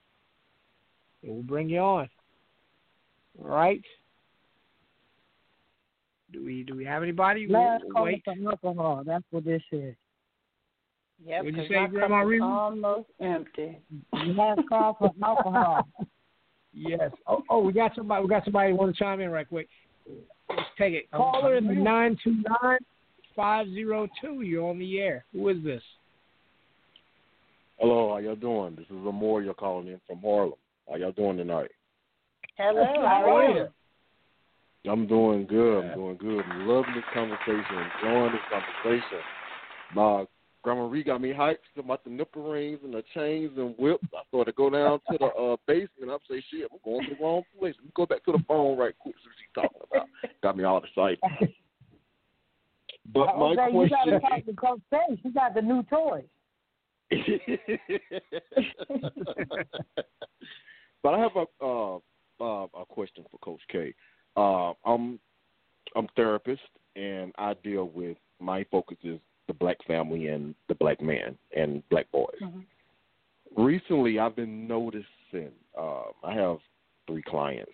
[1.22, 2.08] and we'll bring you on.
[3.38, 3.82] All right.
[6.32, 7.46] Do we do we have anybody?
[7.48, 8.22] Last We'll call wait.
[8.24, 9.02] for alcohol.
[9.06, 9.94] That's what this is.
[11.24, 12.44] Yep, What'd you 'cause say, my Grandma cup Reba?
[12.44, 13.78] almost empty.
[14.12, 15.88] Last call for alcohol.
[16.72, 17.10] Yes.
[17.26, 18.22] Oh, oh, we got somebody.
[18.22, 19.68] We got somebody who want to chime in right quick.
[20.50, 21.10] Let's take it.
[21.10, 22.78] Caller in the nine two nine
[23.34, 24.42] five zero two.
[24.42, 25.24] You're on the air.
[25.32, 25.82] Who is this?
[27.78, 28.74] Hello, how y'all doing?
[28.76, 29.42] This is Amor.
[29.42, 30.54] You're calling in from Harlem.
[30.88, 31.70] How y'all doing tonight?
[32.56, 33.66] Hello, how are you?
[34.88, 35.84] I'm doing good.
[35.84, 36.44] I'm doing good.
[36.50, 37.64] I'm loving this conversation.
[38.02, 39.18] Enjoying this conversation.
[39.94, 40.24] My
[40.62, 44.06] grandma Ree got me hyped about the nipple rings and the chains and whips.
[44.14, 46.10] I thought to go down to the uh, basement.
[46.10, 47.74] I'm say, shit, I'm going to the wrong place.
[47.78, 49.14] Let me go back to the phone right quick.
[49.16, 50.08] See what she's talking about.
[50.42, 51.18] Got me all excited.
[53.12, 54.20] But my okay, you got to question.
[54.20, 55.20] talk to Coach Kay.
[55.22, 56.24] She got the new toys.
[61.02, 61.96] but I have a uh,
[62.40, 63.94] uh, a question for Coach Kay.
[64.38, 65.18] Uh, I'm
[65.96, 66.62] I'm a therapist,
[66.94, 71.82] and I deal with my focus is the black family and the black man and
[71.88, 72.36] black boys.
[72.42, 72.60] Mm-hmm.
[73.60, 75.50] Recently, I've been noticing.
[75.76, 76.58] Uh, I have
[77.08, 77.72] three clients.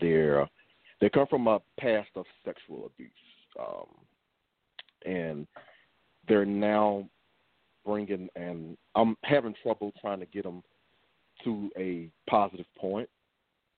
[0.00, 0.48] They're
[1.00, 3.10] they come from a past of sexual abuse,
[3.58, 3.86] um,
[5.06, 5.46] and
[6.26, 7.08] they're now
[7.86, 10.62] bringing and I'm having trouble trying to get them
[11.44, 13.08] to a positive point.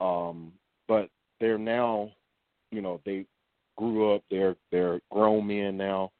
[0.01, 0.53] Um,
[0.89, 1.11] but
[1.43, 2.11] they're now,
[2.73, 3.27] you know, they
[3.77, 4.23] grew up.
[4.31, 6.11] They're they're grown men now,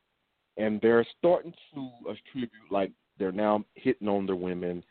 [0.57, 4.85] and they're starting to attribute like they're now hitting on their women.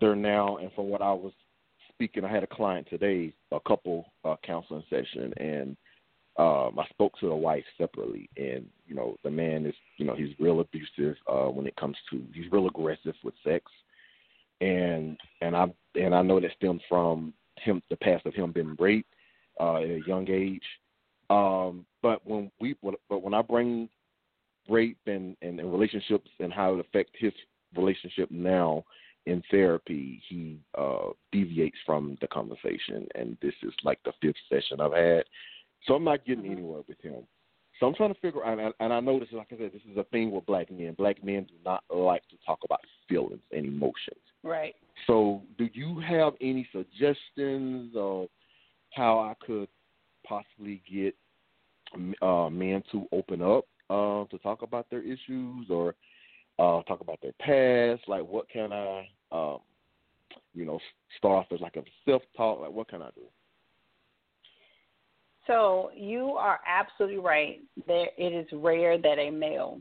[0.00, 1.32] They're now, and from what I was
[1.92, 5.76] speaking, I had a client today, a couple uh, counseling session, and
[6.38, 10.14] um, I spoke to the wife separately, and you know the man is, you know,
[10.14, 13.64] he's real abusive uh, when it comes to, he's real aggressive with sex,
[14.60, 15.66] and and I
[15.96, 19.12] and I know that stems from him, the past of him being raped
[19.60, 20.62] uh, at a young age.
[21.30, 23.88] Um, but when we, but when I bring
[24.68, 27.32] rape and, and, and relationships and how it affects his
[27.76, 28.84] relationship now
[29.26, 34.80] in therapy, he uh, deviates from the conversation, and this is like the fifth session
[34.80, 35.24] I've had.
[35.86, 37.24] So I'm not getting anywhere with him.
[37.78, 39.70] So I'm trying to figure out, and I, and I know this, like I said,
[39.72, 40.94] this is a thing with black men.
[40.98, 44.18] Black men do not like to talk about feelings and emotions.
[44.42, 44.74] Right.
[45.06, 48.28] So, do you have any suggestions of
[48.94, 49.68] how I could
[50.28, 51.14] possibly get
[52.22, 55.94] uh, men to open up uh, to talk about their issues or
[56.58, 58.08] uh, talk about their past?
[58.08, 59.58] Like, what can I, um,
[60.54, 60.78] you know,
[61.16, 62.60] start off as like a self talk?
[62.60, 63.22] Like, what can I do?
[65.46, 67.60] So you are absolutely right.
[67.86, 69.80] There, it is rare that a male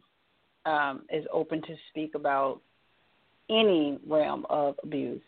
[0.66, 2.62] um, is open to speak about
[3.50, 5.22] any realm of abuse.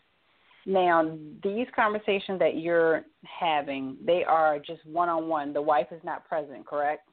[0.66, 5.52] Now, these conversations that you're having, they are just one on one.
[5.52, 7.08] The wife is not present, correct?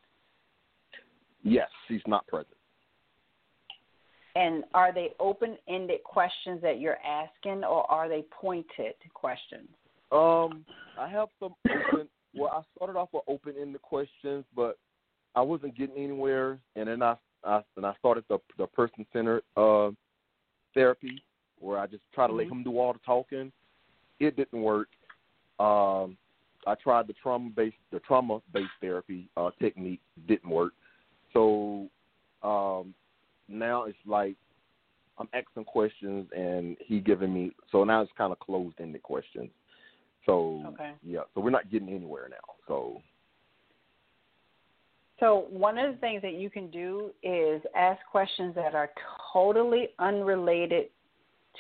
[1.44, 2.56] Yes, she's not present.
[4.36, 9.68] And are they open ended questions that you're asking or are they pointed questions?
[10.12, 10.64] Um,
[11.00, 14.78] I have some open well, I started off with open ended questions, but
[15.34, 19.42] I wasn't getting anywhere and then I I and I started the the person centered
[19.56, 19.90] uh
[20.74, 21.24] therapy
[21.60, 22.38] where I just try to mm-hmm.
[22.40, 23.52] let him do all the talking.
[24.20, 24.90] It didn't work.
[25.60, 26.18] Um,
[26.66, 30.74] I tried the trauma based the trauma based therapy uh, technique didn't work.
[31.34, 31.88] So
[32.44, 32.94] um,
[33.48, 34.36] now it's like
[35.18, 39.50] I'm asking questions and he giving me so now it's kind of closed ended questions.
[40.26, 40.92] So okay.
[41.04, 42.54] yeah, so we're not getting anywhere now.
[42.68, 43.02] So
[45.20, 48.92] so one of the things that you can do is ask questions that are
[49.34, 50.90] totally unrelated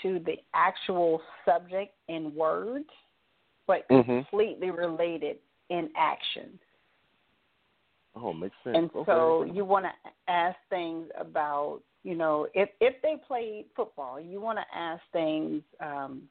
[0.02, 2.90] to the actual subject in words,
[3.66, 4.12] but mm-hmm.
[4.12, 5.38] completely related
[5.70, 6.60] in action.
[8.16, 8.78] Oh, makes sense.
[8.78, 9.04] And okay.
[9.06, 14.42] so you want to ask things about, you know, if if they played football, you
[14.42, 15.62] want to ask things.
[15.80, 16.24] Um,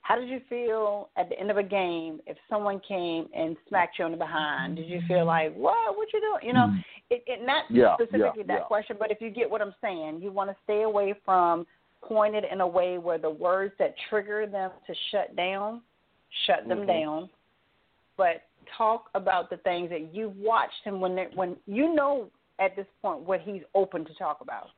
[0.00, 4.00] how did you feel at the end of a game if someone came and smacked
[4.00, 4.74] you on the behind?
[4.74, 5.96] Did you feel like, what?
[5.96, 6.44] What you doing?
[6.44, 6.78] You know, mm-hmm.
[7.10, 8.64] it, it not yeah, specifically yeah, that yeah.
[8.64, 11.66] question, but if you get what I'm saying, you want to stay away from
[12.02, 15.82] pointed in a way where the words that trigger them to shut down,
[16.46, 16.86] shut them mm-hmm.
[16.86, 17.30] down,
[18.16, 18.42] but
[18.76, 23.20] talk about the things that you've watched him when when you know at this point
[23.20, 24.68] what he's open to talk about.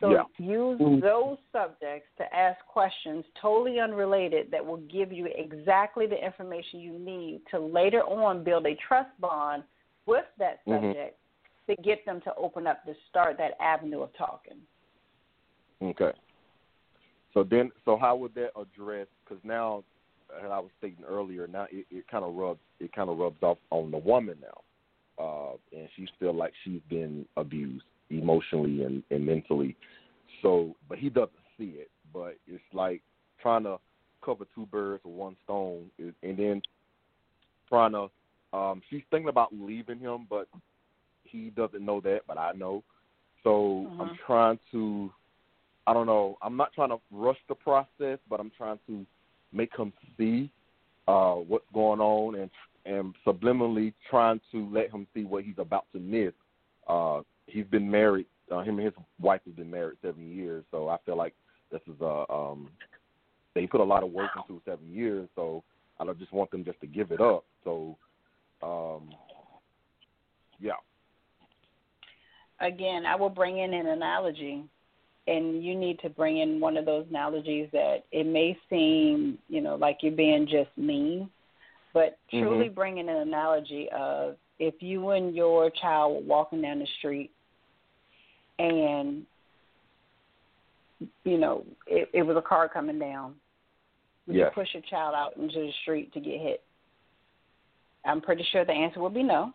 [0.00, 0.22] So yeah.
[0.38, 1.00] use mm-hmm.
[1.00, 6.98] those subjects to ask questions totally unrelated that will give you exactly the information you
[6.98, 9.62] need to later on build a trust bond
[10.06, 10.88] with that mm-hmm.
[10.88, 11.18] subject
[11.68, 14.58] to get them to open up to start that avenue of talking.
[15.82, 16.12] Okay.
[17.34, 19.08] So then, so how would that address?
[19.24, 19.82] Because now,
[20.38, 23.42] as I was stating earlier, now it, it kind of rubs it kind of rubs
[23.42, 29.02] off on the woman now, uh, and she feel like she's been abused emotionally and,
[29.10, 29.76] and mentally.
[30.42, 31.90] So, but he doesn't see it.
[32.12, 33.02] But it's like
[33.42, 33.78] trying to
[34.24, 36.62] cover two birds with one stone, and then
[37.68, 38.10] trying to.
[38.52, 40.46] Um, she's thinking about leaving him, but
[41.24, 42.84] he doesn't know that, but I know.
[43.42, 44.00] So mm-hmm.
[44.00, 45.10] I'm trying to.
[45.86, 46.38] I don't know.
[46.42, 49.04] I'm not trying to rush the process, but I'm trying to
[49.52, 50.50] make him see
[51.06, 52.50] uh, what's going on and
[52.86, 56.34] and subliminally trying to let him see what he's about to miss
[56.86, 58.26] uh, he's been married.
[58.50, 61.34] Uh, him and his wife have been married seven years, so I feel like
[61.72, 62.68] this is a um,
[63.54, 65.28] they put a lot of work into seven years.
[65.34, 65.62] So
[65.98, 67.44] I don't just want them just to give it up.
[67.62, 67.96] So,
[68.62, 69.10] um,
[70.60, 70.72] yeah.
[72.60, 74.64] Again, I will bring in an analogy,
[75.26, 79.60] and you need to bring in one of those analogies that it may seem, you
[79.60, 81.30] know, like you're being just mean,
[81.92, 82.74] but truly mm-hmm.
[82.74, 87.30] bring in an analogy of if you and your child were walking down the street
[88.58, 89.24] and
[91.24, 93.34] you know it, it was a car coming down,
[94.26, 94.50] would Yes.
[94.50, 96.62] you push your child out into the street to get hit?
[98.04, 99.52] I'm pretty sure the answer would be no.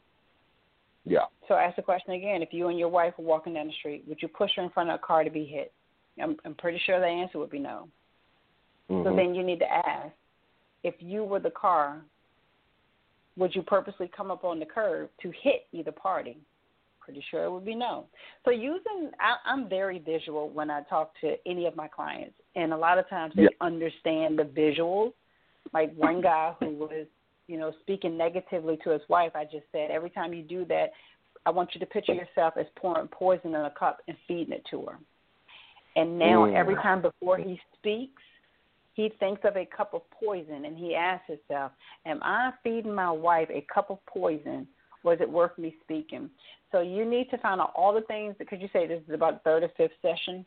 [1.09, 1.25] Yeah.
[1.47, 3.73] So I ask the question again: If you and your wife were walking down the
[3.73, 5.73] street, would you push her in front of a car to be hit?
[6.21, 7.89] I'm, I'm pretty sure the answer would be no.
[8.87, 9.15] So Mhm.
[9.15, 10.13] then you need to ask:
[10.83, 12.01] If you were the car,
[13.37, 16.37] would you purposely come up on the curb to hit either party?
[16.99, 18.05] Pretty sure it would be no.
[18.45, 22.71] So using, I, I'm very visual when I talk to any of my clients, and
[22.71, 23.49] a lot of times they Yeah.
[23.61, 25.13] understand the visuals.
[25.73, 27.07] Like one guy who was,
[27.49, 30.91] you know, speaking negatively to his wife, I just said, every time you do that,
[31.47, 34.63] I want you to picture yourself as pouring poison in a cup and feeding it
[34.69, 34.99] to her.
[35.95, 36.53] And now Mm.
[36.53, 38.21] every time before he speaks,
[38.93, 41.71] he thinks of a cup of poison and he asks himself,
[42.05, 44.67] Am I feeding my wife a cup of poison
[45.01, 46.29] Was it worth me speaking?
[46.71, 49.43] So you need to find out all the things because you say this is about
[49.45, 50.45] third or fifth session.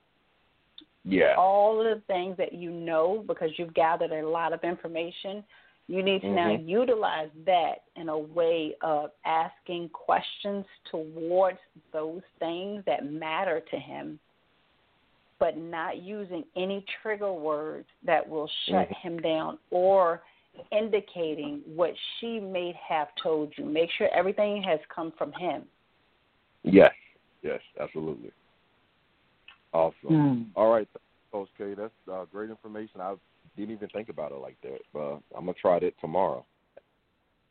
[1.05, 1.35] Yeah.
[1.37, 5.43] All of the things that you know because you've gathered a lot of information.
[5.93, 6.67] You need to now Mhm.
[6.67, 11.59] utilize that in a way of asking questions towards
[11.91, 14.19] those things that matter to him
[15.39, 18.97] but not using any trigger words that will shut Mhm.
[18.99, 20.23] him down or
[20.71, 23.65] indicating what she may have told you.
[23.65, 25.69] Make sure everything has come from him.
[26.63, 26.95] Yes.
[27.43, 27.61] Yes.
[27.79, 28.31] Absolutely.
[29.73, 30.11] Awesome.
[30.11, 30.51] Mm.
[30.55, 30.89] All right,
[31.33, 31.75] Coach Kay.
[31.75, 33.01] That's uh, great information.
[33.01, 33.17] I
[33.57, 36.45] didn't even think about it like that, but I'm gonna try that tomorrow.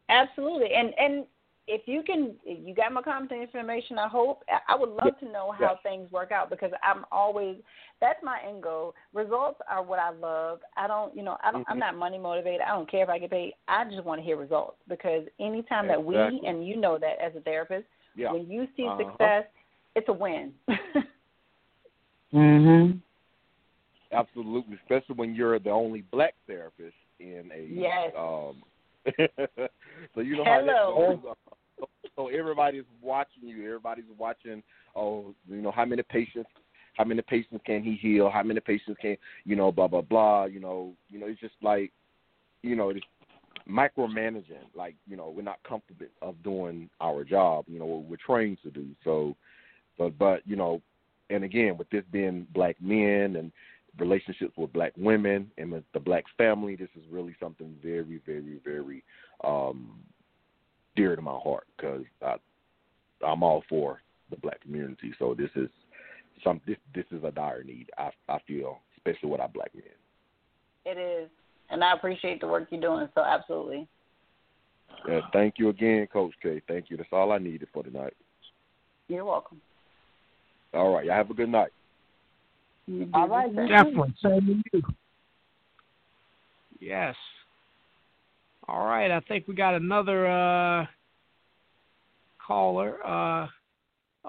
[0.10, 0.74] Absolutely.
[0.74, 1.26] And and
[1.68, 4.44] if you can you got my contact information, I hope.
[4.50, 5.80] I- I would love to know how Yes.
[5.84, 7.58] things work out because I'm always
[8.02, 8.96] that's my end goal.
[9.14, 10.60] Results are what I love.
[10.76, 11.80] I don't you know, I don't I'm Mhm.
[11.80, 12.62] not money motivated.
[12.62, 13.54] I don't care if I get paid.
[13.68, 16.16] I just want to hear results because anytime that we
[16.46, 18.32] and you know that as a therapist, Yeah.
[18.34, 18.98] when you see Uh-huh.
[19.10, 19.46] success,
[19.96, 20.54] it's a win.
[22.34, 23.02] Mhm.
[24.12, 28.12] Absolutely, especially when you're the only black therapist in a Yes.
[28.18, 28.64] um
[30.14, 31.36] so you know how that goes.
[31.80, 33.66] So, so everybody's watching you.
[33.66, 34.62] Everybody's watching.
[34.96, 36.50] Oh, you know how many patients?
[36.98, 38.30] How many patients can he heal?
[38.30, 39.72] How many patients can you know?
[39.72, 40.46] Blah blah blah.
[40.46, 41.26] You know, you know.
[41.28, 41.92] It's just like
[42.62, 43.00] you know, it's
[43.68, 44.70] micromanaging.
[44.76, 47.66] Like you know, we're not comfortable of doing our job.
[47.68, 48.88] You know, what we're trained to do.
[49.04, 49.36] So,
[49.98, 50.82] but but you know,
[51.32, 53.52] and again, with this being black men and
[53.98, 58.60] relationships with black women and with the black family, this is really something very, very,
[58.64, 59.04] very
[59.44, 60.00] um,
[60.96, 62.04] dear to my heart because
[63.26, 65.14] I'm all for the black community.
[65.20, 65.70] So this is
[66.44, 67.90] some this this is a dire need.
[67.98, 69.84] I I feel, especially with our black men.
[70.86, 71.30] it is.
[71.70, 73.88] And I appreciate the work you're doing, so absolutely.
[75.10, 76.62] Uh, thank you again, Coach Kay.
[76.68, 76.98] Thank you.
[76.98, 78.14] That's all I needed for tonight.
[79.08, 79.62] You're welcome.
[80.74, 81.72] All right, y'all have a good night.
[82.92, 83.68] You do All the right, same.
[83.68, 84.14] Definitely.
[84.22, 84.84] Same to you.
[86.82, 87.16] Yes.
[88.68, 89.10] All right.
[89.12, 90.86] I think we got another uh,
[92.46, 92.98] caller.
[93.06, 93.48] Uh,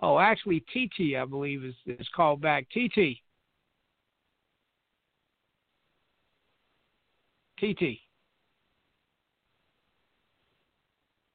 [0.00, 2.68] oh, actually, TT, I believe, is, is called back.
[2.70, 3.18] TT.
[7.58, 7.98] TT.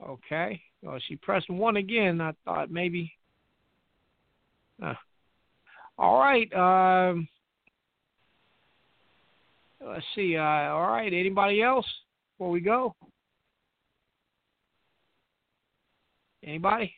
[0.08, 0.62] Okay.
[0.82, 2.22] Well, she pressed one again.
[2.22, 3.12] I thought maybe.
[4.82, 4.94] Uh,
[5.98, 6.52] all right.
[6.54, 7.28] Um,
[9.86, 10.38] let's see.
[10.38, 11.12] Uh, all right.
[11.12, 11.86] Anybody else
[12.38, 12.96] before we go?
[16.44, 16.94] Anybody?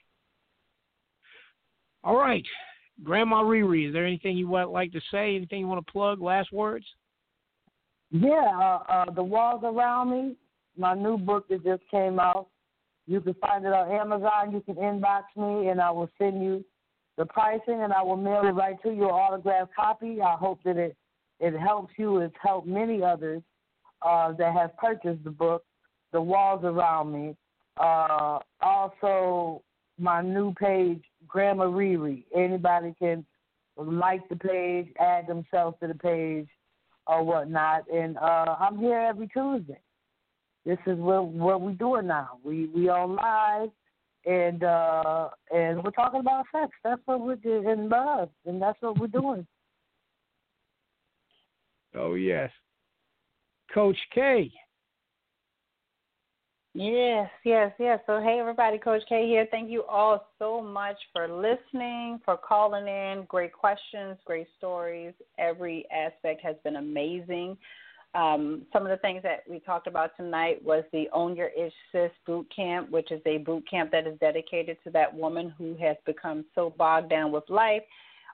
[2.04, 2.46] All right.
[3.04, 5.36] Grandma ReRe, is there anything you would like to say?
[5.36, 6.22] Anything you want to plug?
[6.22, 6.86] Last words?
[8.12, 10.36] Yeah, uh, uh, The Walls Around Me,
[10.78, 12.48] my new book that just came out.
[13.08, 14.52] You can find it on Amazon.
[14.52, 16.64] You can inbox me, and I will send you
[17.20, 20.22] the pricing, and I will mail it right to your autographed copy.
[20.22, 20.96] I hope that it
[21.42, 22.20] it helps you.
[22.20, 23.44] It's helped many others
[24.02, 25.64] uh, that have purchased the book,
[26.14, 27.36] The Walls Around Me.
[27.78, 29.62] Uh, also,
[29.98, 32.24] my new page, Grandma ReRe.
[32.36, 33.26] Anybody can
[33.78, 36.48] like the page, add themselves to the page,
[37.06, 37.84] or whatnot.
[37.94, 39.80] And uh, I'm here every Tuesday.
[40.66, 42.40] This is what what we're doing now.
[42.46, 43.72] We we on live,
[44.30, 46.72] and uh, and we're talking about sex.
[46.84, 49.46] That's what we're doing, and love, and that's what we're doing.
[51.96, 52.52] Oh, yes.
[53.74, 54.52] Coach Kay.
[56.76, 58.00] Yes, yes, yes.
[58.06, 59.48] So, hey, everybody, Coach Kay here.
[59.50, 63.26] Thank you all so much for listening, for calling in.
[63.28, 65.14] Great questions, great stories.
[65.40, 67.58] Every aspect has been amazing.
[68.16, 71.74] Um, some of the things that we talked about tonight was the Own Your Ish
[71.92, 75.76] Sis boot camp, which is a boot camp that is dedicated to that woman who
[75.76, 77.84] has become so bogged down with life,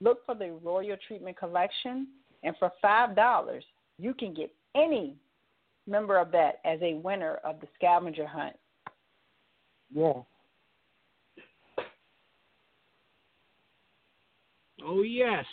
[0.00, 2.08] Look for the Royal Treatment Collection,
[2.42, 3.60] and for $5,
[3.98, 5.16] you can get any
[5.86, 8.56] member of that as a winner of the scavenger hunt.
[9.94, 10.12] Yeah.
[14.84, 15.44] Oh, yes.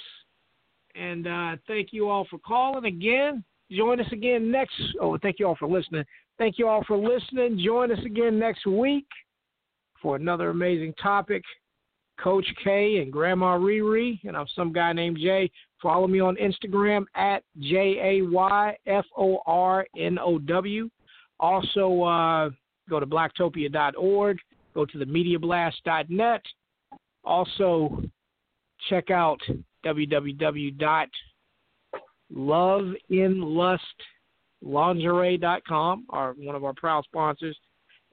[0.96, 3.44] And uh, thank you all for calling again.
[3.72, 4.76] Join us again next.
[5.02, 6.04] Oh, thank you all for listening.
[6.38, 7.62] Thank you all for listening.
[7.64, 9.06] Join us again next week
[10.02, 11.44] for another amazing topic.
[12.20, 15.50] Coach Kay and Grandma ReRe, and I'm some guy named Jay.
[15.82, 20.90] Follow me on Instagram at J A Y F O R N O W.
[21.40, 22.50] Also, uh,
[22.90, 24.38] go to blacktopia.org,
[24.74, 26.42] go to the mediablast.net.
[27.26, 28.04] Also,
[28.90, 29.40] check out
[34.64, 37.58] www.loveinlustlingerie.com, are one of our proud sponsors.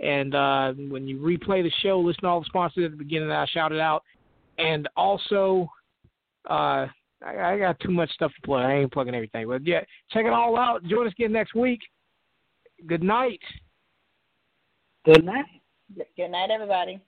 [0.01, 3.29] And uh, when you replay the show, listen to all the sponsors at the beginning
[3.29, 4.03] that I shouted out.
[4.59, 5.71] And also,
[6.49, 6.87] uh,
[7.23, 8.65] I, I got too much stuff to plug.
[8.65, 9.47] I ain't plugging everything.
[9.47, 10.85] But yeah, check it all out.
[10.85, 11.81] Join us again next week.
[12.87, 13.41] Good night.
[15.05, 15.45] Good night.
[16.17, 17.01] Good night, everybody.